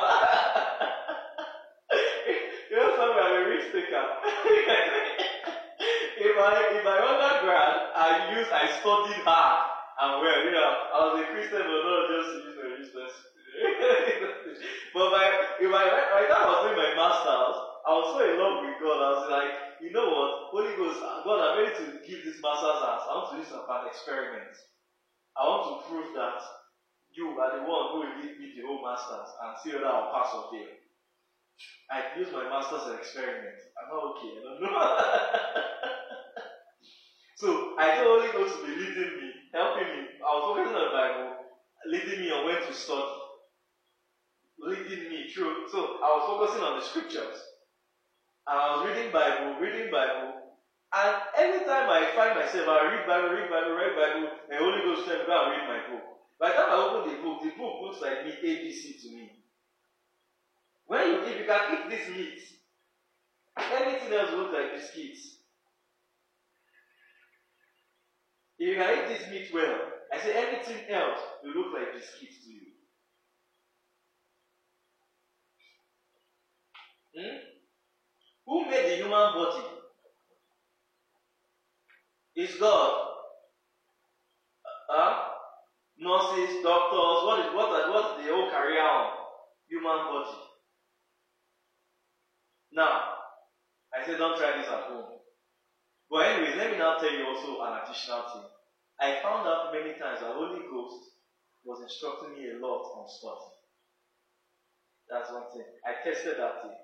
you 2.71 2.79
know, 2.79 2.91
somewhere 2.97 3.25
I'm 3.25 3.45
a 3.45 3.49
risk 3.49 3.73
taker. 3.73 5.25
in 6.25 6.35
my 6.41 6.57
in 6.73 6.83
my 6.85 6.97
undergrad, 6.97 7.77
I 7.93 8.33
used 8.33 8.49
I 8.49 8.65
studied 8.81 9.21
hard 9.29 9.61
and 10.01 10.25
well. 10.25 10.39
You 10.41 10.53
know, 10.57 10.71
I 10.89 10.97
was 11.05 11.21
a 11.21 11.25
Christian, 11.29 11.61
but 11.69 11.81
not 11.85 12.09
just 12.09 12.29
use 12.49 12.57
my 12.57 12.69
useless. 12.81 13.15
but 14.97 15.07
my 15.13 15.25
in 15.61 15.69
my 15.69 15.85
the 15.85 16.27
time 16.33 16.49
I 16.49 16.49
was 16.49 16.61
doing 16.65 16.81
my 16.81 16.93
masters, 16.97 17.57
I 17.85 17.91
was 17.93 18.09
so 18.17 18.21
in 18.25 18.41
love 18.41 18.65
with 18.65 18.81
God. 18.81 18.99
I 19.05 19.11
was 19.21 19.27
like, 19.29 19.53
you 19.85 19.93
know 19.93 20.09
what, 20.09 20.49
Holy 20.49 20.73
Ghost, 20.81 21.05
God, 21.05 21.39
I'm 21.45 21.61
ready 21.61 21.77
to 21.77 21.85
give 22.01 22.25
this 22.25 22.41
masters 22.41 22.81
as 22.81 23.05
I 23.05 23.13
want 23.21 23.29
to 23.37 23.45
it 23.45 23.45
as 23.45 23.53
an 23.53 23.85
experiment. 23.85 24.57
I 25.37 25.45
want 25.45 25.63
to 25.69 25.75
prove 25.93 26.17
that 26.17 26.41
you 27.13 27.37
are 27.37 27.53
the 27.53 27.63
one 27.69 27.85
who 27.93 27.99
will 28.01 28.17
give 28.17 28.41
me 28.41 28.57
the 28.57 28.65
whole 28.65 28.81
masters 28.81 29.29
and 29.45 29.53
see 29.61 29.77
whether 29.77 29.93
I'll 29.93 30.09
pass 30.09 30.33
or 30.33 30.49
fail. 30.49 30.73
I 31.91 32.17
use 32.19 32.33
my 32.33 32.49
masters 32.49 32.89
experiment. 32.97 33.61
I'm 33.77 33.93
not 33.93 34.17
okay. 34.17 34.33
I 34.35 34.43
don't 34.43 34.63
know. 34.63 36.09
So 37.37 37.75
I 37.79 37.97
told 37.97 38.23
Holy 38.23 38.33
Ghost 38.33 38.61
to 38.61 38.67
be 38.67 38.77
leading 38.77 39.17
me, 39.19 39.33
helping 39.53 39.89
me. 39.89 40.09
I 40.23 40.31
was 40.39 40.45
focusing 40.55 40.77
on 40.77 40.85
the 40.87 40.93
Bible, 40.95 41.37
leading 41.87 42.21
me 42.21 42.31
on 42.31 42.47
when 42.47 42.63
to 42.63 42.73
study. 42.73 43.21
Leading 44.59 45.11
me 45.11 45.29
through. 45.35 45.69
So 45.69 45.99
I 45.99 46.09
was 46.15 46.25
focusing 46.27 46.63
on 46.63 46.79
the 46.79 46.85
scriptures. 46.85 47.43
And 48.47 48.59
I 48.59 48.77
was 48.77 48.89
reading 48.89 49.11
Bible, 49.13 49.59
reading 49.61 49.91
Bible. 49.91 50.45
And 50.95 51.17
every 51.37 51.67
time 51.67 51.91
I 51.91 52.07
find 52.15 52.39
myself, 52.39 52.69
I 52.69 52.95
read 52.95 53.07
Bible, 53.07 53.35
read 53.35 53.51
Bible, 53.51 53.75
read 53.75 53.97
Bible, 53.99 54.31
and 54.49 54.59
Holy 54.63 54.81
Ghost 54.87 55.07
tell 55.07 55.19
me 55.19 55.27
go 55.27 55.35
and 55.35 55.51
read 55.51 55.67
my 55.67 55.81
book. 55.91 56.05
By 56.39 56.49
the 56.51 56.55
time 56.55 56.71
I 56.71 56.75
open 56.75 57.11
the 57.11 57.23
book, 57.23 57.43
the 57.43 57.51
book 57.59 57.83
looks 57.83 58.01
like 58.01 58.25
meat 58.25 58.39
ABC 58.45 59.03
to 59.03 59.09
me. 59.11 59.33
When 60.87 61.09
you 61.09 61.23
if 61.25 61.39
you 61.41 61.47
can 61.47 61.63
eat 61.75 61.91
this 61.91 62.09
meat, 62.15 62.39
anything 63.59 64.13
else 64.13 64.31
looks 64.33 64.55
like 64.55 64.73
biscuits. 64.73 65.35
If 68.54 68.54
you 68.65 68.77
can 68.77 68.99
eat 68.99 69.09
this 69.09 69.31
meat 69.31 69.51
well, 69.53 69.79
I 70.13 70.19
say 70.19 70.33
anything 70.33 70.89
else 70.91 71.21
will 71.43 71.53
look 71.53 71.75
like 71.75 71.93
biscuits 71.93 72.45
to 72.45 72.51
you. 72.51 72.61
Hmm? 77.17 77.37
Who 78.47 78.65
made 78.65 78.91
the 78.91 78.97
human 78.97 79.11
body? 79.11 79.65
Is 82.37 82.57
God. 82.57 83.09
Huh? 84.89 85.29
Nurses, 85.99 86.63
doctors, 86.63 87.25
what 87.25 87.41
is 87.41 87.55
what 87.55 87.71
what 87.91 88.19
the 88.19 88.33
whole 88.33 88.51
career 88.51 88.83
on? 88.83 89.11
Human 89.69 89.97
body. 90.07 90.39
Now, 92.73 93.03
I 93.95 94.05
say 94.05 94.19
don't 94.19 94.37
try 94.37 94.59
this 94.59 94.69
at 94.69 94.91
home. 94.91 95.21
But 96.11 96.27
anyway, 96.27 96.57
let 96.57 96.73
me 96.73 96.79
now 96.79 96.97
tell 96.99 97.13
you 97.13 97.27
also 97.27 97.63
an 97.63 97.81
additional 97.83 98.23
thing. 98.33 98.54
I 99.01 99.21
found 99.23 99.47
out 99.49 99.73
many 99.73 99.99
times 99.99 100.21
the 100.21 100.31
Holy 100.33 100.63
Ghost 100.71 101.11
was 101.65 101.83
instructing 101.83 102.35
me 102.35 102.51
a 102.51 102.59
lot 102.61 102.85
on 102.95 103.09
study. 103.09 103.51
That's 105.11 105.33
one 105.33 105.51
thing. 105.53 105.67
I 105.85 106.03
tested 106.05 106.37
that 106.39 106.63
thing. 106.63 106.79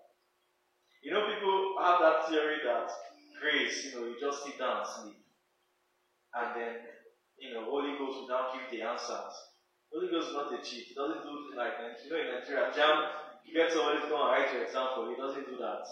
You 1.03 1.13
know, 1.13 1.25
people 1.27 1.77
have 1.81 2.01
that 2.01 2.29
theory 2.29 2.59
that 2.65 2.91
grace, 3.41 3.87
you 3.87 3.93
know, 3.97 4.07
you 4.07 4.17
just 4.21 4.45
sit 4.45 4.59
down 4.59 4.85
and 4.85 4.87
sleep. 4.87 5.17
And 6.35 6.55
then, 6.55 6.75
you 7.39 7.55
know, 7.55 7.65
Holy 7.65 7.97
Ghost 7.97 8.21
will 8.21 8.29
now 8.29 8.53
give 8.53 8.69
the 8.71 8.85
answers. 8.85 9.33
Holy 9.93 10.11
Ghost 10.11 10.29
is 10.29 10.35
not 10.35 10.53
a 10.53 10.63
cheat. 10.63 10.93
He 10.93 10.95
doesn't 10.95 11.25
do 11.25 11.57
like, 11.57 11.75
you 12.05 12.11
know, 12.11 12.21
in 12.21 12.29
Nigeria, 12.37 12.71
jam, 12.75 13.09
you 13.45 13.55
get 13.55 13.73
somebody 13.73 13.99
to 14.01 14.09
come 14.09 14.21
and 14.21 14.31
write 14.31 14.53
your 14.53 14.63
exam 14.65 14.89
for. 14.95 15.09
He 15.11 15.17
doesn't 15.17 15.47
do 15.49 15.57
that. 15.59 15.83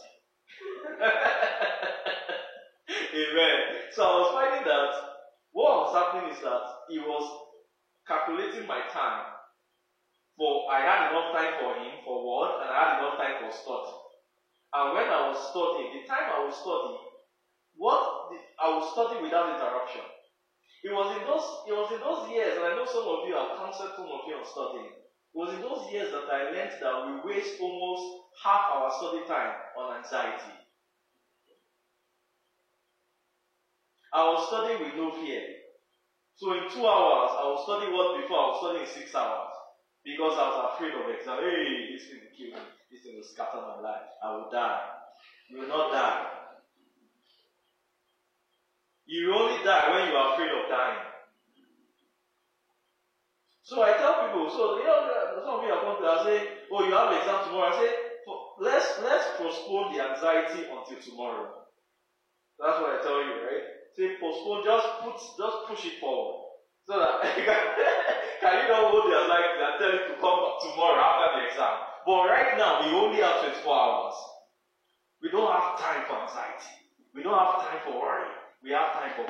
Amen. 2.88 3.58
So 3.90 4.02
I 4.04 4.12
was 4.20 4.30
finding 4.36 4.64
that 4.68 5.07
what 5.52 5.76
was 5.84 5.94
happening 5.94 6.30
is 6.32 6.40
that 6.40 6.64
he 6.88 6.98
was 6.98 7.24
calculating 8.06 8.66
my 8.66 8.80
time. 8.92 9.24
For 10.38 10.70
I 10.72 10.80
had 10.80 11.10
enough 11.10 11.32
time 11.34 11.52
for 11.60 11.74
him 11.74 12.00
for 12.04 12.16
work, 12.24 12.60
and 12.62 12.70
I 12.70 12.78
had 12.84 12.98
enough 12.98 13.18
time 13.18 13.36
for 13.44 13.52
study. 13.52 13.92
And 14.74 14.94
when 14.94 15.06
I 15.06 15.28
was 15.28 15.38
studying, 15.50 15.92
the 15.92 16.06
time 16.06 16.28
I 16.30 16.40
was 16.44 16.56
studying, 16.60 17.04
what 17.76 18.30
the, 18.30 18.38
I 18.62 18.68
was 18.74 18.92
studying 18.92 19.22
without 19.22 19.48
interruption. 19.54 20.02
It 20.82 20.90
was 20.92 21.10
in 21.14 21.24
those 21.24 21.46
it 21.68 21.74
was 21.74 21.92
in 21.92 22.00
those 22.00 22.28
years, 22.30 22.56
and 22.56 22.64
I 22.66 22.74
know 22.74 22.86
some 22.86 23.06
of 23.06 23.26
you 23.28 23.34
have 23.36 23.56
counseled 23.56 23.94
some 23.96 24.06
of 24.10 24.26
you 24.26 24.34
on 24.34 24.44
studying. 24.44 24.90
It 24.90 25.38
was 25.38 25.52
in 25.54 25.62
those 25.62 25.86
years 25.92 26.10
that 26.10 26.26
I 26.30 26.50
learned 26.50 26.74
that 26.82 26.96
we 27.06 27.32
waste 27.34 27.60
almost 27.60 28.02
half 28.44 28.66
our 28.70 28.90
study 28.90 29.22
time 29.26 29.54
on 29.78 29.96
anxiety. 29.98 30.57
I 34.12 34.24
was 34.24 34.48
studying 34.48 34.80
with 34.82 34.96
no 34.96 35.12
fear. 35.20 35.42
So 36.36 36.52
in 36.52 36.70
two 36.70 36.86
hours, 36.86 37.34
I 37.34 37.44
was 37.50 37.66
studying 37.66 37.92
what 37.92 38.20
before 38.20 38.38
I 38.38 38.46
was 38.48 38.58
studying 38.62 38.86
in 38.86 38.94
six 38.94 39.14
hours. 39.14 39.52
Because 40.04 40.38
I 40.38 40.48
was 40.48 40.58
afraid 40.72 40.94
of 40.94 41.10
exam. 41.10 41.42
Hey, 41.42 41.92
this 41.92 42.08
thing 42.08 42.22
will 42.22 42.32
kill 42.32 42.56
me. 42.56 42.64
This 42.88 43.02
thing 43.04 43.18
will 43.18 43.26
scatter 43.26 43.60
my 43.60 43.82
life. 43.82 44.08
I 44.22 44.32
will 44.32 44.48
die. 44.48 44.80
You 45.50 45.60
will 45.60 45.68
not 45.68 45.92
die. 45.92 46.24
You 49.04 49.34
only 49.34 49.64
die 49.64 49.88
when 49.90 50.08
you 50.08 50.14
are 50.16 50.32
afraid 50.32 50.52
of 50.52 50.68
dying. 50.68 51.04
So 53.62 53.82
I 53.82 53.92
tell 54.00 54.24
people, 54.24 54.48
so 54.48 54.78
you 54.78 54.84
know, 54.84 55.44
some 55.44 55.60
of 55.60 55.64
you 55.64 55.72
are 55.72 55.84
going 55.84 56.00
to 56.00 56.24
say, 56.24 56.48
oh, 56.72 56.84
you 56.84 56.92
have 56.92 57.12
an 57.12 57.18
exam 57.18 57.44
tomorrow. 57.44 57.68
I 57.68 57.76
say, 57.76 57.92
let's 58.60 58.86
let's 59.02 59.26
postpone 59.36 59.92
the 59.92 60.00
anxiety 60.00 60.68
until 60.68 61.00
tomorrow. 61.00 61.52
That's 62.58 62.80
what 62.80 62.98
I 62.98 63.02
tell 63.02 63.20
you, 63.20 63.44
right? 63.44 63.77
Say 63.98 64.14
postpone, 64.22 64.62
just 64.62 64.86
put, 65.02 65.18
just 65.18 65.56
push 65.66 65.82
it 65.90 65.98
forward, 65.98 66.54
so 66.86 67.02
that 67.02 67.18
can 68.38 68.54
you 68.62 68.66
not 68.70 68.94
hold 68.94 69.10
the 69.10 69.26
anxiety 69.26 69.58
and 69.58 69.74
tell 69.74 69.90
it 69.90 70.06
to 70.06 70.14
come 70.22 70.38
tomorrow 70.62 71.02
after 71.02 71.34
the 71.34 71.50
exam? 71.50 71.74
But 72.06 72.30
right 72.30 72.54
now, 72.54 72.86
we 72.86 72.94
only 72.94 73.18
have 73.18 73.42
24 73.42 73.66
hours. 73.66 74.14
We 75.18 75.34
don't 75.34 75.50
have 75.50 75.82
time 75.82 76.06
for 76.06 76.14
anxiety. 76.14 76.94
We 77.10 77.26
don't 77.26 77.34
have 77.34 77.58
time 77.58 77.82
for 77.82 77.98
worry. 77.98 78.30
We 78.62 78.70
have 78.70 78.94
time 78.94 79.18
for 79.18 79.26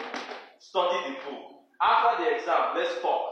study 0.60 1.16
the 1.16 1.16
book. 1.24 1.64
After 1.80 2.28
the 2.28 2.36
exam, 2.36 2.76
let's 2.76 2.92
talk. 3.00 3.24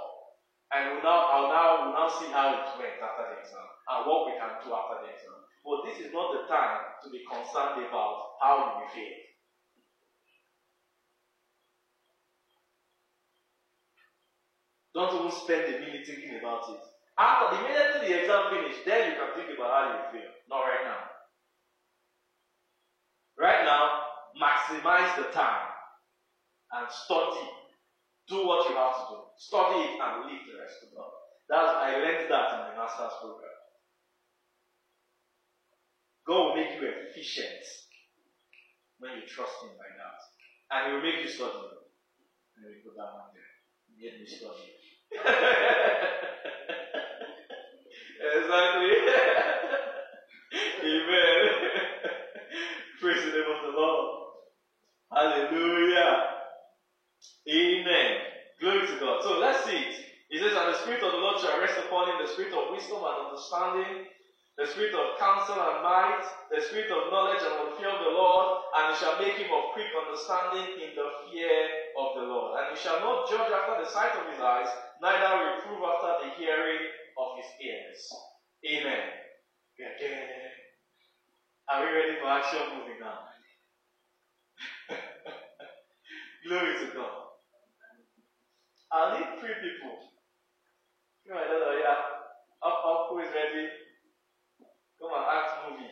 And 0.73 0.97
we'll 0.97 1.05
now, 1.05 1.21
I'll 1.21 1.53
now, 1.53 1.69
we'll 1.85 1.93
now 2.01 2.09
see 2.17 2.33
how 2.33 2.65
it 2.65 2.65
went 2.81 2.97
after 2.97 3.29
the 3.29 3.45
exam 3.45 3.61
and 3.61 4.09
what 4.09 4.25
we 4.25 4.41
can 4.41 4.57
do 4.65 4.73
after 4.73 5.05
the 5.05 5.13
exam. 5.13 5.37
But 5.61 5.85
this 5.85 6.01
is 6.01 6.17
not 6.17 6.33
the 6.33 6.49
time 6.49 6.97
to 7.05 7.13
be 7.13 7.21
concerned 7.29 7.85
about 7.85 8.41
how 8.41 8.81
you 8.81 8.89
will. 8.89 9.26
Don't 14.97 15.13
even 15.13 15.29
spend 15.29 15.69
a 15.69 15.77
minute 15.77 16.09
thinking 16.09 16.41
about 16.41 16.73
it. 16.73 16.81
After 17.21 17.53
the 17.53 17.69
minute 17.69 18.01
the 18.01 18.17
exam 18.17 18.49
finished, 18.49 18.81
then 18.89 19.13
you 19.13 19.21
can 19.21 19.29
think 19.37 19.53
about 19.53 19.69
how 19.69 19.85
you 19.93 20.01
feel. 20.09 20.33
Not 20.49 20.65
right 20.65 20.89
now. 20.89 21.05
Right 23.37 23.63
now, 23.69 24.09
maximize 24.41 25.13
the 25.21 25.29
time 25.37 25.69
and 26.73 26.89
study. 26.89 27.45
Do 28.25 28.49
what 28.49 28.65
you 28.73 28.77
have 28.81 28.97
to 28.97 29.05
do. 29.13 29.19
Study 29.37 29.85
it 29.85 30.01
and 30.01 30.33
leave 30.33 30.49
the 30.49 30.65
rest 30.65 30.81
to 30.81 30.87
God. 30.97 31.13
That's 31.45 31.77
I 31.77 32.01
learned 32.01 32.33
that 32.33 32.57
in 32.57 32.59
my 32.65 32.73
master's 32.81 33.21
program. 33.21 33.53
God 36.25 36.41
will 36.41 36.57
make 36.57 36.73
you 36.81 36.89
efficient 36.89 37.61
when 38.99 39.13
you 39.21 39.29
trust 39.29 39.61
Him 39.61 39.77
like 39.77 39.93
that. 40.01 40.19
And 40.73 40.81
He 40.89 40.89
will 40.97 41.05
make 41.05 41.21
you 41.21 41.29
study. 41.29 41.85
And 42.57 42.65
we 42.65 42.81
put 42.81 42.97
that 42.97 43.13
one 43.13 43.37
there. 43.37 43.53
He 44.01 44.09
me 44.09 44.25
study. 44.25 44.76
Exactly. 45.13 45.29
Amen. 50.85 51.41
Praise 53.01 53.25
the 53.25 53.33
name 53.33 53.49
of 53.49 53.63
the 53.63 53.73
Lord. 53.77 54.07
Hallelujah. 55.15 56.25
Amen. 57.49 58.19
Glory 58.61 58.87
to 58.87 58.97
God. 59.01 59.23
So 59.23 59.39
let's 59.41 59.65
see 59.65 59.77
it. 59.77 59.95
He 60.31 60.39
says, 60.39 60.55
And 60.55 60.69
the 60.69 60.75
Spirit 60.75 61.03
of 61.03 61.13
the 61.13 61.19
Lord 61.19 61.41
shall 61.41 61.59
rest 61.59 61.79
upon 61.79 62.09
him, 62.09 62.17
the 62.21 62.29
Spirit 62.29 62.55
of 62.55 62.71
wisdom 62.71 63.03
and 63.03 63.27
understanding, 63.27 64.07
the 64.59 64.67
Spirit 64.67 64.95
of 64.95 65.19
counsel 65.19 65.59
and 65.59 65.83
might, 65.83 66.23
the 66.51 66.61
Spirit 66.61 66.91
of 66.93 67.11
knowledge 67.11 67.43
and 67.43 67.59
the 67.59 67.75
fear 67.77 67.91
of 67.91 67.99
the 67.99 68.13
Lord, 68.15 68.47
and 68.79 68.93
he 68.93 68.95
shall 68.95 69.19
make 69.19 69.35
him 69.35 69.51
of 69.53 69.73
quick 69.75 69.89
understanding 69.97 70.71
in 70.79 70.95
the 70.95 71.09
fear 71.27 71.67
of 71.99 72.15
the 72.15 72.23
Lord. 72.23 72.53
And 72.59 72.69
he 72.71 72.77
shall 72.77 73.01
not 73.01 73.29
judge 73.29 73.51
after 73.51 73.77
the 73.79 73.87
sight 73.89 74.15
of 74.17 74.27
his 74.31 74.41
eyes, 74.41 74.69
neither 75.03 75.55
reprove 75.57 75.83
after 75.83 76.13
the 76.25 76.31
hearing 76.37 76.85
of 77.19 77.29
his 77.37 77.47
ears. 77.61 78.01
Amen. 78.67 79.03
Are 81.69 81.81
we 81.81 81.89
ready 81.91 82.15
for 82.21 82.27
action 82.29 82.61
moving 82.77 82.99
now? 83.01 83.19
Glory 86.47 86.75
to 86.75 86.87
God. 86.95 87.13
I 88.93 89.19
need 89.19 89.27
three 89.41 89.55
people. 89.61 89.99
Come 91.29 91.39
on, 91.39 91.45
yeah. 91.79 91.97
Up, 92.63 92.77
up, 92.87 93.07
who 93.11 93.19
is 93.21 93.29
ready? 93.35 93.69
Come 95.01 95.13
on, 95.13 95.25
act 95.29 95.51
movie. 95.69 95.91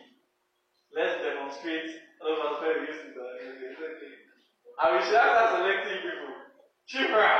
Let's 0.95 1.15
demonstrate. 1.23 1.89
All 2.21 2.33
of 2.33 2.39
us 2.53 2.59
very 2.61 2.87
used 2.87 3.01
to 3.01 3.09
that. 3.13 4.24
I 4.75 4.91
will 4.91 5.07
start 5.07 5.55
selecting 5.55 6.03
people. 6.03 6.35
Shifra! 6.91 7.31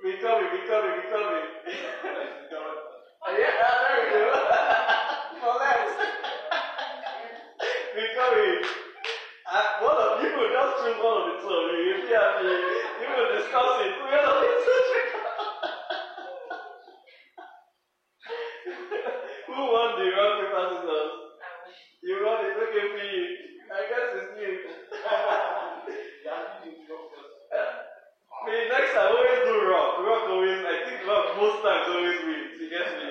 We 0.00 0.16
coming, 0.24 0.48
we 0.56 0.64
coming, 0.64 0.96
we 0.96 1.04
coming. 1.12 1.46
yeah, 3.28 3.60
there 3.60 3.96
we 4.00 4.08
go. 4.08 4.24
Collect. 5.36 5.84
we 7.92 8.04
coming. 8.16 8.64
Uh, 9.52 9.84
one 9.84 10.00
of 10.00 10.24
you 10.24 10.32
will 10.32 10.48
just 10.48 10.72
choose 10.80 10.96
one 10.96 11.16
of 11.20 11.24
the 11.28 11.36
two 11.44 11.52
you. 11.52 12.00
If 12.00 13.04
you 13.04 13.08
will 13.12 13.36
discuss 13.36 13.84
it. 13.84 13.92
We 14.00 14.16
are 14.16 14.32
Who 14.32 15.19
it's 31.80 31.90
always 31.90 32.20
me. 32.28 32.36
She 32.58 32.68
gets 32.68 32.92
me. 32.92 33.08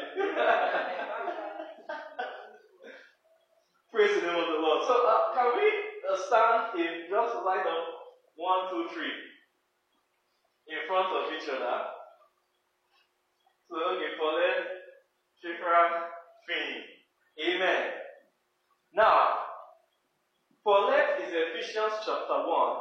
Praise 3.91 4.13
the 4.15 4.28
name 4.28 4.38
of 4.38 4.47
the 4.53 4.59
Lord. 4.61 4.86
So 4.86 4.93
uh, 4.93 5.34
can 5.34 5.57
we 5.57 5.67
uh, 6.05 6.15
stand 6.28 6.78
in 6.78 7.09
just 7.09 7.36
like 7.45 7.65
of 7.65 7.84
one, 8.36 8.70
two, 8.70 8.86
three 8.93 9.11
in 10.70 10.78
front 10.88 11.09
of 11.09 11.34
each 11.34 11.49
other? 11.49 11.97
So 13.70 13.76
okay, 13.76 14.13
Colin, 14.22 14.59
Shifra, 15.41 16.13
Finney. 16.45 16.86
Amen. 17.55 17.84
Now, 18.93 19.39
Paulette 20.63 21.22
is 21.22 21.34
Ephesians 21.34 21.93
chapter 22.05 22.45
1, 22.45 22.78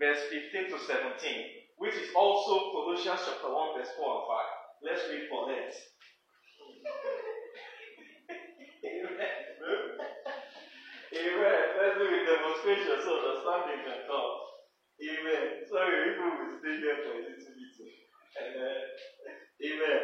verse 0.00 0.22
15 0.30 0.70
to 0.70 0.78
17 0.78 1.57
which 1.78 1.94
is 1.94 2.10
also 2.14 2.74
Colossians 2.74 3.22
chapter 3.22 3.50
1, 3.50 3.78
verse 3.78 3.94
4 3.94 4.02
and 4.02 4.26
5. 4.26 4.58
Let's 4.82 5.02
read 5.10 5.30
Paulette. 5.30 5.74
Amen. 8.84 9.36
Amen. 11.14 11.60
Let's 11.78 11.96
do 11.98 12.06
a 12.06 12.20
demonstration 12.26 12.98
so 13.02 13.10
understanding 13.18 13.82
can 13.86 14.00
come. 14.10 14.34
Amen. 14.98 15.62
Sorry, 15.70 16.14
people 16.14 16.34
will 16.34 16.58
stay 16.58 16.82
here 16.82 16.98
for 17.06 17.14
a 17.14 17.22
little 17.22 17.54
bit. 17.54 17.98
Amen. 18.38 18.82
Amen. 19.62 20.02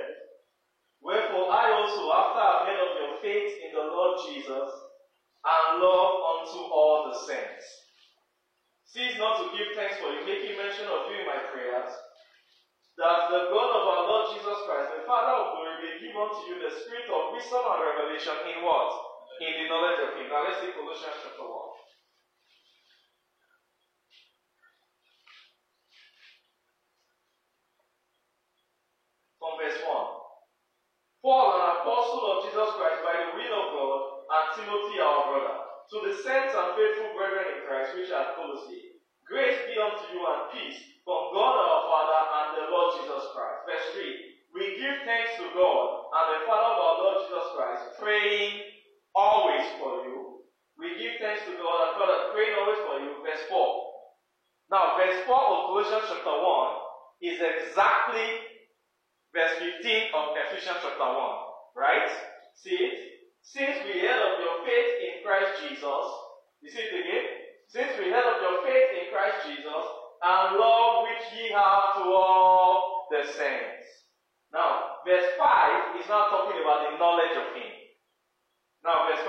Wherefore 1.03 1.53
I 1.53 1.71
also, 1.75 2.03
after 2.15 2.41
I 2.41 2.51
have 2.55 2.67
heard 2.67 2.83
of 2.83 2.93
your 2.99 3.15
faith 3.21 3.53
in 3.61 3.71
the 3.75 3.85
Lord 3.85 4.19
Jesus 4.31 4.71
and 5.45 5.83
love 5.83 6.15
unto 6.23 6.59
all 6.71 7.11
the 7.11 7.19
saints, 7.27 7.84
cease 8.85 9.17
not 9.19 9.41
to 9.41 9.51
give 9.57 9.73
thanks 9.75 9.99
for 9.99 10.13
you, 10.13 10.23
making 10.29 10.57
mention 10.61 10.87
of 10.87 11.11
you 11.11 11.25
in 11.25 11.27
my 11.27 11.41
prayers, 11.51 11.91
that 12.95 13.27
the 13.33 13.51
God 13.51 13.71
of 13.75 13.85
our 13.91 14.03
Lord 14.07 14.25
Jesus 14.31 14.59
Christ, 14.69 14.95
the 14.95 15.03
Father 15.03 15.35
of 15.35 15.59
glory, 15.59 15.83
may 15.83 15.99
give 15.99 16.15
unto 16.15 16.47
you 16.47 16.63
the 16.63 16.71
spirit 16.71 17.11
of 17.11 17.35
wisdom 17.35 17.65
and 17.67 17.81
revelation 17.83 18.39
in 18.55 18.63
what? 18.63 18.91
In 19.43 19.51
the 19.51 19.67
knowledge 19.67 19.99
of 19.99 20.15
Him. 20.15 20.31
Now 20.31 20.47
let's 20.47 20.63
see 20.63 20.71
Colossians 20.71 21.19
chapter 21.27 21.43
1. 21.43 21.51
From 29.43 29.53
verse 29.59 29.81
1. 29.83 30.23
Paul, 31.25 31.57
an 31.57 31.83
apostle 31.83 32.23
of 32.31 32.37
Jesus 32.47 32.71
Christ 32.79 33.01
by 33.03 33.17
the 33.17 33.33
will 33.35 33.55
of 33.59 33.67
God, 33.75 34.01
and 34.29 34.47
Timothy, 34.55 35.01
our 35.03 35.25
brother, 35.35 35.64
to 35.95 36.03
the 36.03 36.19
saints 36.27 36.51
and 36.51 36.75
faithful 36.75 37.15
brethren 37.15 37.55
in 37.55 37.71
Christ 37.71 37.95
which 37.95 38.11
are 38.11 38.35
Colossae, 38.35 38.99
grace 39.23 39.63
be 39.71 39.79
unto 39.79 40.03
you 40.11 40.27
and 40.27 40.51
peace 40.51 40.75
from 41.07 41.31
God 41.31 41.55
our 41.55 41.87
Father 41.87 42.21
and 42.35 42.49
the 42.59 42.67
Lord 42.67 42.99
Jesus 42.99 43.31
Christ. 43.31 43.63
Verse 43.63 43.87
3. 43.95 44.59
We 44.59 44.75
give 44.75 45.07
thanks 45.07 45.39
to 45.39 45.47
God 45.55 46.11
and 46.11 46.27
the 46.35 46.41
Father 46.51 46.71
of 46.75 46.83
our 46.83 46.97
Lord 46.99 47.19
Jesus 47.23 47.47
Christ, 47.55 47.83
praying 48.03 48.75
always 49.15 49.63
for 49.79 50.03
you. 50.03 50.43
We 50.75 50.99
give 50.99 51.23
thanks 51.23 51.47
to 51.47 51.55
God 51.55 51.79
and 51.87 51.95
Father, 51.95 52.35
praying 52.35 52.59
always 52.59 52.83
for 52.83 52.99
you. 52.99 53.23
Verse 53.23 53.47
4. 53.47 54.75
Now, 54.75 54.99
verse 54.99 55.23
4 55.31 55.31
of 55.31 55.59
Colossians 55.71 56.11
chapter 56.11 56.37
1 57.23 57.23
is 57.23 57.39
exactly 57.39 58.27
verse 59.31 59.63
15 59.63 60.11
of 60.11 60.35
Ephesians 60.43 60.83
chapter 60.83 61.07
1. 61.07 61.79
Right? 61.79 62.11
See 62.59 62.83
it? 62.83 63.14
Since 63.45 63.85
we 63.85 64.01
heard 64.01 64.25
of 64.25 64.41
your 64.41 64.65
faith 64.65 64.93
in 65.05 65.15
Christ 65.21 65.61
Jesus, 65.61 66.05
you 66.65 66.69
see 66.73 66.81
it 66.81 66.97
again? 66.97 67.29
Since 67.69 67.93
we 68.01 68.09
heard 68.09 68.25
of 68.25 68.41
your 68.41 68.65
faith 68.65 68.89
in 68.97 69.13
Christ 69.13 69.45
Jesus, 69.45 69.85
and 70.25 70.57
love 70.57 71.05
which 71.05 71.29
ye 71.37 71.53
have 71.53 72.01
to 72.01 72.09
all 72.09 73.05
the 73.13 73.21
saints. 73.37 73.85
Now, 74.49 75.05
verse 75.05 75.29
5 75.37 76.01
is 76.01 76.09
now 76.09 76.33
talking 76.33 76.57
about 76.57 76.89
the 76.89 76.97
knowledge 76.97 77.37
of 77.37 77.53
Him. 77.53 77.69
Now, 78.81 79.13
verse 79.13 79.21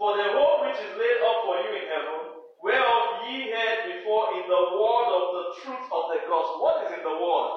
For 0.00 0.16
the 0.16 0.32
hope 0.32 0.64
which 0.64 0.80
is 0.80 0.96
laid 0.96 1.20
up 1.20 1.44
for 1.44 1.60
you 1.60 1.76
in 1.76 1.86
heaven, 1.92 2.40
whereof 2.64 3.28
ye 3.28 3.52
heard 3.52 4.00
before 4.00 4.32
in 4.40 4.48
the 4.48 4.64
word 4.80 5.08
of 5.12 5.24
the 5.36 5.46
truth 5.60 5.86
of 5.92 6.04
the 6.16 6.24
gospel. 6.24 6.64
What 6.64 6.88
is 6.88 6.96
in 6.96 7.04
the 7.04 7.16
word? 7.20 7.52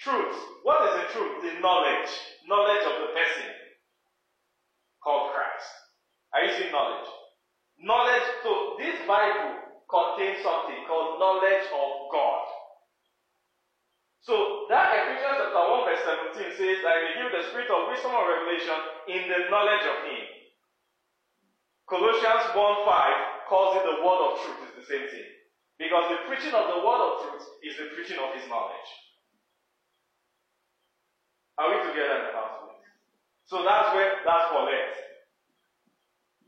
Truth. 0.00 0.40
What 0.64 0.88
is 0.88 0.92
the 1.04 1.06
truth? 1.12 1.44
The 1.44 1.60
knowledge. 1.60 2.08
Knowledge 2.48 2.84
of 2.88 2.96
the 3.04 3.10
person. 3.12 3.63
Are 6.34 6.42
you 6.42 6.52
seeing 6.58 6.74
knowledge? 6.74 7.06
Knowledge. 7.78 8.26
So, 8.42 8.74
this 8.78 8.98
Bible 9.06 9.64
contains 9.86 10.42
something 10.42 10.82
called 10.90 11.22
knowledge 11.22 11.70
of 11.70 12.10
God. 12.10 12.42
So 14.24 14.64
that 14.72 14.88
Ephesians 14.96 15.36
chapter 15.36 15.52
1 15.52 15.84
verse 15.84 16.00
17 16.32 16.56
says, 16.56 16.80
I 16.80 16.96
will 16.96 17.16
give 17.20 17.28
the 17.28 17.44
spirit 17.52 17.68
of 17.68 17.92
wisdom 17.92 18.16
and 18.16 18.24
revelation 18.24 18.78
in 19.12 19.22
the 19.28 19.52
knowledge 19.52 19.84
of 19.84 19.98
him. 20.08 20.24
Colossians 21.84 22.56
1 22.56 22.56
5 22.56 23.44
calls 23.52 23.76
it 23.76 23.84
the 23.84 24.00
word 24.00 24.20
of 24.24 24.32
truth, 24.40 24.64
it's 24.64 24.80
the 24.80 24.88
same 24.88 25.06
thing. 25.12 25.28
Because 25.76 26.08
the 26.08 26.24
preaching 26.24 26.56
of 26.56 26.72
the 26.72 26.80
word 26.80 27.00
of 27.04 27.12
truth 27.20 27.44
is 27.68 27.76
the 27.76 27.92
preaching 27.92 28.16
of 28.16 28.32
his 28.32 28.48
knowledge. 28.48 28.90
Are 31.60 31.68
we 31.68 31.84
together 31.84 32.24
in 32.24 32.32
the 32.32 32.34
house? 32.34 32.64
So 33.44 33.60
that's 33.60 33.92
where 33.92 34.24
that's 34.24 34.48
Paulette. 34.48 35.13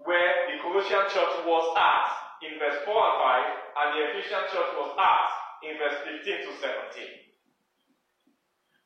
Where 0.04 0.50
the 0.50 0.60
Colossian 0.62 1.08
church 1.08 1.34
was 1.46 1.64
at 1.78 2.10
in 2.44 2.58
verse 2.58 2.84
4 2.84 2.92
and 2.92 3.18
5, 3.22 3.76
and 3.76 3.88
the 3.96 4.00
Ephesian 4.12 4.44
church 4.52 4.72
was 4.76 4.92
at 4.98 5.28
in 5.64 5.78
verse 5.80 5.98
15 6.04 6.46
to 6.46 6.52
17. 6.60 7.26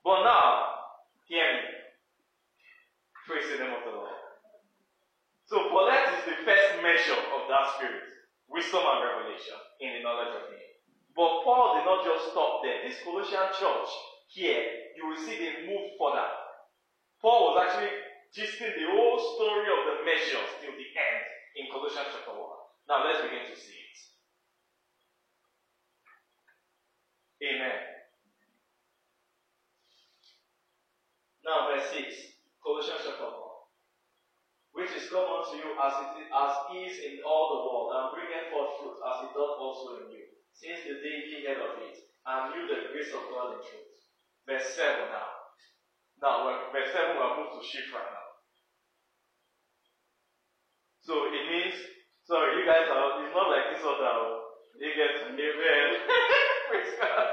But 0.05 0.23
now, 0.25 0.95
hear 1.27 1.45
me. 1.45 1.67
Praise 3.27 3.51
the 3.53 3.63
name 3.63 3.75
of 3.75 3.85
the 3.85 3.95
Lord. 3.95 4.17
So, 5.47 5.69
Paulette 5.69 6.15
is 6.19 6.25
the 6.31 6.39
first 6.47 6.79
measure 6.83 7.21
of 7.35 7.51
that 7.51 7.75
spirit 7.77 8.07
wisdom 8.51 8.83
and 8.83 9.01
revelation 9.03 9.59
in 9.79 9.99
the 9.99 10.03
knowledge 10.03 10.35
of 10.35 10.51
Him. 10.51 10.71
But 11.15 11.43
Paul 11.47 11.79
did 11.79 11.87
not 11.87 12.07
just 12.07 12.35
stop 12.35 12.63
there. 12.63 12.83
This 12.83 13.03
Colossian 13.03 13.51
church 13.55 13.91
here, 14.31 14.95
you 14.99 15.07
will 15.07 15.19
see 15.19 15.39
they 15.39 15.67
moved 15.67 15.99
further. 15.99 16.27
Paul 17.23 17.55
was 17.55 17.67
actually 17.67 17.93
gisting 18.31 18.75
the 18.79 18.87
whole 18.87 19.19
story 19.19 19.67
of 19.67 19.81
the 19.91 19.97
measures 20.07 20.51
till 20.63 20.75
the 20.75 20.89
end 20.95 21.25
in 21.59 21.67
Colossians 21.67 22.15
chapter 22.15 22.31
1. 22.31 22.39
Now 22.87 23.03
let's 23.07 23.23
begin 23.27 23.51
to 23.51 23.57
see 23.59 23.75
it. 23.75 23.99
Amen. 27.43 27.79
Now 31.43 31.75
verse 31.75 31.91
6, 31.91 32.07
Colossians 32.63 33.03
chapter 33.03 33.27
1. 33.27 33.51
Which 34.79 34.95
is 34.95 35.11
come 35.11 35.27
unto 35.27 35.59
you 35.59 35.75
as 35.75 35.95
it 35.99 36.23
is, 36.23 36.29
as 36.31 36.55
is 36.71 36.95
in 37.03 37.15
all 37.27 37.47
the 37.51 37.61
world, 37.67 37.91
and 37.91 38.15
bringeth 38.15 38.55
forth 38.55 38.79
fruit 38.79 39.03
as 39.03 39.27
it 39.27 39.35
doth 39.35 39.59
also 39.59 40.07
in 40.07 40.15
you, 40.15 40.31
since 40.55 40.87
the 40.87 41.03
day 41.03 41.27
ye 41.27 41.43
heard 41.43 41.59
of 41.59 41.83
it, 41.83 41.99
and 41.99 42.55
knew 42.55 42.71
the 42.71 42.95
grace 42.95 43.11
of 43.11 43.27
God 43.35 43.59
in 43.59 43.61
truth. 43.67 43.99
Verse 44.47 44.79
7 44.79 45.11
now. 45.11 45.41
Now, 46.23 46.71
verse 46.71 46.93
7 46.93 47.19
we'll 47.19 47.37
move 47.43 47.59
to 47.59 47.67
Shifra 47.67 47.99
now. 47.99 48.20
So 51.03 51.33
it 51.33 51.45
means, 51.49 51.75
sorry, 52.29 52.61
you 52.61 52.67
guys 52.69 52.85
are, 52.93 53.25
it's 53.25 53.35
not 53.35 53.49
like 53.49 53.73
this 53.73 53.83
other, 53.83 54.13
oh. 54.21 54.53
you 54.77 54.93
get 54.93 55.17
amen. 55.25 55.89
Praise 56.69 56.93
God. 57.01 57.25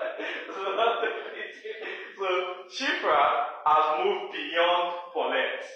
so, 0.55 0.61
so 2.20 2.28
Shifra 2.72 3.22
has 3.68 3.86
moved 4.03 4.34
beyond 4.34 4.95
Paulette. 5.13 5.68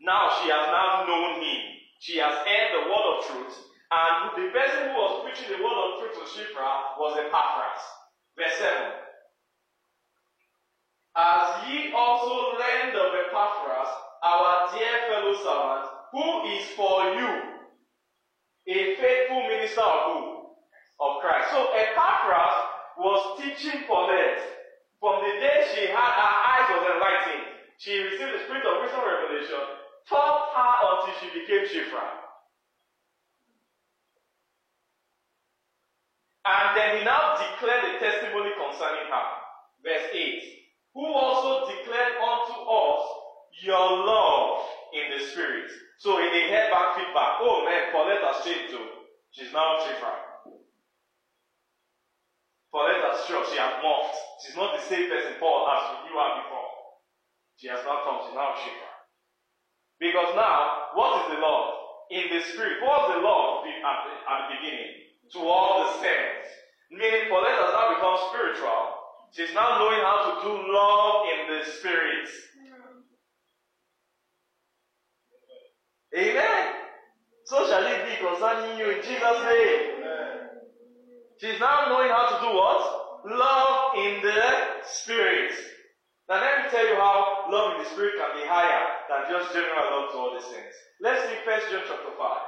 Now 0.00 0.30
she 0.40 0.48
has 0.48 0.66
now 0.70 1.04
known 1.06 1.42
him. 1.42 1.62
She 1.98 2.18
has 2.18 2.32
heard 2.46 2.70
the 2.72 2.86
word 2.86 3.06
of 3.18 3.24
truth. 3.26 3.56
And 3.90 4.36
the 4.38 4.52
person 4.54 4.88
who 4.88 4.94
was 4.94 5.26
preaching 5.26 5.50
the 5.50 5.64
word 5.64 5.74
of 5.74 5.90
truth 5.98 6.14
to 6.16 6.24
Shifra 6.30 6.94
was 6.96 7.18
Epaphras. 7.18 7.82
Verse 8.38 8.56
7. 8.62 9.08
As 11.18 11.66
ye 11.66 11.90
also 11.90 12.54
learned 12.54 12.94
of 12.94 13.10
Epaphras, 13.26 14.07
our 14.22 14.70
dear 14.72 14.94
fellow 15.08 15.34
servant, 15.34 15.84
who 16.12 16.48
is 16.48 16.64
for 16.76 17.14
you 17.14 17.30
a 18.68 18.96
faithful 18.96 19.42
minister 19.48 19.80
of 19.80 20.00
who? 20.06 20.44
Of 21.00 21.22
Christ. 21.22 21.50
So 21.50 21.72
Epaphras 21.72 22.56
was 22.98 23.40
teaching 23.40 23.84
Paulette 23.86 24.58
from 25.00 25.22
the 25.22 25.38
day 25.38 25.62
she 25.74 25.86
had 25.86 26.12
her 26.18 26.34
eyes 26.42 26.68
was 26.74 26.84
enlightened. 26.90 27.46
She 27.78 28.02
received 28.02 28.34
the 28.34 28.42
spirit 28.44 28.66
of 28.66 28.82
wisdom 28.82 29.06
revelation, 29.06 29.62
taught 30.10 30.50
her 30.50 30.74
until 30.90 31.14
she 31.22 31.28
became 31.38 31.64
Shifra. 31.70 32.18
And 36.48 36.76
then 36.76 36.98
he 36.98 37.04
now 37.04 37.38
declared 37.38 37.94
a 37.94 37.98
testimony 38.00 38.50
concerning 38.58 39.06
her. 39.06 39.26
Verse 39.84 40.10
8. 40.12 40.42
Who 40.94 41.06
also 41.06 41.70
declared 41.70 42.18
unto 42.18 42.56
us 42.66 43.02
your 43.62 44.06
love 44.06 44.64
in 44.94 45.18
the 45.18 45.24
spirit. 45.26 45.70
So 45.98 46.18
he 46.18 46.28
they 46.30 46.50
heard 46.50 46.70
back 46.70 46.96
feedback. 46.96 47.42
Oh 47.42 47.64
man, 47.64 47.90
Paulette 47.92 48.22
has 48.22 48.44
changed 48.44 48.70
too. 48.70 48.86
She's 49.30 49.52
now 49.52 49.82
Shifra. 49.82 50.28
Paulette 52.70 53.02
has 53.02 53.26
sure 53.26 53.44
she 53.50 53.58
has 53.58 53.80
morphed. 53.82 54.16
She's 54.44 54.56
not 54.56 54.76
the 54.76 54.84
same 54.84 55.08
person 55.08 55.40
Paul 55.40 55.66
as 55.66 55.82
we 55.90 56.10
knew 56.10 56.16
her 56.20 56.32
before. 56.44 56.70
She 57.56 57.66
has 57.68 57.80
now 57.82 58.04
come, 58.06 58.22
she's 58.28 58.36
now 58.36 58.54
Shifra. 58.54 58.92
Because 59.98 60.30
now, 60.36 60.94
what 60.94 61.26
is 61.26 61.34
the 61.34 61.40
love? 61.42 61.74
In 62.10 62.24
the 62.30 62.40
spirit, 62.54 62.78
what's 62.80 63.12
the 63.12 63.20
love 63.20 63.66
at 63.66 63.98
the, 64.06 64.14
at 64.14 64.38
the 64.46 64.48
beginning? 64.56 64.94
To 65.34 65.38
all 65.42 65.84
the 65.84 66.00
saints. 66.00 66.48
Meaning, 66.88 67.28
Paulette 67.28 67.58
has 67.58 67.74
now 67.74 67.92
become 67.92 68.16
spiritual. 68.30 68.80
She's 69.34 69.52
now 69.52 69.76
knowing 69.76 70.00
how 70.00 70.18
to 70.24 70.32
do 70.40 70.52
love 70.72 71.28
in 71.28 71.40
the 71.52 71.60
spirit. 71.68 72.30
Amen. 76.16 76.74
So 77.44 77.68
shall 77.68 77.84
it 77.84 78.04
be 78.08 78.16
concerning 78.16 78.78
you 78.78 78.90
in 78.90 79.02
Jesus' 79.02 79.40
name. 79.44 79.98
She's 81.40 81.60
now 81.60 81.86
knowing 81.88 82.10
how 82.10 82.26
to 82.28 82.46
do 82.46 82.54
what? 82.54 83.26
Love 83.26 83.94
in 83.96 84.22
the 84.22 84.42
spirit. 84.84 85.52
Now 86.28 86.40
let 86.40 86.64
me 86.64 86.70
tell 86.70 86.86
you 86.86 86.96
how 86.96 87.46
love 87.50 87.76
in 87.76 87.84
the 87.84 87.90
spirit 87.90 88.14
can 88.18 88.36
be 88.36 88.46
higher 88.46 88.84
than 89.08 89.30
just 89.30 89.54
general 89.54 89.84
love 89.90 90.12
to 90.12 90.18
all 90.18 90.34
the 90.34 90.42
saints. 90.42 90.76
Let's 91.00 91.24
read 91.30 91.40
First 91.44 91.70
John 91.70 91.82
chapter 91.86 92.12
5. 92.16 92.38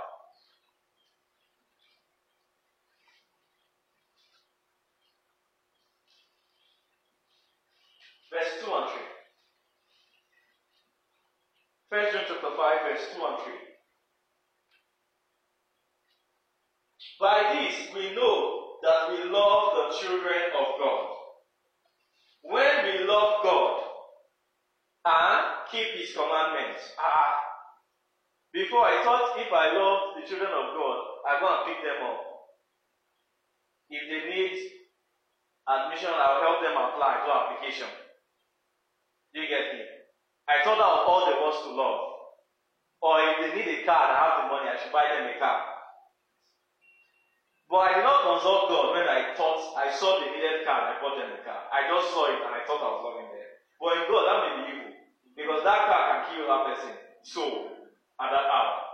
Verse 8.30 8.64
2 8.64 8.70
and 11.92 12.02
3. 12.02 12.10
First 12.10 12.12
John 12.12 12.24
chapter 12.28 12.56
5, 12.56 12.80
verse 12.88 13.16
2 13.16 13.24
and 13.24 13.38
3. 13.44 13.52
By 17.20 17.52
this 17.54 17.94
we 17.94 18.14
know 18.14 18.78
that 18.82 19.10
we 19.10 19.30
love 19.30 19.74
the 19.76 19.96
children 20.00 20.42
of 20.58 20.66
God. 20.78 21.06
When 22.42 22.84
we 22.84 23.04
love 23.06 23.42
God 23.42 23.82
and 25.04 25.68
keep 25.70 25.86
His 25.96 26.12
commandments. 26.14 26.80
Ah, 26.98 27.36
before 28.52 28.84
I 28.84 29.04
thought 29.04 29.38
if 29.38 29.52
I 29.52 29.72
love 29.76 30.16
the 30.16 30.26
children 30.26 30.50
of 30.50 30.74
God, 30.74 30.98
I 31.28 31.40
go 31.40 31.46
and 31.46 31.66
pick 31.66 31.84
them 31.84 32.06
up. 32.06 32.20
If 33.90 34.02
they 34.08 34.28
need 34.28 34.54
admission, 35.68 36.10
I'll 36.14 36.40
help 36.40 36.62
them 36.62 36.72
apply, 36.72 37.26
to 37.26 37.32
application. 37.32 37.88
Do 39.34 39.40
you 39.40 39.48
get 39.48 39.74
me? 39.74 39.99
I 40.50 40.66
thought 40.66 40.82
was 40.82 41.06
all 41.06 41.22
there 41.30 41.38
was 41.38 41.62
to 41.62 41.70
love. 41.70 42.10
Or 42.98 43.14
if 43.22 43.34
they 43.38 43.50
need 43.54 43.70
a 43.70 43.86
car 43.86 44.10
and 44.10 44.12
I 44.12 44.18
have 44.18 44.36
the 44.42 44.46
money, 44.50 44.66
I 44.66 44.76
should 44.82 44.90
buy 44.90 45.06
them 45.06 45.30
a 45.30 45.38
car. 45.38 45.62
But 47.70 47.86
I 47.86 47.90
did 47.94 48.02
not 48.02 48.26
consult 48.26 48.66
God 48.66 48.98
when 48.98 49.06
I 49.06 49.30
thought 49.38 49.62
I 49.78 49.94
saw 49.94 50.18
the 50.18 50.26
needed 50.26 50.66
car 50.66 50.90
and 50.90 50.90
I 50.90 50.94
bought 50.98 51.14
them 51.22 51.30
a 51.30 51.40
car. 51.46 51.70
I 51.70 51.86
just 51.86 52.10
saw 52.10 52.26
it 52.26 52.42
and 52.42 52.50
I 52.50 52.66
thought 52.66 52.82
I 52.82 52.90
was 52.98 53.02
loving 53.06 53.30
them. 53.30 53.46
But 53.78 53.94
in 53.94 54.02
God, 54.10 54.22
that 54.26 54.38
may 54.42 54.52
be 54.58 54.62
evil. 54.74 54.90
Because 55.38 55.62
that 55.62 55.86
car 55.86 56.02
can 56.10 56.20
kill 56.34 56.50
that 56.50 56.62
person. 56.66 56.92
So, 57.22 57.42
at 58.18 58.28
that 58.34 58.46
hour. 58.50 58.90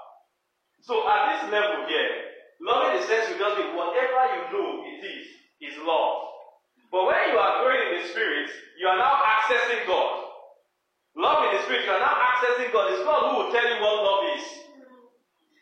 So 0.84 1.08
at 1.08 1.40
this 1.40 1.42
level 1.50 1.88
here, 1.88 2.36
loving 2.60 3.00
the 3.00 3.02
sense 3.08 3.32
will 3.32 3.40
just 3.40 3.56
be 3.56 3.64
whatever 3.72 4.22
you 4.36 4.42
know 4.52 4.84
it 4.86 5.00
is, 5.02 5.26
is 5.72 5.74
love. 5.80 6.36
But 6.92 7.10
when 7.10 7.32
you 7.32 7.40
are 7.40 7.64
growing 7.64 7.96
in 7.96 8.04
the 8.04 8.08
spirit, 8.12 8.52
you 8.78 8.86
are 8.86 9.00
now 9.00 9.18
accessing 9.24 9.88
God. 9.88 10.25
Love 11.16 11.48
in 11.48 11.56
the 11.56 11.62
spirit, 11.64 11.88
you 11.88 11.92
are 11.96 12.04
now 12.04 12.12
accessing 12.12 12.68
God. 12.76 12.92
It's 12.92 13.00
God 13.00 13.32
who 13.32 13.32
will 13.40 13.52
tell 13.52 13.64
you 13.64 13.80
what 13.80 14.04
love 14.04 14.22
is. 14.36 14.44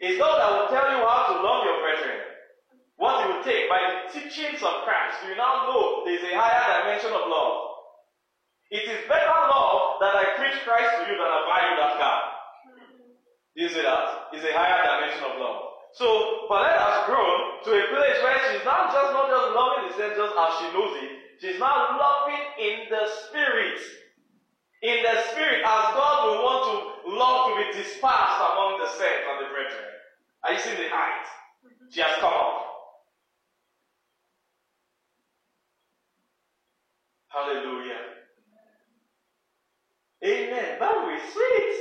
It's 0.02 0.18
God 0.18 0.34
that 0.42 0.50
will 0.50 0.70
tell 0.74 0.90
you 0.90 0.98
how 1.06 1.30
to 1.30 1.34
love 1.38 1.62
your 1.62 1.78
brethren. 1.78 2.18
What 2.98 3.22
it 3.22 3.26
will 3.30 3.44
take 3.46 3.70
by 3.70 3.78
the 3.78 3.98
teachings 4.10 4.58
of 4.66 4.82
Christ, 4.82 5.22
you 5.30 5.38
now 5.38 5.70
know 5.70 6.02
there 6.02 6.18
is 6.18 6.26
a 6.26 6.34
higher 6.34 6.82
dimension 6.82 7.14
of 7.14 7.30
love. 7.30 7.86
It 8.74 8.82
is 8.82 9.06
better 9.06 9.38
love 9.46 10.02
that 10.02 10.18
I 10.18 10.34
preach 10.42 10.58
Christ 10.66 10.90
to 10.98 11.02
you 11.06 11.14
than 11.14 11.30
I 11.30 11.40
buy 11.46 11.60
you 11.70 11.74
that 11.78 11.94
car. 12.02 12.18
You 13.54 13.68
see 13.70 13.86
that? 13.86 14.34
It's 14.34 14.42
a 14.42 14.50
higher 14.50 14.82
dimension 14.82 15.22
of 15.22 15.38
love. 15.38 15.74
So 15.94 16.50
Paulette 16.50 16.82
has 16.82 17.06
grown 17.06 17.62
to 17.62 17.70
a 17.70 17.84
place 17.94 18.18
where 18.18 18.38
she's 18.50 18.66
not 18.66 18.90
just 18.90 19.14
not 19.14 19.30
just 19.30 19.46
loving 19.54 19.82
the 19.86 19.92
sense 19.94 20.18
just 20.18 20.34
as 20.34 20.50
she 20.58 20.66
knows 20.74 20.94
it, 20.98 21.10
she's 21.38 21.60
now 21.62 21.94
loving 21.94 22.42
in 22.58 22.90
the 22.90 23.06
spirit. 23.30 23.78
In 24.84 25.02
the 25.02 25.22
spirit, 25.32 25.64
as 25.64 25.94
God 25.96 26.28
will 26.28 26.44
want 26.44 26.62
to 26.68 27.16
love 27.16 27.48
to 27.48 27.56
be 27.56 27.72
dispersed 27.72 28.40
among 28.52 28.78
the 28.80 28.86
saints 28.86 29.24
and 29.30 29.46
the 29.46 29.50
brethren. 29.50 29.88
Are 30.44 30.52
you 30.52 30.58
seeing 30.58 30.76
the 30.76 30.90
height? 30.90 31.26
She 31.88 32.02
has 32.02 32.20
come 32.20 32.34
up. 32.34 32.64
Hallelujah. 37.28 37.96
Amen. 40.22 40.78
Bible 40.78 41.14
is 41.16 41.32
sweet. 41.32 41.76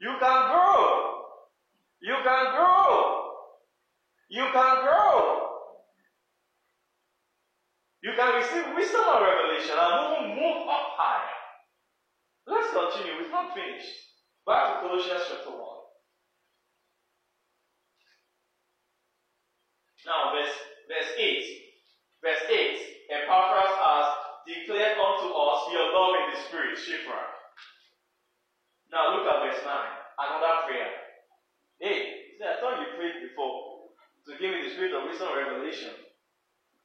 You 0.00 0.16
can 0.18 0.50
grow. 0.50 1.22
You 2.00 2.16
can 2.24 2.54
grow. 2.56 3.32
You 4.30 4.44
can 4.54 4.84
grow. 4.84 5.48
You 8.02 8.12
can 8.16 8.34
receive 8.36 8.74
wisdom 8.74 9.02
and 9.04 9.22
revelation 9.22 9.74
and 9.78 10.28
move, 10.28 10.36
move 10.36 10.68
up 10.68 10.96
higher. 10.96 11.35
Let's 12.46 12.70
continue. 12.70 13.18
It's 13.20 13.30
not 13.34 13.54
finished. 13.54 13.90
Back 14.46 14.78
to 14.78 14.86
Colossians 14.86 15.26
chapter 15.26 15.50
1. 15.50 15.58
Now, 20.06 20.30
verse, 20.30 20.54
verse 20.86 21.10
8. 21.18 21.42
Verse 22.22 22.44
8. 22.46 22.78
Epaphras 23.10 23.74
has 23.82 24.06
declared 24.46 24.94
unto 24.94 25.26
us 25.34 25.60
your 25.74 25.90
love 25.90 26.14
in 26.22 26.26
the 26.30 26.38
spirit, 26.46 26.78
Shipra. 26.78 27.18
Now 28.94 29.18
look 29.18 29.26
at 29.26 29.42
verse 29.42 29.62
9. 29.66 29.74
Another 30.22 30.70
prayer. 30.70 30.90
Hey, 31.82 32.30
see, 32.38 32.46
I 32.46 32.62
thought 32.62 32.78
you 32.78 32.94
prayed 32.94 33.26
before 33.26 33.90
to 34.30 34.38
give 34.38 34.54
me 34.54 34.62
the 34.62 34.70
spirit 34.78 34.94
of 34.94 35.10
wisdom 35.10 35.34
revelation. 35.34 36.05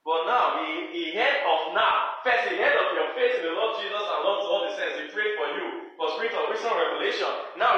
But 0.01 0.25
now 0.25 0.57
he, 0.65 0.89
he 0.97 1.03
heard 1.13 1.45
of 1.45 1.77
now. 1.77 2.17
First, 2.25 2.49
he 2.49 2.57
heard 2.57 2.73
of 2.73 2.89
your 2.97 3.13
faith 3.13 3.37
in 3.37 3.45
the 3.45 3.53
Lord 3.53 3.77
Jesus 3.77 4.01
and 4.01 4.21
loves 4.25 4.45
all 4.49 4.65
the 4.65 4.73
saints. 4.73 4.97
He 4.97 5.05
prayed 5.13 5.37
for 5.37 5.47
you 5.61 5.93
for 5.93 6.09
spirit 6.17 6.33
of 6.33 6.49
wisdom 6.49 6.73
revelation. 6.73 7.29
Now 7.61 7.70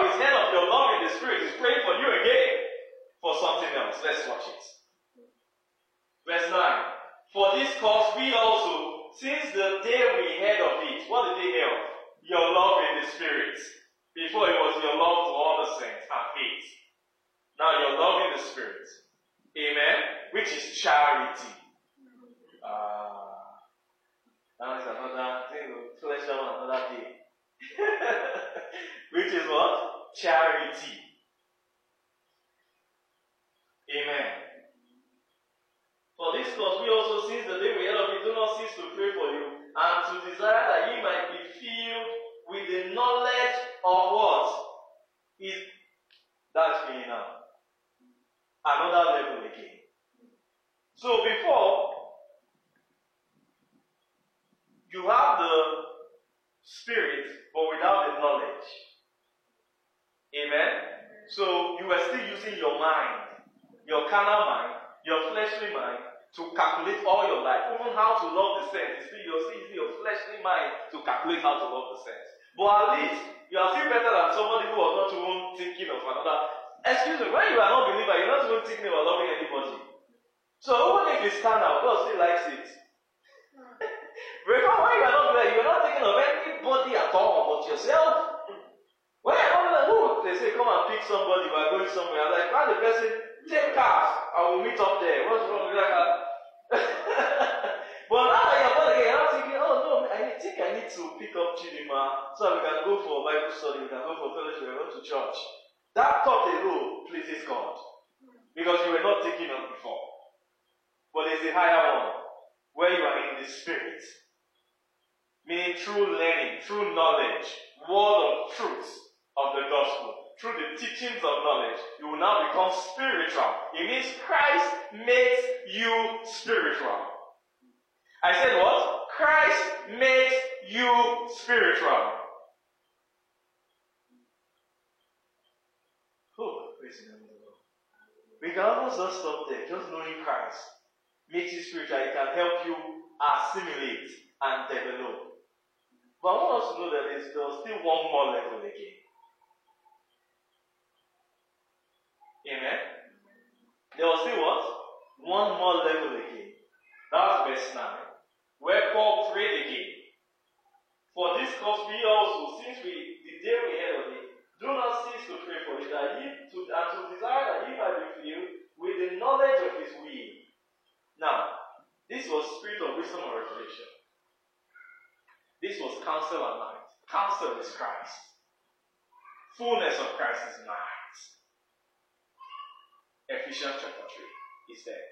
Ephesians 183.30 183.80
chapter 183.80 184.03
3 184.03 184.76
is 184.76 184.84
there. 184.84 185.07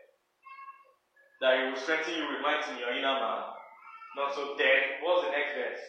That 1.40 1.58
he 1.58 1.70
will 1.70 1.80
strengthen 1.80 2.16
you 2.16 2.28
with 2.28 2.44
in 2.70 2.78
your 2.78 2.92
inner 2.92 3.20
man. 3.20 3.44
Not 4.16 4.36
so 4.36 4.56
dead. 4.58 5.00
What's 5.02 5.26
the 5.26 5.32
next 5.32 5.56
verse? 5.56 5.84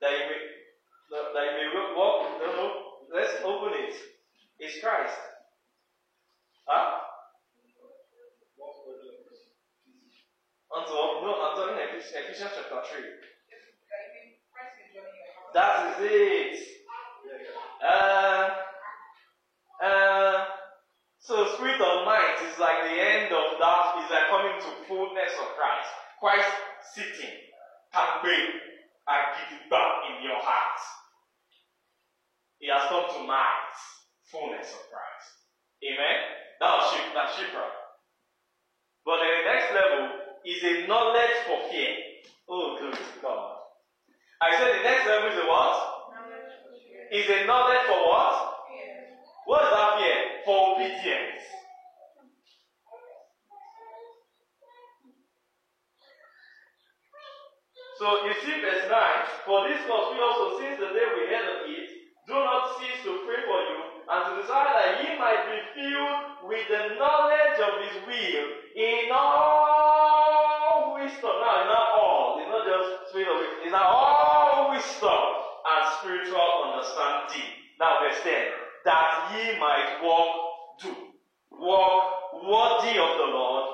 That 0.00 0.10
you 0.10 0.24
may 0.26 0.40
that 1.10 1.44
you 1.46 1.56
may 1.56 1.94
walk. 1.96 2.40
No, 2.40 2.46
no. 2.52 2.66
Let's 3.14 3.40
open 3.44 3.72
it. 3.78 3.94
It's 4.58 4.80
Christ. 4.82 5.14
Huh? 6.66 7.00
Unto 10.76 10.92
no, 10.92 11.30
I'm 11.40 11.56
talking 11.56 11.78
Ephesians 11.78 12.50
chapter 12.52 12.82
3. 12.92 13.04
That 15.54 16.00
is 16.00 16.10
it. 16.10 16.73
Uh, 17.84 18.48
uh, 19.84 20.44
so 21.20 21.44
spirit 21.56 21.80
of 21.80 22.06
might 22.06 22.40
is 22.48 22.58
like 22.58 22.80
the 22.88 22.96
end 22.96 23.28
of 23.28 23.60
that, 23.60 24.00
is 24.00 24.10
like 24.10 24.28
coming 24.32 24.56
to 24.56 24.70
fullness 24.88 25.32
of 25.40 25.52
Christ. 25.56 25.90
Christ 26.20 26.48
sitting, 26.94 27.36
campaign, 27.92 28.56
and 29.08 29.22
give 29.36 29.60
it 29.60 29.68
back 29.68 29.92
in 30.08 30.24
your 30.24 30.40
heart. 30.40 30.80
He 32.58 32.72
has 32.72 32.88
come 32.88 33.04
to 33.04 33.28
might, 33.28 33.76
fullness 34.32 34.72
of 34.72 34.80
Christ. 34.88 35.28
Amen. 35.84 36.18
That 36.60 36.72
was 36.80 36.92
ship, 36.92 37.12
that 37.12 37.28
Shifra. 37.36 37.68
But 39.04 39.20
the 39.20 39.44
next 39.44 39.68
level 39.76 40.08
is 40.46 40.64
a 40.64 40.86
knowledge 40.88 41.36
for 41.44 41.68
fear. 41.68 41.92
Oh, 42.48 42.76
glory 42.80 42.96
to 42.96 43.20
God. 43.20 43.56
I 44.40 44.56
said 44.56 44.80
the 44.80 44.84
next 44.88 45.06
level 45.06 45.28
is 45.28 45.38
a 45.38 45.46
what? 45.46 45.93
Is 47.12 47.28
a 47.28 47.46
knowledge 47.46 47.84
for 47.86 48.00
what? 48.08 48.54
What 49.44 49.64
is 49.64 49.70
that 49.70 49.98
fear? 49.98 50.18
For 50.44 50.72
obedience. 50.72 51.44
So 57.98 58.24
you 58.26 58.32
see 58.42 58.60
verse 58.60 58.88
9, 58.90 59.00
for 59.46 59.68
this 59.68 59.84
cause 59.86 60.12
we 60.12 60.18
also, 60.18 60.58
since 60.58 60.80
the 60.80 60.90
day 60.96 61.06
we 61.14 61.28
heard 61.28 61.46
of 61.46 61.68
it, 61.68 61.88
do 62.26 62.34
not 62.34 62.74
cease 62.80 63.04
to 63.04 63.22
pray 63.22 63.44
for 63.46 63.60
you, 63.68 63.78
and 64.08 64.20
to 64.24 64.42
desire 64.42 64.72
that 64.74 65.04
ye 65.04 65.18
might 65.20 65.44
be 65.46 65.60
filled 65.76 66.48
with 66.48 66.66
the 66.66 66.96
knowledge 66.98 67.58
of 67.60 67.72
his 67.86 67.96
will 68.08 68.46
in 68.74 69.12
all 69.12 70.98
wisdom. 70.98 71.36
Now, 71.38 71.68
not 71.68 71.88
all, 72.00 72.40
it's 72.40 72.50
not 72.50 72.64
just 72.66 73.12
spirit 73.12 73.28
of 73.28 73.38
wisdom, 73.38 73.60
it's 73.62 73.72
not 73.72 73.86
all 73.86 74.72
wisdom 74.72 75.43
and 75.64 75.92
spiritual 75.98 76.72
understanding. 76.72 77.48
Now, 77.80 77.98
verse 78.00 78.20
10, 78.22 78.32
that 78.84 79.32
ye 79.34 79.58
might 79.58 80.00
walk, 80.02 80.80
do, 80.82 80.94
walk 81.50 82.32
worthy 82.44 82.98
of 82.98 83.16
the 83.18 83.28
Lord 83.32 83.64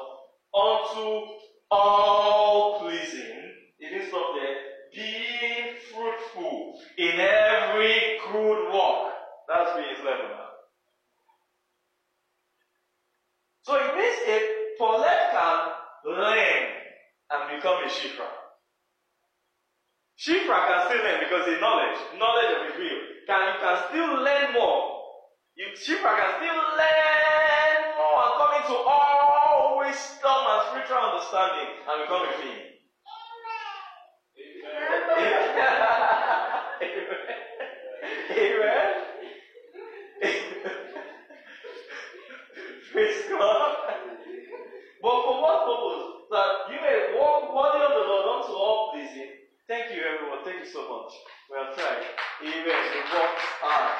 unto 0.54 1.32
all 1.70 2.80
pleasing. 2.80 3.54
It 3.78 3.90
didn't 3.90 4.08
stop 4.08 4.34
there. 4.34 4.56
Being 4.92 5.76
fruitful 5.92 6.78
in 6.98 7.20
every 7.20 8.18
good 8.32 8.72
work. 8.72 9.12
That's 9.48 9.74
where 9.74 9.94
his 9.94 10.04
level 10.04 10.28
now. 10.30 10.50
So 13.62 13.76
it 13.76 13.94
means 13.94 14.16
a 14.26 14.76
Paulette 14.78 15.30
can 15.30 15.72
learn 16.06 16.66
and 17.30 17.56
become 17.56 17.84
a 17.84 17.88
Shifra. 17.88 18.39
Shifra 20.20 20.68
can 20.68 20.84
still 20.84 21.00
learn 21.00 21.16
because 21.20 21.46
the 21.46 21.56
knowledge, 21.64 21.96
knowledge 22.20 22.52
of 22.52 22.60
his 22.68 22.76
will, 22.76 23.00
can 23.26 23.40
you 23.40 23.56
can 23.56 23.76
still 23.88 24.20
learn 24.20 24.52
more. 24.52 25.00
You 25.56 25.72
Shifra 25.72 26.12
can 26.12 26.30
still 26.36 26.60
learn 26.76 27.80
more 27.96 28.20
and 28.20 28.36
come 28.36 28.52
into 28.60 28.76
all 28.84 29.80
wisdom 29.80 30.40
and 30.44 30.60
spiritual 30.68 31.00
understanding 31.00 31.72
and 31.88 32.04
become 32.04 32.20
a 32.20 32.36
king. 32.36 32.76
Amen. 34.36 35.00
Amen. 35.16 35.72
Amen. 38.36 38.92
Praise 42.92 43.24
God. 43.30 43.72
But 45.00 45.16
for 45.24 45.40
what 45.40 45.64
purpose? 45.64 46.28
That 46.30 46.68
you 46.68 46.76
may 46.76 47.16
walk 47.16 47.56
worthy 47.56 47.80
of 47.88 47.90
the 47.90 48.04
Lord 48.04 48.26
unto 48.36 48.52
all. 48.52 48.89
Thank 49.70 49.94
you, 49.94 50.02
everyone. 50.02 50.42
Thank 50.42 50.66
you 50.66 50.70
so 50.74 50.82
much. 50.82 51.14
We 51.46 51.54
have 51.54 51.70
tried. 51.78 52.02
Amen. 52.42 52.66
We 52.66 53.00
walk 53.14 53.38
hard. 53.62 53.94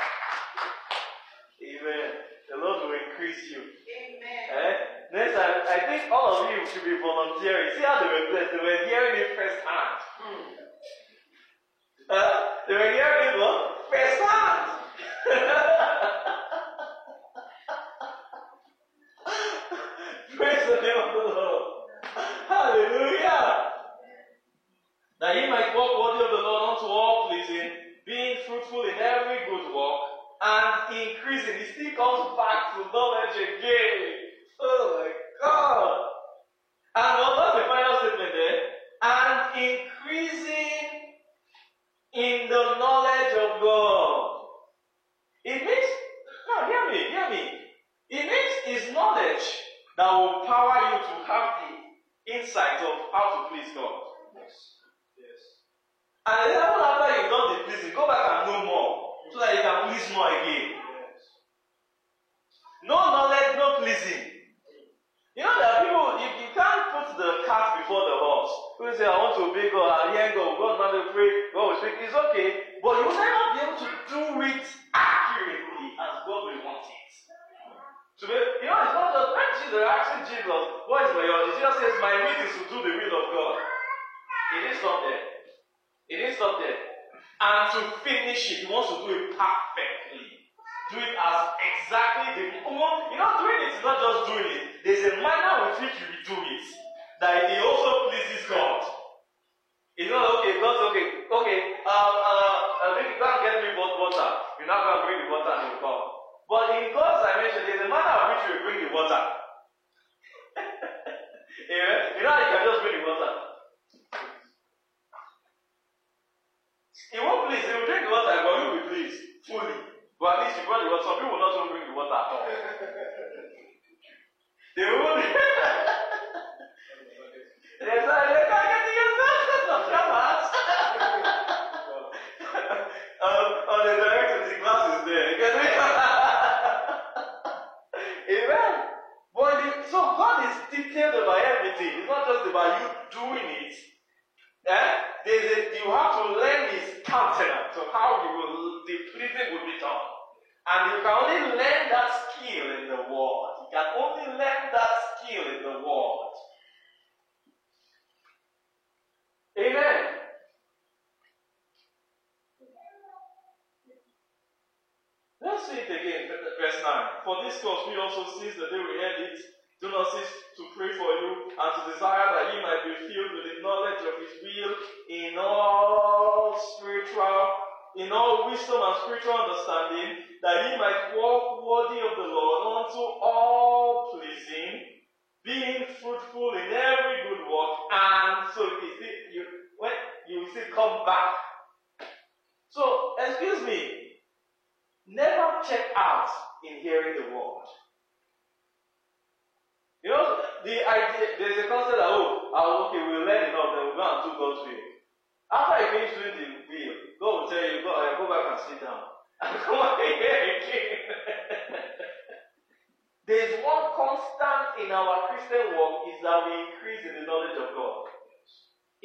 Amen. 1.62 2.11
The 2.51 2.59
Lord 2.59 2.91
will 2.91 2.99
increase 2.99 3.39
you. 3.55 3.62
Eh? 3.62 4.75
Next 5.14 5.39
time, 5.39 5.62
I 5.71 5.79
think 5.87 6.11
all 6.11 6.43
of 6.43 6.51
you 6.51 6.66
should 6.66 6.83
be 6.83 6.99
volunteering. 6.99 7.71
See 7.79 7.87
how 7.87 8.03
they 8.03 8.11
were 8.11 8.35
blessed. 8.35 8.51
They 8.51 8.59
were 8.59 8.83
hearing 8.83 9.23
it 9.23 9.39
first 9.39 9.62
hand. 9.62 10.03
Uh, 12.11 12.66
they 12.66 12.75
were 12.75 12.91
hearing 12.91 13.31
it 13.31 13.39
what? 13.39 13.95
First 13.95 14.27
hand. 14.27 14.75
Praise 20.37 20.66
the 20.66 20.83
name 20.83 20.99
of 20.99 21.14
the 21.14 21.31
Lord. 21.31 21.62
Hallelujah. 22.51 23.59
That 25.21 25.37
ye 25.37 25.51
might 25.51 25.77
walk 25.77 26.01
worthy 26.01 26.25
of 26.25 26.31
the 26.33 26.43
Lord 26.43 26.62
unto 26.73 26.87
all 26.87 27.29
pleasing, 27.29 27.71
being 28.07 28.39
fruitful 28.49 28.85
in 28.89 28.97
every 28.97 29.45
good 29.45 29.68
work, 29.77 30.01
and 30.41 30.97
increasing. 30.97 31.61
He 31.61 31.66
still 31.77 31.93
comes 31.93 32.41
back 32.41 32.73
to 32.81 32.89
knowledge 32.89 33.37
again. 33.37 34.20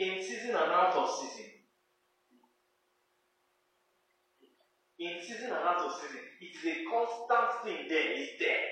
In 0.06 0.22
season 0.22 0.54
and 0.54 0.70
out 0.72 0.94
of 0.94 1.10
season. 1.10 1.50
In 5.00 5.18
season 5.20 5.50
and 5.50 5.66
out 5.66 5.82
of 5.82 5.92
season. 5.92 6.22
It 6.42 6.54
is 6.54 6.66
a 6.66 6.76
constant 6.86 7.50
thing 7.66 7.90
there. 7.90 8.14
It's 8.14 8.38
there. 8.38 8.66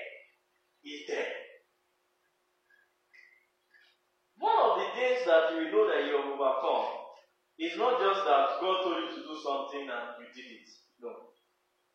It's 0.84 1.10
there. 1.10 1.26
One 4.38 4.58
of 4.62 4.78
the 4.78 4.86
days 4.94 5.26
that 5.26 5.50
you 5.58 5.74
know 5.74 5.90
that 5.90 6.06
you 6.06 6.14
have 6.22 6.30
overcome 6.38 6.86
is 7.58 7.74
not 7.82 7.98
just 7.98 8.22
that 8.22 8.62
God 8.62 8.84
told 8.86 9.02
you 9.02 9.10
to 9.10 9.22
do 9.26 9.34
something 9.34 9.90
and 9.90 10.06
you 10.22 10.30
did 10.30 10.48
it. 10.54 10.68
No. 11.02 11.34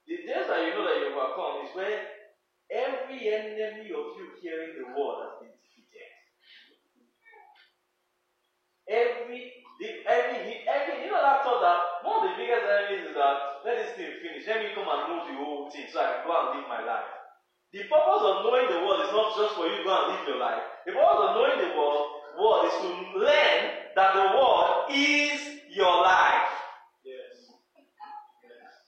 The 0.03 0.17
days 0.27 0.47
that 0.51 0.67
you 0.67 0.75
know 0.75 0.83
that 0.83 0.99
you 0.99 1.15
overcome 1.15 1.63
is 1.63 1.71
when 1.79 1.95
every 2.75 3.23
enemy 3.31 3.87
of 3.87 4.19
you 4.19 4.35
hearing 4.43 4.75
the 4.75 4.91
word 4.91 5.23
has 5.23 5.39
been 5.39 5.55
Every, 8.89 9.53
the, 9.77 9.87
every, 10.09 10.65
every, 10.65 11.05
you 11.05 11.13
know 11.13 11.21
that 11.21 11.45
thought 11.45 11.61
that 11.61 11.79
one 12.01 12.25
of 12.25 12.33
the 12.33 12.41
biggest 12.41 12.65
enemies 12.65 13.05
is 13.05 13.13
that 13.13 13.61
let 13.61 13.77
this 13.77 13.93
thing 13.93 14.17
finish, 14.17 14.49
let 14.49 14.65
me 14.65 14.73
come 14.73 14.89
and 14.89 15.05
know 15.05 15.21
the 15.29 15.37
whole 15.37 15.69
thing 15.69 15.85
so 15.93 16.01
I 16.01 16.19
can 16.19 16.25
go 16.25 16.33
and 16.33 16.49
live 16.57 16.65
my 16.65 16.81
life. 16.81 17.05
The 17.69 17.85
purpose 17.85 18.23
of 18.25 18.41
knowing 18.49 18.65
the 18.65 18.81
world 18.81 19.05
is 19.05 19.13
not 19.13 19.29
just 19.37 19.53
for 19.53 19.69
you 19.69 19.77
to 19.77 19.85
go 19.85 19.93
and 19.93 20.05
live 20.17 20.25
your 20.25 20.41
life. 20.41 20.65
The 20.89 20.97
purpose 20.97 21.21
of 21.21 21.31
knowing 21.37 21.61
the 21.61 21.71
world, 21.77 22.01
word 22.33 22.65
is 22.65 22.75
to 22.81 22.89
learn 23.21 23.61
that 23.93 24.09
the 24.17 24.25
world 24.33 24.89
is 24.89 25.37
your 25.69 26.01
life. 26.01 26.49
Yes. 27.05 27.53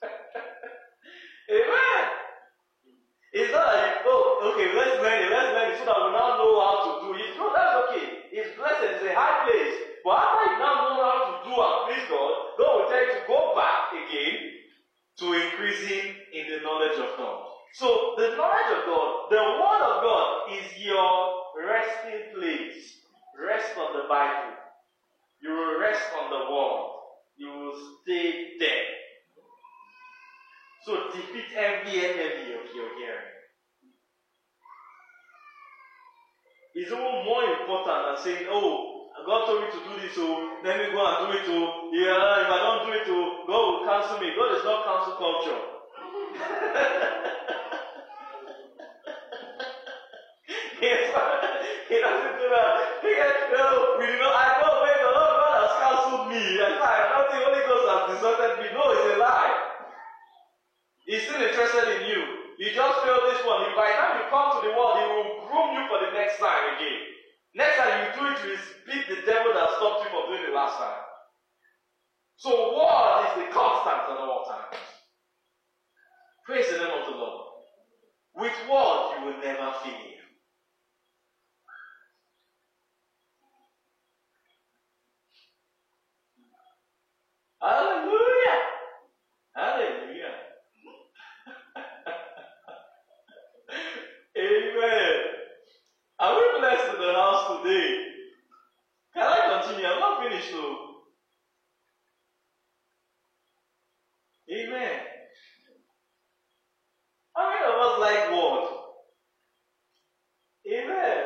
Amen. 1.54 2.04
It's 3.38 3.54
not 3.54 3.70
like, 3.70 4.02
oh, 4.10 4.50
okay, 4.50 4.74
let's 4.74 4.98
learn 4.98 5.24
it, 5.24 5.30
let's 5.30 5.54
learn 5.54 5.72
it 5.72 5.78
so 5.78 5.86
that 5.86 6.00
we 6.02 6.10
now 6.18 6.42
know 6.42 6.58
how 6.58 6.76
to 6.82 6.92
do 7.06 7.14
it. 7.22 7.38
No, 7.38 7.54
that's 7.54 7.76
okay. 7.86 8.28
It's 8.34 8.58
blessed, 8.58 8.98
it's 8.98 9.06
a 9.06 9.14
high 9.14 9.46
place. 9.46 9.91
But 10.04 10.18
after 10.18 10.52
you 10.52 10.60
now 10.60 10.76
know 10.90 11.04
how 11.06 11.20
to 11.30 11.34
do 11.46 11.54
and 11.54 11.78
please 11.86 12.08
God, 12.10 12.34
God 12.58 12.72
will 12.82 12.90
tell 12.90 13.06
you 13.06 13.14
to 13.14 13.24
go 13.28 13.54
back 13.56 13.94
again 13.94 14.38
to 15.20 15.34
increasing 15.34 16.16
in 16.34 16.50
the 16.50 16.62
knowledge 16.64 16.98
of 16.98 17.18
God. 17.18 17.48
So, 17.74 18.16
the 18.18 18.36
knowledge 18.36 18.72
of 18.80 18.86
God, 18.86 19.30
the 19.30 19.38
Word 19.38 19.82
of 19.86 20.04
God 20.04 20.52
is 20.52 20.78
your 20.84 21.44
resting 21.56 22.36
place. 22.36 22.98
Rest 23.40 23.78
on 23.78 23.94
the 23.94 24.08
Bible. 24.10 24.58
You 25.42 25.52
will 25.52 25.80
rest 25.80 26.04
on 26.20 26.30
the 26.30 26.52
Word. 26.52 26.90
You 27.38 27.48
will 27.48 27.78
stay 28.02 28.58
there. 28.60 28.86
So, 30.86 31.12
defeat 31.14 31.56
every 31.56 32.00
enemy 32.00 32.54
of 32.54 32.76
your 32.76 32.90
hearing. 32.98 33.32
It's 36.74 36.92
even 36.92 37.26
more 37.26 37.44
important 37.44 37.86
than 37.86 38.24
saying, 38.24 38.48
oh, 38.50 38.91
God 39.26 39.46
told 39.46 39.62
me 39.62 39.68
to 39.70 39.80
do 39.86 40.02
this, 40.02 40.16
so 40.16 40.26
let 40.64 40.78
me 40.80 40.92
go 40.92 41.02
and 41.06 41.32
do 41.32 41.38
it. 41.38 41.46
Oh, 41.50 41.92
yeah, 41.94 42.42
if 42.42 42.50
I 42.50 42.58
don't 42.64 42.86
do 42.88 42.92
it, 42.96 43.06
oh, 43.08 43.46
God 43.46 43.62
will 43.68 43.84
cancel 43.86 44.18
me. 44.20 44.34
God 44.36 44.58
is 44.58 44.64
not 44.64 44.86
cancel 44.86 45.16
culture. 45.20 45.60
Yes, 50.82 51.14
he 51.94 52.02
doesn't 52.02 52.36
do 52.42 52.46
that. 52.50 52.74
He 53.06 53.14
gets, 53.14 53.54
no, 53.54 54.02
we 54.02 54.06
do 54.10 54.18
not, 54.18 54.34
I 54.34 54.50
know 54.66 54.82
when 54.82 54.98
the 54.98 55.12
Lord 55.14 55.34
God 55.38 55.54
has 55.62 55.74
cancelled 55.78 56.26
me. 56.34 56.42
Fact, 56.58 57.06
not 57.14 57.30
the 57.30 57.38
Holy 57.38 57.62
Ghost 57.70 57.86
has 57.86 58.02
deserted 58.18 58.54
me. 58.66 58.68
No, 58.74 58.90
it's 58.90 59.06
a 59.14 59.22
lie. 59.22 59.54
He's 61.06 61.22
still 61.30 61.38
interested 61.38 61.86
in 61.86 62.10
you. 62.10 62.22
He 62.58 62.74
just 62.74 62.98
failed 63.06 63.30
this 63.30 63.46
one. 63.46 63.62
By 63.78 63.94
the 63.94 63.98
time 64.02 64.14
you 64.18 64.26
come 64.34 64.58
to 64.58 64.60
the 64.66 64.74
world, 64.74 64.98
he 64.98 65.06
will 65.06 65.30
groom 65.46 65.70
you 65.78 65.86
for 65.86 66.02
the 66.02 66.18
next 66.18 66.42
time 66.42 66.66
again. 66.74 67.11
Next 67.56 67.78
time 67.78 68.08
you 68.08 68.22
do 68.22 68.28
it, 68.28 68.38
you 68.46 68.56
beat 68.88 69.08
the 69.10 69.22
devil 69.26 69.54
that 69.54 69.70
stopped 69.78 70.04
you 70.04 70.10
from 70.12 70.28
doing 70.30 70.44
it 70.50 70.54
last 70.56 70.78
time. 70.78 71.02
So 72.38 72.52
word 72.78 73.26
is 73.28 73.44
the 73.46 73.54
constant 73.54 73.98
at 74.10 74.18
all 74.18 74.46
times. 74.48 74.84
Praise 76.46 76.68
the 76.70 76.78
name 76.78 76.92
of 77.00 77.06
the 77.08 77.12
Lord. 77.18 77.46
With 78.36 78.54
word, 78.70 79.16
you 79.20 79.26
will 79.26 79.42
never 79.42 79.72
fail. 79.84 80.18
Hallelujah. 87.62 88.31
today. 97.64 98.08
Can 99.14 99.24
I 99.24 99.62
continue? 99.62 99.86
I'm 99.86 100.00
not 100.00 100.24
finished 100.24 100.52
though. 100.52 100.78
Amen. 104.52 105.00
How 107.36 107.50
many 107.50 107.66
of 107.66 107.80
us 107.80 108.00
like 108.00 108.30
God? 108.30 108.68
Amen. 110.68 111.24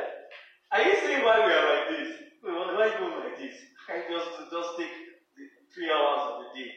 Are 0.72 0.82
you 0.82 0.96
seeing 1.04 1.24
why 1.24 1.46
we 1.46 1.52
are 1.52 1.66
like 1.74 1.88
this? 1.90 2.10
We 2.44 2.50
are 2.50 2.76
why 2.76 2.90
go 3.00 3.06
like 3.24 3.38
this? 3.38 3.56
I 3.90 3.92
just 4.10 4.30
just 4.52 4.70
take 4.78 4.94
the 5.36 5.44
three 5.74 5.92
hours 5.92 6.22
of 6.32 6.36
the 6.42 6.48
day. 6.60 6.72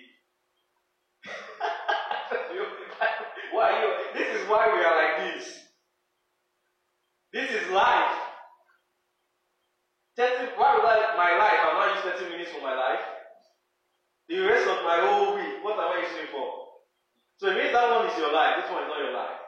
why 3.52 3.68
you? 3.82 3.88
This 4.14 4.28
is 4.40 4.48
why 4.48 4.62
we 4.72 4.80
are 4.84 4.96
like 4.96 5.16
this. 5.34 5.44
This 7.32 7.50
is 7.50 7.70
life. 7.70 8.17
30, 10.18 10.58
why 10.58 10.74
would 10.74 10.82
I, 10.82 11.14
my 11.14 11.38
life, 11.38 11.62
I'm 11.62 11.78
not 11.78 11.94
use 11.94 12.18
30 12.18 12.34
minutes 12.34 12.50
for 12.50 12.60
my 12.60 12.74
life? 12.74 13.06
The 14.28 14.40
rest 14.40 14.66
of 14.66 14.82
my 14.82 14.98
whole 15.06 15.36
week, 15.36 15.62
what 15.62 15.78
am 15.78 15.94
I 15.94 16.02
using 16.02 16.26
it 16.26 16.34
for? 16.34 16.82
So 17.38 17.46
it 17.46 17.54
means 17.54 17.72
that 17.72 17.86
one 17.94 18.10
is 18.10 18.18
your 18.18 18.34
life, 18.34 18.58
this 18.58 18.70
one 18.70 18.82
is 18.82 18.88
not 18.90 18.98
your 18.98 19.14
life. 19.14 19.38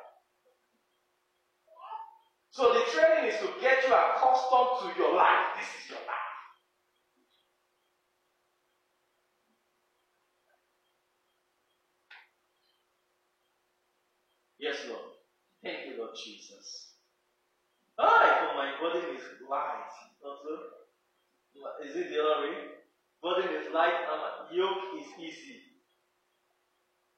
So 2.50 2.72
the 2.72 2.86
training 2.94 3.34
is 3.34 3.40
to 3.40 3.50
get 3.60 3.82
you 3.82 3.90
accustomed 3.94 4.78
to 4.86 4.94
your 4.96 5.16
life. 5.16 5.58
This 5.58 5.68
is 5.82 5.90
your 5.90 5.98
life. 6.06 6.30
Yes, 14.60 14.76
Lord. 14.88 15.18
Thank 15.64 15.86
you, 15.86 15.98
Lord 15.98 16.14
Jesus. 16.14 16.89
Ah, 18.00 18.48
for 18.48 18.56
my 18.56 18.72
burden 18.80 19.12
is 19.12 19.24
light. 19.44 19.92
Not 20.24 20.40
so? 20.40 20.80
Is 21.84 21.96
it 21.96 22.08
the 22.08 22.16
other 22.16 22.48
way? 22.48 22.56
Burden 23.20 23.52
is 23.60 23.68
light 23.74 24.08
and 24.08 24.56
yoke 24.56 24.96
is 24.96 25.08
easy. 25.20 25.60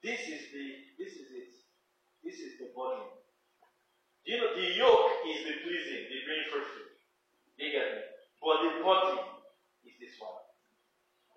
This 0.02 0.18
is 0.26 0.50
the 0.50 0.66
this 0.98 1.14
is 1.14 1.30
it. 1.30 1.54
This 2.26 2.34
is 2.42 2.58
the 2.58 2.74
burden. 2.74 3.06
You 4.26 4.38
know, 4.38 4.50
the 4.58 4.74
yoke 4.74 5.22
is 5.30 5.46
the 5.46 5.54
pleasing, 5.62 6.02
the 6.10 6.18
being 6.26 6.46
fruitful. 6.50 6.90
You 7.58 7.70
get 7.70 7.86
me? 7.94 8.02
But 8.42 8.66
the 8.66 8.82
body 8.82 9.22
is 9.86 9.94
this 10.02 10.18
one. 10.18 10.42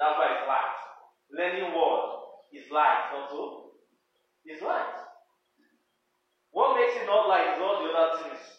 That's 0.01 0.17
why 0.17 0.33
it's 0.33 0.47
light. 0.49 0.73
Learning 1.29 1.69
word 1.69 2.41
is 2.49 2.65
light, 2.73 3.13
not 3.13 3.29
so? 3.29 3.77
It's 4.45 4.61
light. 4.61 5.05
What 6.49 6.77
makes 6.77 6.97
it 6.97 7.05
not 7.05 7.29
light 7.29 7.53
is 7.53 7.61
all 7.61 7.85
the 7.85 7.93
other 7.93 8.23
things 8.23 8.54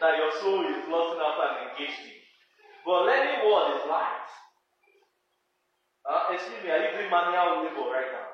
that 0.00 0.16
your 0.16 0.32
soul 0.40 0.64
is 0.64 0.88
lusting 0.88 1.20
after 1.20 1.44
and 1.44 1.58
engaged 1.70 2.00
in. 2.08 2.18
But 2.84 3.04
learning 3.04 3.44
word 3.44 3.76
is 3.76 3.84
light. 3.88 4.28
Uh, 6.08 6.32
excuse 6.32 6.64
me, 6.64 6.70
are 6.72 6.80
you 6.80 6.90
doing 6.96 7.12
manual 7.12 7.62
labor 7.62 7.92
right 7.92 8.10
now? 8.10 8.28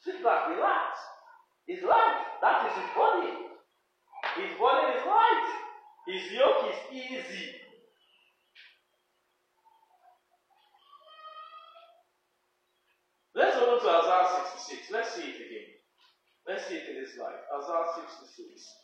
Sit 0.00 0.24
back, 0.24 0.48
relax. 0.48 0.96
It's 1.68 1.84
light. 1.84 2.24
That 2.40 2.66
is 2.68 2.76
his 2.80 2.90
body. 2.96 3.32
His 4.36 4.52
body 4.58 4.96
is 4.96 5.04
light. 5.06 5.48
His 6.08 6.32
yoke 6.32 6.64
is 6.72 6.80
easy. 6.92 7.52
Let's 13.34 13.56
move 13.56 13.80
to 13.82 13.88
Isaiah 13.90 14.46
66. 14.56 14.90
Let's 14.92 15.14
see 15.14 15.22
it 15.22 15.36
again. 15.36 15.68
Let's 16.46 16.66
see 16.68 16.76
it 16.76 16.88
in 16.88 17.02
this 17.02 17.16
light. 17.18 17.40
Isaiah 17.50 18.06
66. 18.08 18.83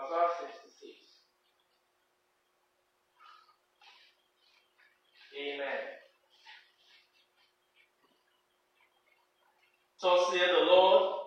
Isaiah 0.00 0.28
66. 0.40 0.96
Amen. 5.36 5.80
So 9.98 10.30
saith 10.30 10.48
the 10.48 10.64
Lord, 10.64 11.20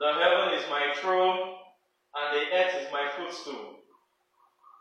the 0.00 0.12
heaven 0.12 0.54
is 0.58 0.64
my 0.70 0.92
throne, 1.00 1.54
and 2.14 2.36
the 2.36 2.56
earth 2.56 2.74
is 2.82 2.92
my 2.92 3.08
footstool. 3.16 3.76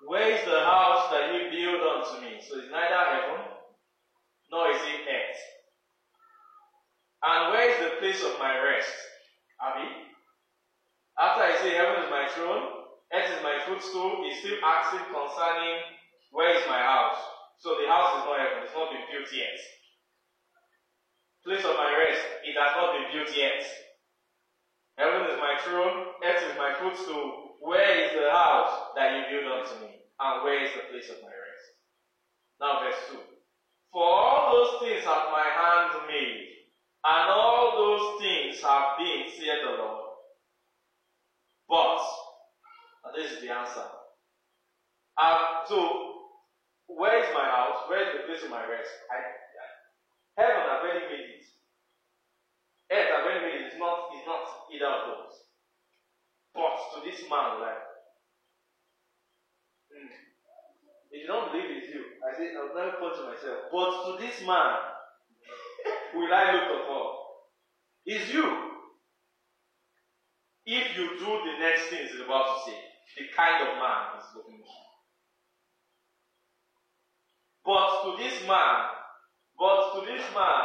Where 0.05 0.31
is 0.31 0.43
the 0.45 0.61
house 0.61 1.11
that 1.11 1.33
you 1.33 1.49
build 1.51 1.81
unto 1.81 2.21
me? 2.25 2.41
So 2.41 2.57
it's 2.57 2.71
neither 2.71 2.95
heaven, 2.95 3.45
nor 4.51 4.71
is 4.71 4.81
it 4.81 5.05
earth. 5.05 5.41
And 7.23 7.53
where 7.53 7.69
is 7.69 7.77
the 7.79 7.97
place 7.99 8.23
of 8.23 8.39
my 8.39 8.57
rest? 8.57 8.93
Abby? 9.61 10.06
After 11.17 11.41
I 11.41 11.57
say 11.57 11.73
heaven 11.73 12.05
is 12.05 12.13
my 12.13 12.29
throne, 12.29 12.85
earth 13.09 13.29
is 13.33 13.41
my 13.41 13.57
footstool, 13.65 14.21
he's 14.21 14.37
still 14.37 14.61
asking 14.61 15.09
concerning 15.09 15.81
where 16.29 16.53
is 16.53 16.69
my 16.69 16.77
house. 16.77 17.17
So 17.57 17.73
the 17.73 17.89
house 17.89 18.21
is 18.21 18.25
not 18.29 18.37
heaven, 18.37 18.61
it's 18.61 18.77
not 18.77 18.93
been 18.93 19.01
built 19.09 19.25
yet. 19.33 19.57
Place 21.41 21.65
of 21.65 21.73
my 21.73 21.89
rest, 22.05 22.21
it 22.45 22.53
has 22.53 22.71
not 22.77 22.93
been 22.93 23.09
built 23.09 23.33
yet. 23.33 23.65
Heaven 25.01 25.25
is 25.33 25.41
my 25.41 25.57
throne, 25.65 26.13
earth 26.21 26.43
is 26.45 26.57
my 26.57 26.77
footstool. 26.77 27.57
Where 27.65 27.97
is 27.97 28.13
the 28.13 28.29
house 28.29 28.93
that 28.93 29.17
you 29.17 29.21
build 29.33 29.49
unto 29.49 29.81
me? 29.81 29.97
And 30.21 30.43
where 30.45 30.61
is 30.65 30.73
the 30.77 30.85
place 30.93 31.09
of 31.09 31.17
my 31.25 31.33
rest? 31.33 31.65
Now, 32.61 32.77
verse 32.85 33.01
2. 33.09 33.17
For 33.89 34.05
all 34.05 34.53
those 34.53 34.85
things 34.85 35.05
have 35.05 35.33
my 35.33 35.49
hand 35.49 36.05
made, 36.05 36.69
and 37.05 37.29
all 37.29 37.73
those 37.73 38.21
things 38.21 38.61
have 38.61 38.97
been, 39.01 39.25
saith 39.33 39.65
the 39.65 39.81
Lord. 39.81 40.06
But, 41.69 41.99
and 43.05 43.15
this 43.15 43.31
is 43.33 43.41
the 43.41 43.51
answer. 43.53 43.85
Um, 45.17 45.65
so, 45.67 45.77
where 46.87 47.19
is 47.21 47.29
my 47.33 47.45
house? 47.45 47.89
Where 47.89 48.07
is 48.07 48.13
the 48.13 48.25
place 48.27 48.43
of 48.43 48.51
my 48.51 48.63
rest? 48.63 48.91
I, 49.11 49.17
I, 49.17 49.65
heaven 50.43 50.63
I've 50.69 50.81
already 50.83 51.07
made 51.07 51.27
it. 51.35 51.45
Earth 52.91 53.09
I've 53.13 53.25
already 53.25 53.41
made 53.45 53.61
it. 53.61 53.67
It's 53.73 53.79
not, 53.79 54.09
it's 54.13 54.27
not 54.27 54.43
either 54.73 54.85
of 54.87 55.01
those. 55.07 55.35
But 56.55 56.75
to 56.93 57.01
this 57.05 57.21
man, 57.29 57.61
like, 57.61 57.81
mm, 59.93 60.11
if 61.11 61.21
you 61.21 61.27
don't 61.27 61.51
believe 61.51 61.69
it's 61.69 61.89
you, 61.89 62.03
I 62.25 62.37
say, 62.37 62.51
I'll 62.57 62.75
never 62.75 62.97
point 62.99 63.15
to 63.17 63.23
myself. 63.25 63.59
But 63.71 63.89
to 64.05 64.17
this 64.19 64.41
man, 64.45 64.75
will 66.15 66.33
I 66.33 66.51
look 66.53 66.69
upon? 66.83 67.05
Is 68.07 68.29
you. 68.31 68.66
If 70.67 70.97
you 70.99 71.15
do 71.15 71.31
the 71.47 71.55
next 71.63 71.87
thing 71.87 72.03
he's 72.03 72.19
about 72.19 72.43
to 72.43 72.55
say, 72.67 72.75
the 73.15 73.23
kind 73.31 73.63
of 73.63 73.79
man 73.79 74.19
he's 74.19 74.35
looking 74.35 74.59
for. 74.59 74.83
But 77.63 78.03
to 78.03 78.09
this 78.19 78.35
man, 78.43 78.75
but 79.55 79.95
to 79.95 79.99
this 80.11 80.27
man 80.35 80.63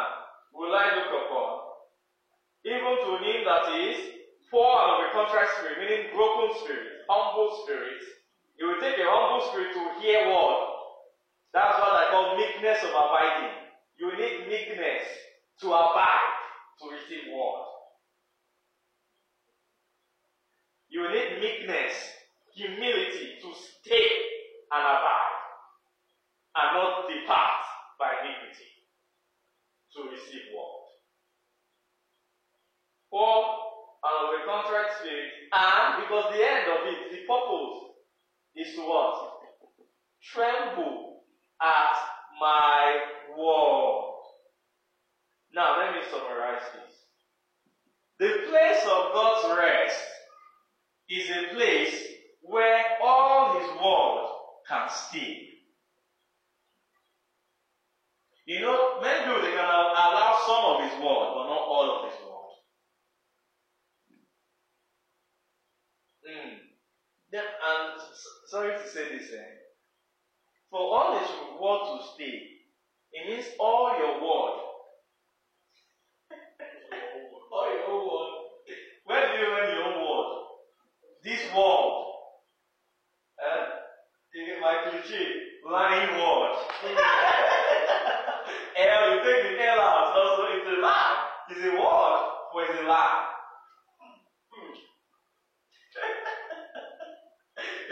will 0.50 0.74
I 0.74 0.98
look 0.98 1.06
upon, 1.06 1.86
even 2.66 2.98
to 2.98 3.10
him 3.22 3.46
that 3.46 3.78
is 3.78 3.98
poor 4.50 4.74
and 4.74 4.90
of 4.90 5.06
a 5.06 5.08
contrite 5.14 5.54
spirit, 5.58 5.78
meaning 5.78 6.10
broken 6.10 6.50
spirit, 6.66 7.06
humble 7.08 7.62
spirit. 7.62 8.02
It 8.58 8.64
will 8.66 8.82
take 8.82 8.98
a 8.98 9.06
humble 9.06 9.46
spirit 9.54 9.70
to 9.70 10.02
hear 10.02 10.26
word. 10.34 10.66
That's 11.54 11.78
what 11.78 11.94
I 11.94 12.10
call 12.10 12.36
meekness 12.36 12.82
of 12.82 12.90
abiding. 12.90 13.54
You 14.02 14.10
need 14.18 14.50
meekness 14.50 15.06
to 15.62 15.66
abide 15.70 16.34
to 16.82 16.90
receive 16.90 17.30
word. 17.30 17.71
You 20.93 21.09
need 21.09 21.40
meekness, 21.40 22.12
humility 22.52 23.40
to 23.40 23.48
stay 23.56 24.12
and 24.70 24.85
abide, 24.85 25.40
and 26.55 26.77
not 26.77 27.09
depart 27.09 27.64
by 27.98 28.12
iniquity 28.20 28.69
to 29.97 30.02
receive 30.12 30.52
word. 30.52 30.93
Poor 33.09 33.40
and 34.05 34.14
of 34.20 34.36
a 34.36 34.44
contrite 34.44 34.93
spirit, 35.01 35.32
and 35.51 36.05
because 36.05 36.36
the 36.36 36.44
end 36.44 36.69
of 36.69 36.85
it, 36.85 37.10
the 37.10 37.24
purpose 37.24 37.97
is 38.55 38.74
to 38.77 38.82
what? 38.82 39.32
Tremble 40.23 41.23
at 41.62 41.97
my 42.39 43.01
word. 43.31 44.12
Now, 45.55 45.78
let 45.78 45.94
me 45.94 46.02
summarize 46.10 46.69
this. 46.74 46.93
The 48.19 48.47
place 48.51 48.82
of 48.85 49.14
God's 49.14 49.59
rest 49.59 50.05
is 51.08 51.30
a 51.30 51.54
place 51.54 51.94
where 52.42 52.82
all 53.02 53.58
His 53.58 53.68
word 53.82 54.28
can 54.68 54.88
stay. 54.88 55.48
You 58.46 58.60
know, 58.60 59.00
many 59.00 59.24
people 59.24 59.42
they 59.42 59.52
can 59.52 59.64
allow 59.64 60.38
some 60.46 60.64
of 60.64 60.90
His 60.90 60.98
word, 61.00 61.28
but 61.34 61.46
not 61.46 61.68
all 61.68 61.98
of 61.98 62.10
His 62.10 62.20
word. 62.20 62.52
Mm. 66.28 66.58
Then, 67.30 67.44
and 67.44 68.00
sorry 68.48 68.72
to 68.72 68.88
say 68.88 69.16
this, 69.16 69.30
eh? 69.32 69.44
for 70.70 70.80
all 70.80 71.18
His 71.18 71.28
word 71.60 71.98
to 71.98 72.14
stay, 72.14 72.48
it 73.12 73.28
means 73.28 73.46
all 73.60 73.96
your 73.98 74.20
word 74.20 74.72
all 77.52 77.68
your 77.72 78.06
word. 78.06 78.32
Where 79.04 79.32
do 79.32 79.38
you 79.38 79.51
word. 81.54 82.04
Eh? 83.40 83.64
You 84.34 84.46
get 84.46 84.60
my 84.60 84.74
cliché? 84.88 85.22
Lying 85.70 86.16
word. 86.18 86.56
L, 88.76 89.14
you 89.14 89.18
take 89.22 89.42
the 89.58 89.64
L 89.64 89.80
out, 89.80 90.16
also 90.16 90.42
it's 90.52 90.66
a 90.66 90.80
lie. 90.80 91.16
It's 91.50 91.60
a 91.60 91.70
word, 91.76 92.20
or 92.54 92.62
it's 92.64 92.80
a 92.80 92.82
lie. 92.88 93.26
Hmm. 94.50 94.72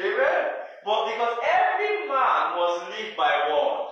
Amen? 0.05 0.45
But 0.85 1.05
because 1.12 1.37
every 1.45 2.09
man 2.09 2.57
was 2.57 2.89
lived 2.89 3.16
by 3.16 3.31
word. 3.53 3.87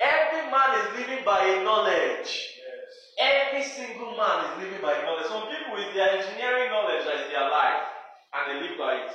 Every 0.00 0.50
man 0.50 0.70
is 0.80 0.98
living 0.98 1.24
by 1.24 1.62
knowledge. 1.62 2.48
Every 3.20 3.62
single 3.62 4.16
man 4.16 4.44
is 4.50 4.64
living 4.64 4.80
by 4.82 4.96
knowledge. 5.02 5.26
Some 5.28 5.46
people 5.46 5.74
with 5.76 5.94
their 5.94 6.10
engineering 6.18 6.70
knowledge 6.70 7.06
are 7.06 7.28
their 7.28 7.50
life 7.50 7.89
and 8.34 8.42
they 8.50 8.68
live 8.68 8.78
by 8.78 8.94
it. 8.94 9.12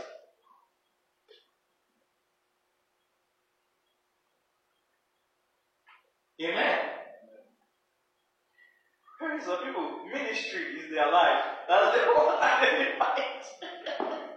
Amen. 6.42 6.80
Parents 9.20 9.46
some 9.46 9.64
people, 9.64 10.04
ministry 10.12 10.76
is 10.76 10.92
their 10.92 11.10
life. 11.10 11.44
That's 11.70 11.96
the 11.96 12.04
whole 12.12 12.40
that 12.40 12.60
they 12.62 13.00
fight. 13.00 13.44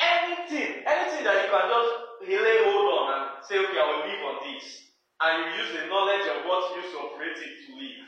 anything, 0.00 0.82
anything 0.86 1.24
that 1.24 1.44
you 1.44 1.50
can 1.52 1.68
just 1.68 1.92
lay 2.42 2.58
hold 2.64 2.88
on 2.96 3.06
and 3.12 3.44
say, 3.44 3.58
okay, 3.58 3.76
I 3.78 3.86
will 3.92 4.08
live 4.08 4.24
on 4.24 4.36
this. 4.48 4.88
And 5.20 5.44
you 5.44 5.60
use 5.60 5.72
the 5.76 5.86
knowledge 5.88 6.24
of 6.32 6.46
what 6.46 6.76
you 6.76 6.82
to 6.82 6.98
operate 6.98 7.36
it 7.36 7.66
to 7.66 7.74
live 7.76 8.00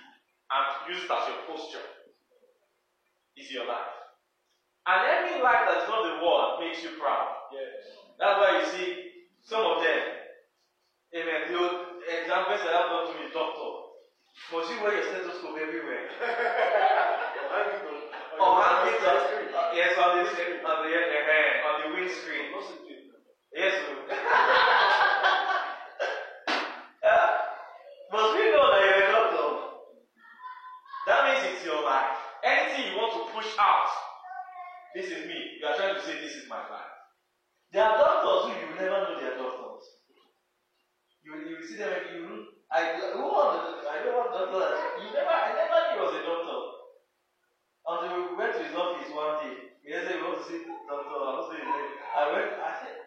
and 0.50 0.64
use 0.88 1.04
it 1.04 1.10
as 1.10 1.28
your 1.28 1.44
posture 1.46 1.84
is 3.36 3.52
your 3.52 3.66
life. 3.66 3.99
And 4.86 5.00
any 5.04 5.42
life 5.42 5.68
that 5.68 5.84
is 5.84 5.88
not 5.88 6.02
the 6.08 6.16
world 6.24 6.60
makes 6.60 6.82
you 6.82 6.96
proud. 6.96 7.52
Yes. 7.52 7.90
That's 8.18 8.36
why 8.40 8.50
you 8.60 8.64
see 8.72 8.88
some 9.44 9.64
of 9.64 9.82
them, 9.82 10.02
amen, 11.16 11.52
the 11.52 11.62
examples 12.20 12.60
that 12.64 12.76
I've 12.76 13.08
to 13.08 13.14
me, 13.16 13.28
doctor. 13.32 13.90
Must 14.52 14.70
you 14.72 14.80
wear 14.82 14.94
your 14.96 15.04
stethoscope 15.04 15.56
everywhere? 15.60 16.08
or 18.40 18.62
hang 18.62 18.88
it 18.88 19.04
on, 19.04 19.20
yes, 19.76 19.98
on 20.00 20.16
the, 20.16 20.24
on 20.64 20.78
the, 20.84 20.90
uh, 20.96 21.68
on 21.68 21.74
the 21.82 21.88
windscreen. 21.94 22.52
Yes, 23.52 23.74
uh, 27.02 27.26
Must 28.12 28.34
we 28.34 28.44
know 28.52 28.66
that 28.70 28.80
you're 28.86 29.04
a 29.04 29.12
doctor? 29.12 29.48
That 31.06 31.20
means 31.26 31.42
it's 31.52 31.64
your 31.64 31.82
life. 31.84 32.16
Anything 32.44 32.92
you 32.92 32.98
want 32.98 33.12
to 33.12 33.22
push 33.34 33.50
out, 33.58 34.09
this 34.94 35.06
is 35.10 35.26
me. 35.26 35.58
You 35.60 35.66
are 35.66 35.76
trying 35.76 35.94
to 35.94 36.02
say 36.02 36.18
this 36.20 36.34
is 36.34 36.48
my 36.50 36.58
life. 36.68 36.90
There 37.72 37.84
are 37.84 37.98
doctors 37.98 38.50
who 38.50 38.58
you 38.58 38.74
never 38.74 39.06
know 39.06 39.14
they 39.18 39.26
are 39.30 39.38
doctors. 39.38 39.86
You 41.22 41.36
you 41.46 41.62
see 41.62 41.76
them 41.78 41.94
and 41.94 42.06
you 42.16 42.46
I 42.70 42.98
who 43.14 43.22
was 43.22 43.86
I 43.86 44.02
don't 44.02 44.14
want 44.14 44.32
doctor 44.34 44.62
you 45.02 45.10
never 45.14 45.30
I 45.30 45.50
never 45.54 45.78
knew 45.86 45.94
he 45.94 46.02
was 46.02 46.14
a 46.18 46.22
doctor. 46.26 46.58
Until 47.86 48.10
we 48.18 48.36
went 48.38 48.54
to 48.58 48.62
his 48.62 48.74
office 48.74 49.10
one 49.14 49.38
day. 49.42 49.54
He 49.82 49.90
said, 49.90 50.18
You 50.18 50.22
want 50.26 50.42
to 50.42 50.46
see 50.46 50.62
doctor? 50.86 51.18
I 51.18 51.30
was 51.38 51.46
saying 51.50 51.66
I 51.66 52.22
went 52.34 52.50
I 52.58 52.72
said 52.82 52.99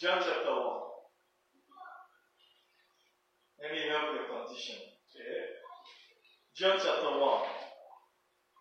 John 0.00 0.18
chapter 0.20 0.54
1. 0.54 0.80
Let 3.60 3.72
me 3.72 3.78
help 3.90 4.14
your 4.14 4.26
condition. 4.30 4.76
Okay? 5.10 5.58
John 6.54 6.76
chapter 6.76 7.18
1, 7.18 7.40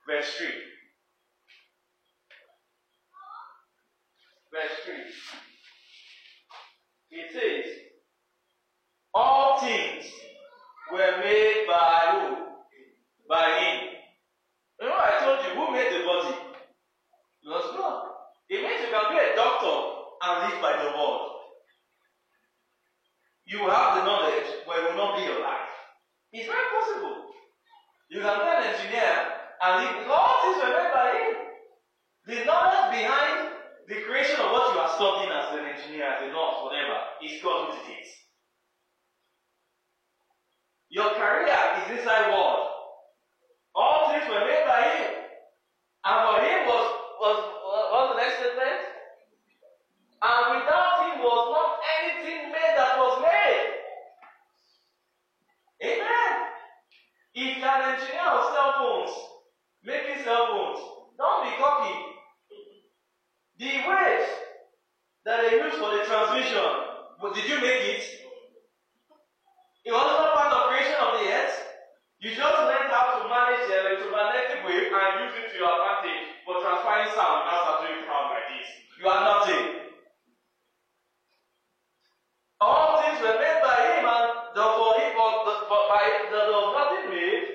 verse 0.08 0.34
3. 0.36 0.48
Verse 4.52 4.78
3. 4.84 4.96
It 7.20 7.32
says, 7.32 7.72
All 9.14 9.60
things 9.60 10.06
were 10.92 11.22
made 11.24 11.66
by 11.68 11.97
and 20.28 20.52
live 20.52 20.62
by 20.62 20.76
the 20.76 20.92
word. 20.92 21.24
You 23.48 23.64
will 23.64 23.72
have 23.72 23.96
the 23.96 24.04
knowledge, 24.04 24.50
but 24.68 24.76
it 24.78 24.84
will 24.84 25.00
not 25.00 25.16
be 25.16 25.24
your 25.24 25.40
life. 25.40 25.72
It's 26.34 26.48
very 26.52 26.68
possible. 26.76 27.32
You 28.12 28.20
can 28.20 28.36
be 28.36 28.48
an 28.52 28.64
engineer 28.76 29.16
and 29.64 29.74
live. 29.80 30.12
All 30.12 30.36
things 30.44 30.60
were 30.60 30.76
made 30.76 30.92
by 30.92 31.08
him. 31.16 31.34
The 32.28 32.44
knowledge 32.44 32.92
behind 32.92 33.56
the 33.88 34.04
creation 34.04 34.36
of 34.44 34.52
what 34.52 34.76
you 34.76 34.80
are 34.84 34.92
studying 35.00 35.32
as 35.32 35.48
an 35.56 35.64
engineer, 35.64 36.12
as 36.12 36.24
a 36.24 36.28
nurse, 36.28 36.60
whatever, 36.60 37.00
is 37.24 37.40
called 37.42 37.72
what 37.72 37.80
it 37.80 38.04
is. 38.04 38.10
Your 40.90 41.16
career 41.16 41.48
is 41.48 42.00
inside 42.00 42.32
world. 42.36 42.68
All 43.76 44.12
things 44.12 44.28
were 44.28 44.44
made 44.44 44.67
but 67.48 67.56
did 67.56 67.64
you 67.64 67.64
make 67.64 67.96
it? 67.96 68.04
It 69.86 69.92
was 69.96 70.04
not 70.04 70.36
part 70.36 70.52
of 70.52 70.68
creation 70.68 71.00
of 71.00 71.16
the 71.16 71.32
earth. 71.32 71.56
You 72.20 72.36
just 72.36 72.60
learned 72.60 72.92
how 72.92 73.24
to 73.24 73.30
manage 73.32 73.64
the 73.72 73.88
electromagnetic 73.88 74.68
wave 74.68 74.92
and 74.92 75.32
use 75.32 75.36
it 75.40 75.48
to 75.54 75.56
your 75.56 75.72
advantage 75.72 76.28
for 76.44 76.60
transferring 76.60 77.08
sound 77.16 77.48
without 77.48 77.64
saturating 77.80 78.04
sound 78.04 78.36
like 78.36 78.48
this. 78.52 78.68
You 79.00 79.06
are 79.08 79.24
nothing. 79.24 79.66
All 82.60 83.00
things 83.00 83.22
were 83.24 83.38
made 83.40 83.62
by 83.64 83.78
him, 83.96 84.04
and 84.04 84.28
the 84.52 84.66
for 84.76 84.92
him 84.98 85.12
was 85.16 85.36
the, 85.46 85.54
for, 85.72 85.82
by 85.88 86.04
there 86.36 86.52
was 86.52 86.68
nothing 86.76 87.06
made. 87.14 87.48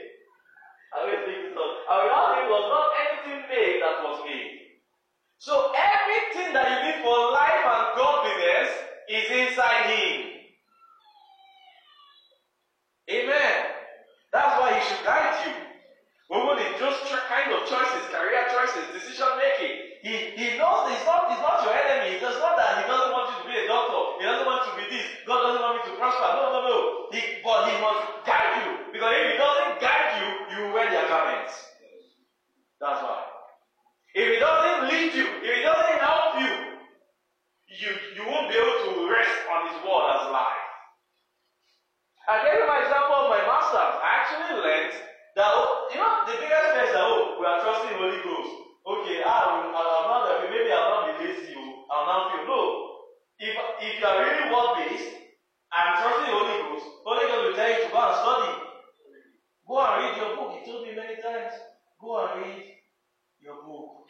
I 0.94 0.98
will 1.04 1.20
think 1.26 1.52
so. 1.52 1.64
And 1.90 2.00
without 2.06 2.32
him 2.40 2.46
was 2.48 2.64
not 2.70 2.86
anything 2.96 3.40
made 3.44 3.76
that 3.84 4.00
was 4.00 4.24
made. 4.24 4.72
So 5.42 5.74
everything 5.74 6.54
that 6.54 6.64
you 6.70 6.78
need 6.80 6.98
for 7.02 7.34
life 7.34 7.66
and 7.66 7.84
godliness 7.98 8.70
is 9.08 9.26
inside 9.28 9.90
him. 9.90 10.32
Amen. 13.10 13.54
That's 14.32 14.54
why 14.60 14.78
he 14.78 14.80
should 14.86 15.04
guide 15.04 15.36
you. 15.44 15.52
Even 16.32 16.56
in 16.64 16.72
just 16.80 17.04
tr- 17.12 17.28
kind 17.28 17.52
of 17.52 17.68
choices, 17.68 18.08
career 18.08 18.48
choices, 18.48 18.88
decision 18.96 19.28
making, 19.36 20.00
he, 20.00 20.14
he 20.32 20.46
knows 20.56 20.88
he's 20.88 21.04
not, 21.04 21.28
he's 21.28 21.44
not 21.44 21.60
your 21.60 21.76
enemy. 21.76 22.16
It's 22.16 22.40
not 22.40 22.56
that 22.56 22.80
he 22.80 22.88
doesn't 22.88 23.12
want 23.12 23.28
you 23.28 23.44
to 23.44 23.46
be 23.52 23.56
a 23.60 23.68
doctor. 23.68 24.16
He 24.16 24.24
doesn't 24.24 24.48
want 24.48 24.64
you 24.64 24.72
to 24.72 24.78
be 24.80 24.86
this. 24.96 25.06
God 25.28 25.44
doesn't 25.44 25.60
want 25.60 25.76
me 25.76 25.92
to 25.92 25.94
prosper. 26.00 26.28
No, 26.38 26.44
no, 26.56 26.60
no. 26.64 26.78
He, 27.12 27.20
but 27.44 27.68
he 27.68 27.76
must 27.84 28.24
guide 28.24 28.64
you. 28.64 28.72
Because 28.96 29.12
if 29.12 29.24
he 29.28 29.36
doesn't 29.36 29.74
guide 29.84 30.10
you, 30.16 30.28
you 30.48 30.56
will 30.64 30.72
wear 30.72 30.88
their 30.88 31.04
garments. 31.12 31.52
That's 32.80 33.04
why. 33.04 33.28
If 34.16 34.24
he 34.32 34.38
doesn't 34.40 34.88
lead 34.88 35.12
you, 35.12 35.26
if 35.44 35.52
he 35.52 35.62
doesn't 35.62 36.00
help 36.00 36.40
you, 36.40 36.72
you, 37.72 37.90
you 38.16 38.22
won't 38.28 38.52
be 38.52 38.56
able 38.56 38.78
to 38.84 39.08
rest 39.08 39.36
on 39.48 39.72
his 39.72 39.78
word 39.80 40.04
as 40.12 40.28
life. 40.28 40.72
I 42.28 42.44
gave 42.44 42.60
you 42.60 42.68
my 42.68 42.84
example 42.84 43.26
of 43.26 43.28
my 43.32 43.42
master's. 43.48 43.96
I 43.98 44.08
actually 44.20 44.60
learned 44.60 44.94
that, 45.34 45.48
oh, 45.48 45.88
you 45.90 45.98
know, 45.98 46.28
the 46.28 46.36
biggest 46.36 46.68
fear 46.76 46.84
is 46.86 46.92
that, 46.92 47.02
oh, 47.02 47.40
we 47.40 47.48
are 47.48 47.64
trusting 47.64 47.96
Holy 47.96 48.20
Ghost. 48.20 48.52
Okay, 48.84 49.24
I 49.24 49.36
will, 49.48 49.72
I'll 49.72 50.06
not, 50.06 50.28
maybe 50.46 50.70
I'll 50.70 50.92
not 50.92 51.18
be 51.18 51.24
lazy, 51.24 51.56
oh, 51.56 51.88
I'll 51.88 52.06
not 52.06 52.30
feel. 52.30 52.44
No. 52.44 52.60
If, 53.40 53.56
if 53.56 53.92
you 53.98 54.06
are 54.06 54.20
really 54.22 54.44
word 54.52 54.70
based 54.76 55.18
and 55.72 55.88
trusting 55.98 56.30
the 56.30 56.36
Holy 56.36 56.56
Ghost, 56.68 56.86
Holy 57.02 57.24
Ghost 57.26 57.42
will 57.48 57.56
tell 57.56 57.70
you 57.72 57.80
to 57.80 57.88
go 57.90 57.98
and 58.04 58.14
study. 58.20 58.52
Go 59.66 59.74
and 59.80 59.94
read 60.04 60.14
your 60.20 60.30
book. 60.36 60.50
He 60.54 60.60
told 60.68 60.86
me 60.86 60.94
many 60.94 61.16
times. 61.18 61.58
Go 61.98 62.22
and 62.22 62.38
read 62.38 62.62
your 63.42 63.58
book. 63.66 64.06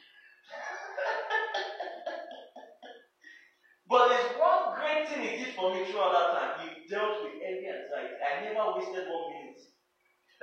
but 3.89 4.09
there's 4.09 4.37
one 4.37 4.77
great 4.77 5.09
thing 5.09 5.25
he 5.25 5.33
did 5.41 5.55
for 5.57 5.73
me 5.73 5.89
throughout 5.89 6.13
that 6.13 6.29
time. 6.37 6.53
He 6.61 6.83
dealt 6.93 7.25
with 7.25 7.41
every 7.41 7.65
anxiety. 7.65 8.21
I 8.21 8.45
never 8.45 8.77
wasted 8.77 9.09
one 9.09 9.33
minute. 9.33 9.65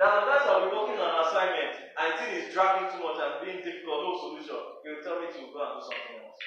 Now, 0.02 0.18
sometimes 0.18 0.46
I'll 0.50 0.66
be 0.66 0.74
working 0.74 0.98
on 0.98 1.06
an 1.06 1.22
assignment 1.28 1.74
and 1.78 2.06
the 2.10 2.16
thing 2.18 2.32
is 2.42 2.50
dragging 2.50 2.90
too 2.90 3.04
much 3.04 3.22
and 3.22 3.38
being 3.44 3.62
difficult, 3.62 4.02
no 4.02 4.12
solution. 4.18 4.58
He'll 4.82 5.04
tell 5.04 5.22
me 5.22 5.28
to 5.30 5.40
go 5.52 5.60
and 5.62 5.78
do 5.78 5.80
something 5.86 6.18
else. 6.24 6.40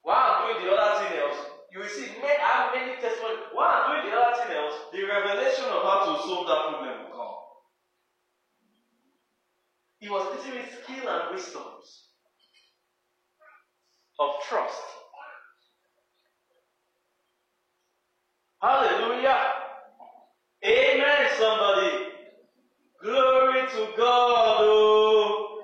While 0.00 0.16
I'm 0.16 0.38
doing 0.48 0.64
the 0.64 0.72
other 0.72 0.96
thing 1.04 1.12
else, 1.20 1.38
you 1.74 1.80
will 1.80 1.92
see 1.92 2.08
many, 2.22 2.38
I 2.40 2.50
have 2.56 2.74
many 2.74 2.96
I'm 3.62 4.02
doing 4.02 4.12
the 4.12 4.18
other 4.18 4.36
thing 4.44 4.56
else, 4.56 4.74
the 4.92 5.04
revelation 5.04 5.64
of 5.66 5.82
how 5.84 6.00
to 6.16 6.22
solve 6.28 6.46
that 6.48 6.68
problem 6.70 6.98
will 7.04 7.16
come. 7.16 7.34
He 10.00 10.08
was 10.10 10.36
teaching 10.36 10.58
me 10.58 10.64
skill 10.66 11.08
and 11.10 11.34
wisdoms 11.34 12.08
of 14.20 14.30
trust. 14.48 14.82
Hallelujah. 18.62 19.38
Amen, 20.64 21.28
somebody. 21.38 21.90
Glory 23.02 23.68
to 23.70 23.88
God. 23.96 24.58
Oh. 24.60 25.62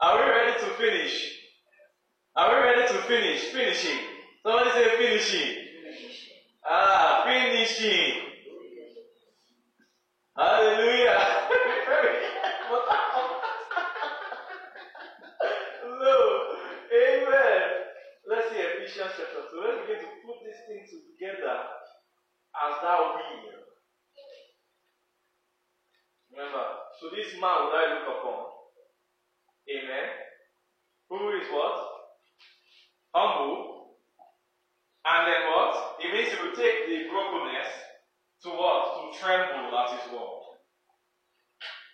Are 0.00 0.16
we 0.16 0.30
ready 0.30 0.60
to 0.60 0.66
finish? 0.76 1.32
Are 2.36 2.54
we 2.54 2.60
ready 2.62 2.88
to 2.88 2.98
finish? 3.02 3.40
Finishing. 3.52 3.98
Somebody 4.44 4.70
say 4.70 4.90
finishing. 4.98 5.56
Ah, 6.72 7.26
finishing. 7.26 8.14
Hallelujah. 10.38 11.18
no. 15.98 16.14
Amen. 16.94 17.62
Let's 18.30 18.50
see 18.50 18.62
Ephesians 18.62 19.10
chapter 19.18 19.50
2. 19.50 19.58
Let's 19.66 19.82
begin 19.82 19.98
to 19.98 20.10
put 20.22 20.38
these 20.46 20.62
things 20.70 20.94
together 20.94 21.58
as 22.54 22.74
thou 22.86 23.18
will. 23.18 23.50
Remember, 26.30 26.66
so 27.00 27.10
this 27.10 27.34
man 27.34 27.66
would 27.66 27.74
I 27.74 27.98
look 27.98 28.06
upon. 28.14 28.46
Amen. 29.74 30.06
Who 31.10 31.30
is 31.34 31.48
what? 31.50 31.74
Humble. 33.12 33.79
And 35.06 35.26
then 35.26 35.42
what? 35.48 35.96
It 36.00 36.12
means 36.12 36.28
he 36.28 36.36
will 36.40 36.56
take 36.56 36.86
the 36.88 37.08
brokenness 37.08 37.72
to 38.44 38.48
what? 38.50 38.82
To 38.96 39.18
tremble 39.18 39.72
at 39.78 39.96
his 39.96 40.12
word. 40.12 40.40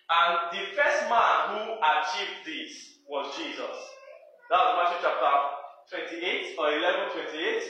And 0.07 0.51
the 0.51 0.63
first 0.75 1.09
man 1.11 1.35
who 1.51 1.75
achieved 1.79 2.43
this 2.45 3.03
was 3.07 3.35
Jesus. 3.35 3.75
That 4.49 4.59
was 4.59 4.75
Matthew 4.79 5.03
chapter 5.03 5.57
28 6.19 6.55
or 6.59 6.71
11 6.71 7.11
28 7.31 7.63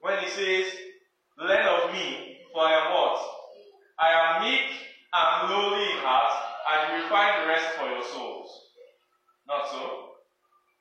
when 0.00 0.18
he 0.22 0.28
says, 0.30 0.66
Learn 1.38 1.66
of 1.66 1.92
me, 1.92 2.38
for 2.52 2.62
I 2.62 2.72
am 2.72 2.92
what? 2.94 3.18
I 3.98 4.08
am 4.10 4.42
meek 4.42 4.70
and 5.12 5.50
lowly 5.50 5.82
in 5.82 5.98
heart, 6.02 6.32
and 6.72 6.80
you 6.92 7.02
will 7.02 7.10
find 7.10 7.46
rest 7.48 7.76
for 7.76 7.86
your 7.86 8.02
souls. 8.02 8.50
Not 9.46 9.68
so? 9.70 10.10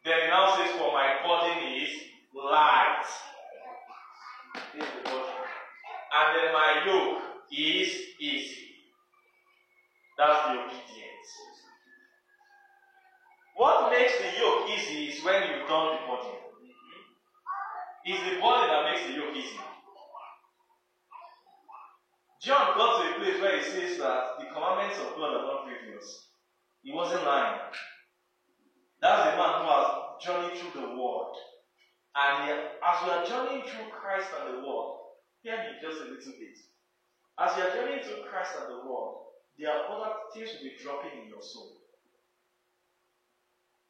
Then 0.03 0.22
he 0.22 0.27
now 0.27 0.56
says, 0.57 0.72
For 0.77 0.91
my 0.91 1.22
burden 1.22 1.73
is 1.73 1.90
light. 2.34 3.06
And 6.15 6.27
then 6.38 6.53
my 6.53 6.84
yoke 6.86 7.22
is 7.52 7.90
easy. 8.19 8.65
That's 10.18 10.48
the 10.48 10.52
obedience. 10.52 11.32
What 13.57 13.91
makes 13.91 14.14
the 14.18 14.40
yoke 14.40 14.69
easy 14.69 15.11
is 15.11 15.23
when 15.23 15.41
you've 15.44 15.68
done 15.68 15.95
the 15.95 16.02
burden. 16.07 16.40
Mm-hmm. 16.40 17.02
It's 18.06 18.23
the 18.23 18.40
body 18.40 18.68
that 18.68 18.84
makes 18.91 19.07
the 19.07 19.14
yoke 19.14 19.36
easy. 19.36 19.60
John 22.41 22.77
got 22.77 23.02
to 23.02 23.10
a 23.10 23.19
place 23.19 23.41
where 23.41 23.57
he 23.57 23.64
says 23.64 23.98
that 23.98 24.38
the 24.40 24.45
commandments 24.53 24.99
of 24.99 25.15
God 25.18 25.34
are 25.34 25.45
not 25.48 25.65
grievous. 25.65 26.27
He 26.84 26.94
wasn't 26.94 27.26
lying. 27.26 27.60
That's 29.02 29.32
the 29.32 29.38
man 29.38 29.61
who 29.61 29.68
has 29.68 29.88
journeyed 30.22 30.57
through 30.57 30.82
the 30.82 30.88
world. 30.88 31.36
And 32.15 32.47
as 32.79 32.97
we 33.03 33.11
are 33.11 33.27
journeying 33.27 33.67
through 33.67 33.91
Christ 33.91 34.31
and 34.31 34.55
the 34.55 34.59
world, 34.63 35.19
hear 35.43 35.59
me 35.59 35.75
just 35.83 35.99
a 35.99 36.07
little 36.07 36.35
bit. 36.39 36.55
As 37.35 37.51
you 37.59 37.67
are 37.67 37.75
journeying 37.75 38.07
through 38.07 38.23
Christ 38.23 38.55
and 38.55 38.71
the 38.71 38.87
world, 38.87 39.35
there 39.59 39.67
are 39.67 39.91
other 39.91 40.31
things 40.31 40.55
will 40.55 40.63
be 40.63 40.79
dropping 40.79 41.23
in 41.23 41.27
your 41.27 41.43
soul. 41.43 41.75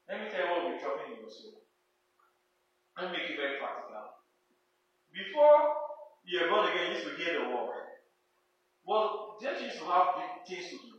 Let 0.10 0.22
me 0.22 0.30
tell 0.34 0.42
you 0.42 0.50
what 0.50 0.64
will 0.66 0.74
be 0.74 0.82
dropping 0.82 1.14
in 1.14 1.22
your 1.22 1.30
soul. 1.30 1.62
Let 2.98 3.14
me 3.14 3.18
make 3.18 3.30
it 3.30 3.38
very 3.38 3.62
practical. 3.62 4.26
Before 5.14 5.86
you 6.26 6.42
are 6.42 6.50
born 6.50 6.66
again, 6.66 6.90
you 6.90 6.98
used 6.98 7.06
to 7.06 7.18
hear 7.22 7.38
the 7.38 7.54
word. 7.54 7.94
Well, 8.86 9.38
don't 9.38 9.62
you 9.62 9.70
used 9.70 9.80
to 9.80 9.86
have 9.86 10.18
big 10.18 10.32
things 10.50 10.74
to 10.74 10.78
do? 10.82 10.98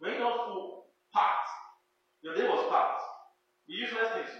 When 0.00 0.20
you're 0.20 0.44
full, 0.44 0.92
packed. 1.12 1.48
Your 2.20 2.36
day 2.36 2.44
was 2.44 2.68
packed. 2.68 3.00
You 3.64 3.84
useless 3.84 4.12
things, 4.12 4.32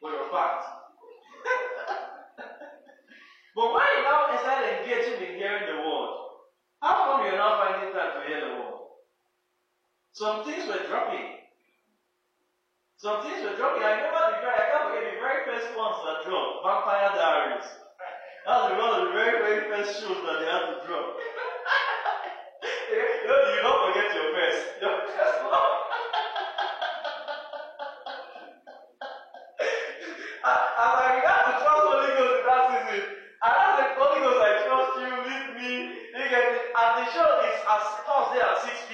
but 0.00 0.12
you're 0.12 0.32
packed. 0.32 0.77
But 3.58 3.74
why 3.74 3.90
you 3.90 4.06
now 4.06 4.30
start 4.38 4.62
engaging 4.70 5.18
in 5.18 5.34
hearing 5.34 5.66
the 5.66 5.82
word, 5.82 6.14
how 6.78 7.10
come 7.10 7.26
you're 7.26 7.34
not 7.34 7.58
finding 7.58 7.90
time 7.90 8.14
to 8.14 8.22
hear 8.22 8.38
the 8.38 8.54
word? 8.54 8.86
Some 10.14 10.46
things 10.46 10.62
were 10.70 10.86
dropping. 10.86 11.42
Some 13.02 13.18
things 13.26 13.42
were 13.42 13.58
dropping. 13.58 13.82
I 13.82 13.98
remember 13.98 14.30
the 14.30 14.46
very, 14.46 14.54
I 14.54 14.70
can't 14.70 14.94
forget 14.94 15.10
the 15.10 15.18
very 15.18 15.42
first 15.42 15.74
ones 15.74 15.98
that 16.06 16.22
dropped, 16.22 16.62
Vampire 16.62 17.10
Diaries. 17.18 17.66
That 18.46 18.62
was 18.62 18.78
one 18.78 18.94
of 18.94 19.10
the 19.10 19.18
very, 19.18 19.42
very 19.42 19.62
first 19.74 20.06
shows 20.06 20.22
that 20.22 20.38
they 20.38 20.46
had 20.46 20.62
to 20.70 20.78
drop. 20.86 21.18
you 22.62 23.58
don't 23.58 23.82
forget 23.90 24.06
your 24.14 24.38
first. 24.38 24.62
Your 24.78 25.02
first 25.02 25.38
one. 25.50 25.87
Yeah, 38.38 38.54
six 38.62 38.87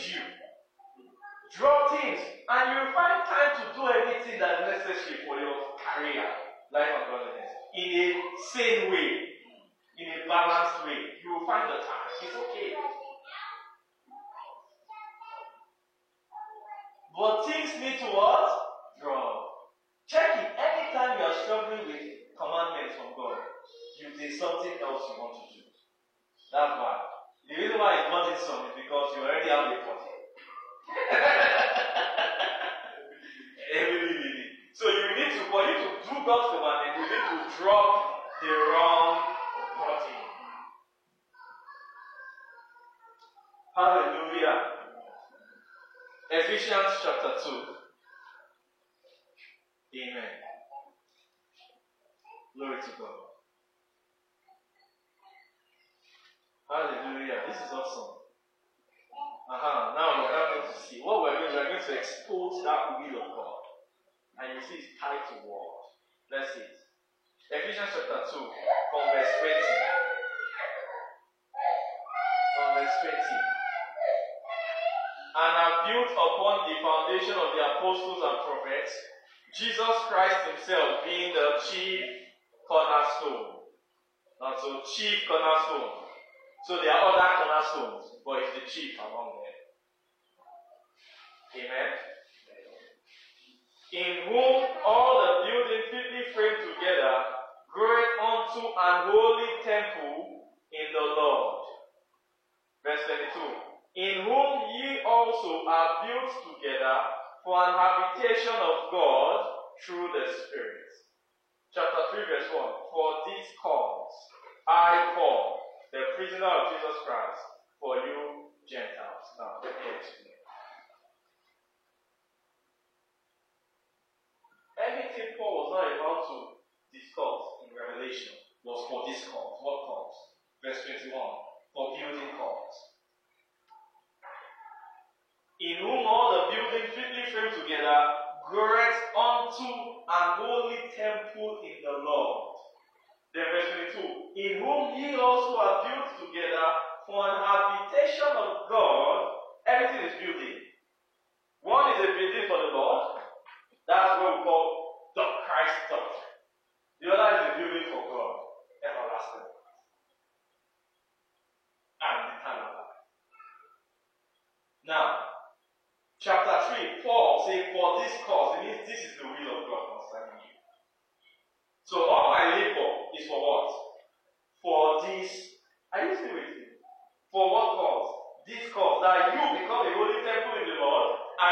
you. 0.00 0.31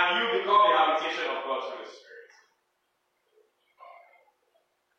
And 0.01 0.17
you 0.17 0.25
become 0.41 0.65
the 0.65 0.77
habitation 0.81 1.29
of 1.29 1.45
God 1.45 1.61
through 1.69 1.85
the 1.85 1.91
Spirit. 1.93 2.33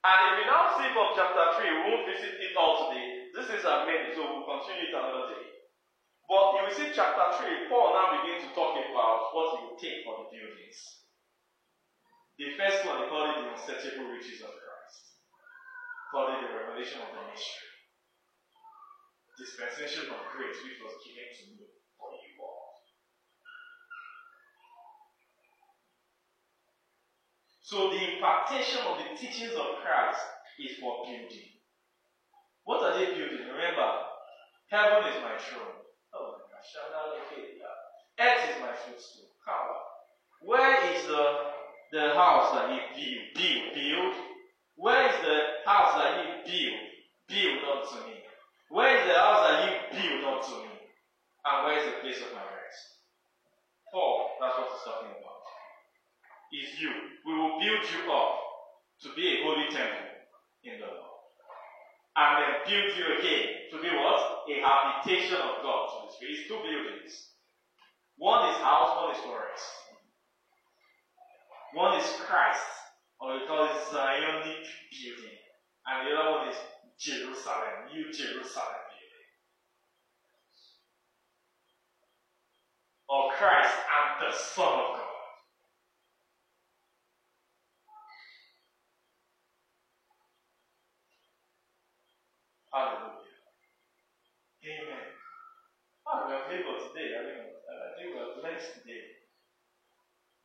And 0.06 0.18
if 0.30 0.34
you 0.42 0.46
now 0.46 0.78
see 0.78 0.90
from 0.94 1.18
chapter 1.18 1.46
3, 1.58 1.66
we 1.66 1.82
won't 1.90 2.06
visit 2.06 2.38
it 2.38 2.54
all 2.54 2.86
today. 2.86 3.34
This 3.34 3.50
is 3.50 3.66
our 3.66 3.90
main, 3.90 4.14
so 4.14 4.22
we'll 4.30 4.46
continue 4.46 4.90
it 4.90 4.94
another 4.94 5.34
day. 5.34 5.46
But 6.30 6.54
you 6.54 6.62
will 6.70 6.78
see 6.78 6.94
chapter 6.94 7.34
3, 7.34 7.70
Paul 7.70 7.98
now 7.98 8.22
begins 8.22 8.46
to 8.46 8.54
talk 8.54 8.78
about 8.78 9.34
what 9.34 9.58
he 9.58 9.60
will 9.66 9.80
take 9.82 10.06
for 10.06 10.22
the 10.22 10.30
buildings. 10.30 10.78
The 12.38 12.54
first 12.58 12.86
one, 12.86 13.02
he 13.02 13.10
called 13.10 13.30
it 13.34 13.38
the 13.42 13.54
unsearchable 13.58 14.10
riches 14.10 14.42
of 14.46 14.54
Christ. 14.54 15.18
Called 16.14 16.30
it 16.38 16.46
the 16.46 16.54
revelation 16.62 17.02
of 17.02 17.10
the 17.14 17.26
mystery. 17.26 17.74
Dispensation 19.38 20.14
of 20.14 20.22
grace 20.30 20.62
which 20.62 20.78
was 20.82 20.94
given 21.02 21.30
to 21.30 21.44
me 21.58 21.66
for 21.98 22.14
you 22.14 22.38
all. 22.38 22.62
So 27.72 27.88
the 27.88 28.16
impartation 28.16 28.84
of 28.84 29.00
the 29.00 29.16
teachings 29.16 29.56
of 29.56 29.80
Christ 29.80 30.20
is 30.60 30.76
for 30.84 31.08
building. 31.08 31.56
What 32.66 32.84
are 32.84 33.00
they 33.00 33.16
building? 33.16 33.48
Remember, 33.48 33.96
heaven 34.68 35.08
is 35.08 35.16
my 35.24 35.40
throne. 35.40 35.80
Oh 36.12 36.36
my 36.36 36.52
gosh, 36.52 36.68
earth 38.20 38.44
is 38.44 38.60
my 38.60 38.76
footstool. 38.76 39.32
How? 39.48 39.72
Where 40.42 40.84
is 40.92 41.08
the 41.08 41.24
the 41.94 42.14
house 42.14 42.52
that 42.60 42.76
he 42.76 43.32
built? 43.40 43.40
Build, 43.40 43.74
build. 43.74 44.16
Where 44.76 45.08
is 45.08 45.16
the 45.24 45.64
house 45.64 45.96
that 45.96 46.44
he 46.44 46.68
built? 46.68 46.82
Build 47.32 47.64
unto 47.72 48.06
me. 48.06 48.20
Where 48.68 49.00
is 49.00 49.08
the 49.08 49.16
house 49.16 49.48
that 49.48 49.96
he 49.96 50.10
built 50.10 50.28
unto 50.28 50.68
me? 50.68 50.76
And 51.48 51.66
where 51.66 51.80
is 51.80 51.86
the 51.86 52.02
place 52.04 52.20
of 52.20 52.36
my 52.36 52.44
rest? 52.44 53.00
Paul, 53.94 54.36
that's 54.42 54.58
what 54.60 54.68
he's 54.76 54.84
talking 54.84 55.16
about 55.16 55.31
is 56.54 56.80
you. 56.80 56.92
We 57.26 57.34
will 57.34 57.60
build 57.60 57.84
you 57.88 58.12
up 58.12 58.40
to 59.02 59.10
be 59.16 59.28
a 59.28 59.44
holy 59.44 59.68
temple 59.72 60.12
in 60.64 60.80
the 60.80 60.88
Lord. 60.88 61.12
And 62.18 62.44
then 62.44 62.54
build 62.68 62.92
you 62.98 63.06
again 63.18 63.72
to 63.72 63.82
be 63.82 63.88
what? 63.88 64.46
A 64.52 64.56
habitation 64.60 65.40
of 65.40 65.64
God 65.64 65.88
to 65.88 65.96
the 66.06 66.12
Spirit. 66.12 66.36
It's 66.36 66.48
two 66.48 66.60
buildings. 66.60 67.32
One 68.18 68.50
is 68.50 68.58
house, 68.58 68.96
one 69.02 69.16
is 69.16 69.22
forest. 69.24 69.66
One 71.74 71.98
is 71.98 72.06
Christ, 72.28 72.68
or 73.20 73.34
we 73.34 73.48
call 73.48 73.64
it 73.64 73.72
Zionic 73.90 74.44
building. 74.92 75.40
And 75.88 76.08
the 76.08 76.20
other 76.20 76.32
one 76.32 76.48
is 76.50 76.58
Jerusalem, 77.00 77.88
New 77.94 78.12
Jerusalem 78.12 78.84
building. 78.92 79.28
Or 83.08 83.32
Christ 83.32 83.74
and 83.74 84.28
the 84.28 84.36
Son 84.36 84.68
of 84.68 84.98
God. 85.00 85.01
Hallelujah. 92.74 93.36
Amen. 94.66 95.04
Ah, 96.08 96.26
we 96.26 96.34
are 96.34 96.46
favored 96.48 96.80
today. 96.90 97.10
I 97.16 97.22
think, 97.26 97.40
I 97.44 97.90
think 97.98 98.14
we 98.14 98.20
are 98.20 98.34
blessed 98.42 98.74
today. 98.82 99.02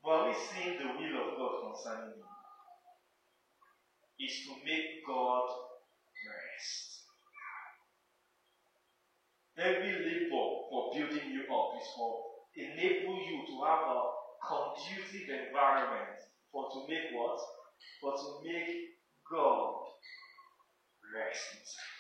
But 0.03 0.11
are 0.11 0.27
we 0.29 0.35
seeing 0.35 0.79
the 0.79 0.87
will 0.87 1.15
of 1.21 1.37
God 1.39 1.53
concerning 1.67 2.15
you? 2.17 2.27
Is 4.27 4.45
to 4.47 4.53
make 4.65 5.05
God 5.07 5.47
rest. 6.27 7.01
Every 9.59 9.93
labor 9.93 10.47
for 10.71 10.91
building 10.95 11.29
you 11.31 11.43
up 11.53 11.69
is 11.77 11.89
for 11.97 12.17
enable 12.57 13.17
you 13.21 13.45
to 13.49 13.55
have 13.67 13.83
a 13.85 14.01
conducive 14.47 15.29
environment 15.29 16.17
for 16.53 16.69
to 16.73 16.79
make 16.89 17.13
what? 17.13 17.39
For 18.01 18.13
to 18.17 18.27
make 18.45 18.69
God 19.31 19.75
rest 21.15 21.45
inside. 21.59 21.96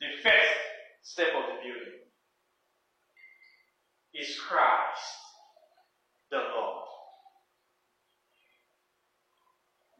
The 0.00 0.16
first 0.24 0.56
step 1.02 1.28
of 1.36 1.44
the 1.52 1.60
building 1.60 2.00
is 4.16 4.40
Christ, 4.40 5.12
the 6.30 6.40
Lord. 6.40 6.88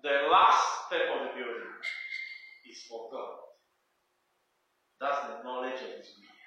The 0.01 0.33
last 0.33 0.89
step 0.89 1.05
of 1.13 1.29
the 1.29 1.33
building 1.37 1.77
is 2.65 2.81
for 2.89 3.13
God. 3.13 3.45
That's 5.05 5.21
the 5.29 5.45
knowledge 5.45 5.85
of 5.85 6.01
His 6.01 6.17
will. 6.17 6.41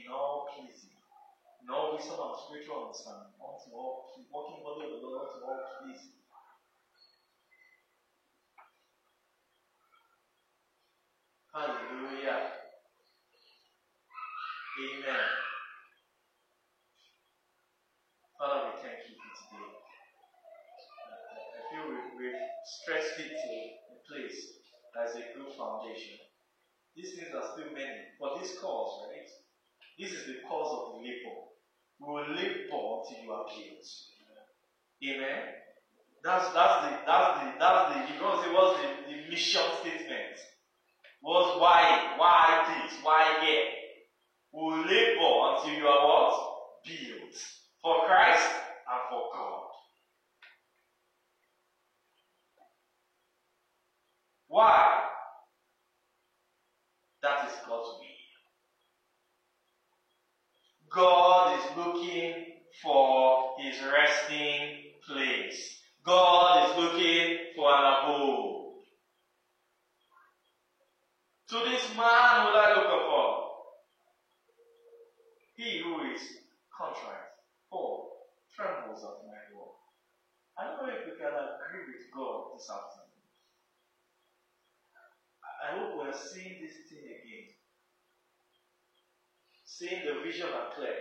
In 0.00 0.08
all 0.08 0.48
pleasing, 0.56 0.96
in 1.60 1.68
all 1.68 1.92
wisdom 1.92 2.16
and 2.16 2.40
spiritual 2.40 2.88
understanding, 2.88 3.36
unto 3.36 3.68
all 3.76 4.16
walking 4.32 4.64
body 4.64 4.88
of 4.88 4.96
the 4.96 5.06
Lord, 5.06 5.28
to 5.28 5.44
all 5.44 5.60
pleasing. 5.84 6.15
Hallelujah. 11.56 12.52
Amen. 14.76 15.28
Father, 18.36 18.60
we 18.68 18.72
thank 18.84 19.08
you 19.08 19.16
for 19.16 19.32
today. 19.40 19.72
I 21.56 21.60
feel 21.72 21.88
we, 21.88 21.96
we've 22.20 22.44
stressed 22.60 23.16
it 23.24 23.32
to 23.32 23.52
a 23.88 23.96
place 24.04 24.60
as 25.00 25.16
a 25.16 25.24
good 25.32 25.48
foundation. 25.56 26.20
These 26.94 27.16
things 27.16 27.32
are 27.32 27.48
still 27.56 27.72
many, 27.72 28.12
but 28.20 28.36
this 28.38 28.60
cause, 28.60 29.08
right? 29.08 29.24
This 29.98 30.12
is 30.12 30.26
the 30.26 30.44
cause 30.46 30.76
of 30.76 31.00
the 31.00 31.08
labor. 31.08 31.40
We 32.04 32.04
will 32.04 32.36
labor 32.36 33.00
until 33.00 33.16
you 33.16 33.32
built. 33.32 33.88
Amen. 35.08 35.40
That's 36.22 36.52
that's 36.52 36.84
the 36.84 37.00
that's 37.08 37.40
the 37.40 37.48
that's 37.56 37.82
the 37.88 38.12
you're 38.12 38.20
gonna 38.20 38.52
what's 38.52 38.76
the, 38.76 39.08
the 39.08 39.30
mission 39.32 39.64
statement. 39.80 40.36
Was 41.22 41.60
why, 41.60 42.14
why 42.16 42.82
this, 42.82 42.98
why 43.02 43.44
here? 43.44 43.64
Will 44.52 44.78
labor 44.86 45.56
until 45.56 45.74
you 45.74 45.86
are 45.86 46.06
what? 46.06 46.32
Built. 46.84 47.36
For 47.82 48.06
Christ 48.06 48.48
and 48.90 49.00
for 49.10 49.30
God. 49.34 49.66
Why? 54.48 55.02
That 57.22 57.48
is 57.48 57.56
God's 57.66 57.98
will. 57.98 58.06
God 60.90 61.58
is 61.58 61.76
looking 61.76 62.46
for 62.82 63.56
his 63.58 63.76
resting 63.82 64.92
place. 65.06 65.80
God 66.04 66.70
is 66.70 66.76
looking 66.78 67.38
for 67.56 67.74
an 67.74 67.84
abode. 67.84 68.65
To 71.48 71.58
this 71.62 71.94
man 71.94 72.42
will 72.42 72.58
I 72.58 72.74
look 72.74 72.90
upon. 72.90 73.46
He 75.54 75.78
who 75.78 76.02
is 76.10 76.20
contrite, 76.76 77.38
for 77.70 78.08
trembles 78.54 79.04
at 79.04 79.22
my 79.22 79.40
word. 79.54 79.78
I 80.58 80.64
don't 80.66 80.82
know 80.82 80.92
if 80.92 81.06
we 81.06 81.14
can 81.14 81.30
agree 81.30 81.86
with 81.86 82.10
God 82.12 82.50
this 82.54 82.68
afternoon. 82.68 83.22
I 85.62 85.78
hope 85.78 85.96
we're 85.96 86.12
seeing 86.12 86.60
this 86.60 86.90
thing 86.90 87.06
again. 87.06 87.54
Seeing 89.64 90.02
the 90.04 90.22
vision 90.24 90.48
are 90.50 90.74
clear. 90.74 90.98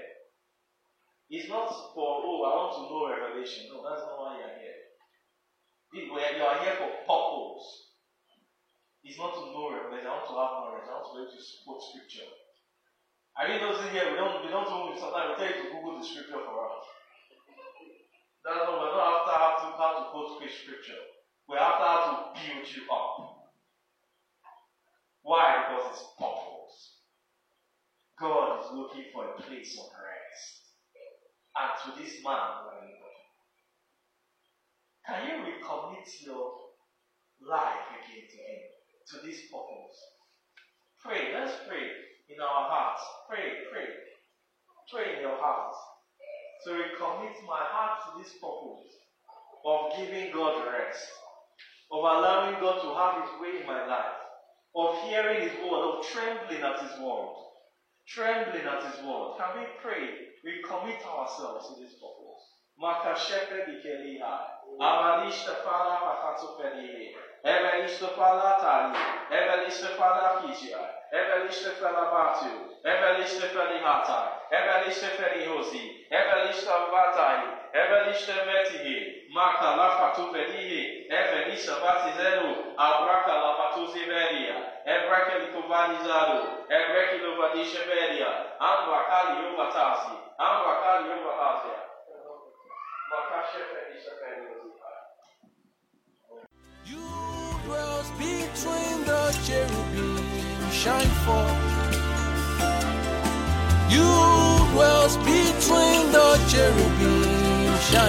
It's 1.29 1.49
not 1.49 1.73
for, 1.95 2.21
oh, 2.21 2.45
I 2.45 2.55
want 2.55 2.73
to 2.75 2.81
know 2.85 3.09
revelation. 3.09 3.65
No, 3.73 3.81
that's 3.81 4.05
not 4.05 4.19
why 4.19 4.37
you're 4.37 4.61
here. 4.61 4.77
You 5.91 6.13
are 6.13 6.59
here 6.61 6.77
for 6.77 6.91
purpose. 7.01 7.84
It's 9.05 9.21
not 9.21 9.37
to 9.37 9.53
know 9.53 9.69
revelation. 9.69 10.09
I 10.09 10.17
want 10.17 10.25
to 10.25 10.33
have 10.33 10.53
knowledge. 10.65 10.89
I 10.89 10.97
want 10.97 11.05
to 11.05 11.13
be 11.13 11.29
able 11.29 11.37
to 11.37 11.41
support 11.45 11.77
scripture. 11.93 12.25
Are 13.37 13.45
you 13.45 13.61
noticing 13.61 13.93
here? 13.93 14.09
We 14.09 14.17
don't 14.17 14.41
we 14.41 14.49
don't 14.49 14.65
only 14.65 14.97
sometimes 14.97 15.37
we 15.37 15.45
tell 15.45 15.53
you 15.53 15.61
to 15.61 15.69
Google 15.77 16.01
the 16.01 16.05
scripture 16.09 16.41
for 16.41 16.57
us. 16.65 16.85
That's 18.41 18.65
not 18.65 18.81
we're 18.81 18.97
not 18.97 19.29
after 19.29 19.33
how 19.37 19.51
to 19.61 19.67
how 19.77 19.91
to 19.93 20.03
quote 20.09 20.41
scripture. 20.41 20.97
We're 21.45 21.61
after 21.61 21.85
how 21.85 22.01
to 22.01 22.13
build 22.33 22.65
you 22.65 22.83
up. 22.89 23.53
Why? 25.21 25.69
Because 25.69 25.85
it's 25.93 26.05
purpose. 26.17 26.77
God 28.17 28.65
is 28.65 28.73
looking 28.73 29.05
for 29.13 29.29
a 29.29 29.37
place 29.37 29.77
of 29.77 29.85
rest. 29.93 30.73
And 31.53 31.71
to 31.77 31.89
this 32.01 32.25
man. 32.25 32.65
Can 35.05 35.21
you 35.29 35.45
recommit 35.45 36.09
your 36.25 36.51
life 37.45 37.93
again 37.93 38.25
to 38.25 38.37
him? 38.37 38.74
To 39.11 39.17
this 39.21 39.37
purpose? 39.53 39.97
Pray. 40.97 41.29
Let's 41.33 41.53
pray 41.69 41.93
in 42.29 42.41
our 42.41 42.65
hearts. 42.65 43.03
Pray, 43.29 43.69
pray. 43.69 43.85
Pray 44.89 45.15
in 45.15 45.21
your 45.21 45.37
hearts. 45.37 45.77
So 46.65 46.73
recommit 46.73 47.37
my 47.45 47.61
heart 47.61 48.01
to 48.01 48.09
this 48.17 48.33
purpose 48.41 48.89
of 49.65 49.93
giving 49.97 50.33
God 50.33 50.57
rest, 50.65 51.05
of 51.91 51.99
allowing 52.01 52.57
God 52.57 52.81
to 52.81 52.89
have 52.97 53.21
His 53.21 53.33
way 53.37 53.61
in 53.61 53.67
my 53.67 53.85
life, 53.85 54.17
of 54.73 54.97
hearing 55.05 55.41
His 55.41 55.53
word, 55.61 55.85
of 55.85 56.05
trembling 56.05 56.65
at 56.65 56.81
His 56.81 56.97
word. 56.97 57.29
Trembling 58.09 58.65
at 58.65 58.89
His 58.89 59.05
word. 59.05 59.37
Can 59.37 59.61
we 59.61 59.65
pray? 59.85 60.33
We 60.41 60.65
commit 60.65 61.05
ourselves 61.05 61.69
to 61.69 61.81
this 61.81 61.93
purpose. 62.01 62.41
Makashepe 62.81 63.69
dikeliha. 63.69 64.33
Amalishta 64.81 65.61
fala 65.61 66.01
pakato 66.01 66.57
Eveliște 67.53 68.05
falatali, 68.17 68.95
eveliște 69.39 69.89
falaficia, 69.99 70.81
eveliște 71.19 71.69
falabatiu, 71.81 72.55
eveliște 72.93 73.45
felihata, 73.55 74.19
eveliște 74.57 75.09
felihozi, 75.19 75.83
eveliște 76.19 76.75
vatai, 76.91 77.43
eveliște 77.81 78.35
vetihi, 78.47 78.97
maca 79.35 79.69
la 79.79 79.89
fatu 79.97 80.23
vedihi, 80.35 80.83
eveliște 81.19 81.73
vatizeru, 81.83 82.49
abraca 82.87 83.33
la 83.43 83.51
fatu 83.59 83.83
ziveria, 83.93 84.57
ebreke 84.93 85.35
likuvanizaru, 85.43 86.39
ebreke 86.77 87.15
lovadishe 87.25 87.81
veria, 87.89 88.31
anwakali 88.69 89.33
yuvatasi, 89.41 90.15
anwakali 90.45 91.05
yuvatazia. 91.11 91.79
Makashe 93.11 93.61
felishe 93.71 94.13
felihozi. 94.19 94.65
You 96.85 97.24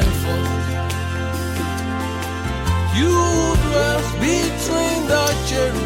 forth. 0.02 0.66
You 2.96 3.12
dwells 3.64 4.10
between 4.24 5.00
the 5.12 5.24
cherubim, 5.48 5.85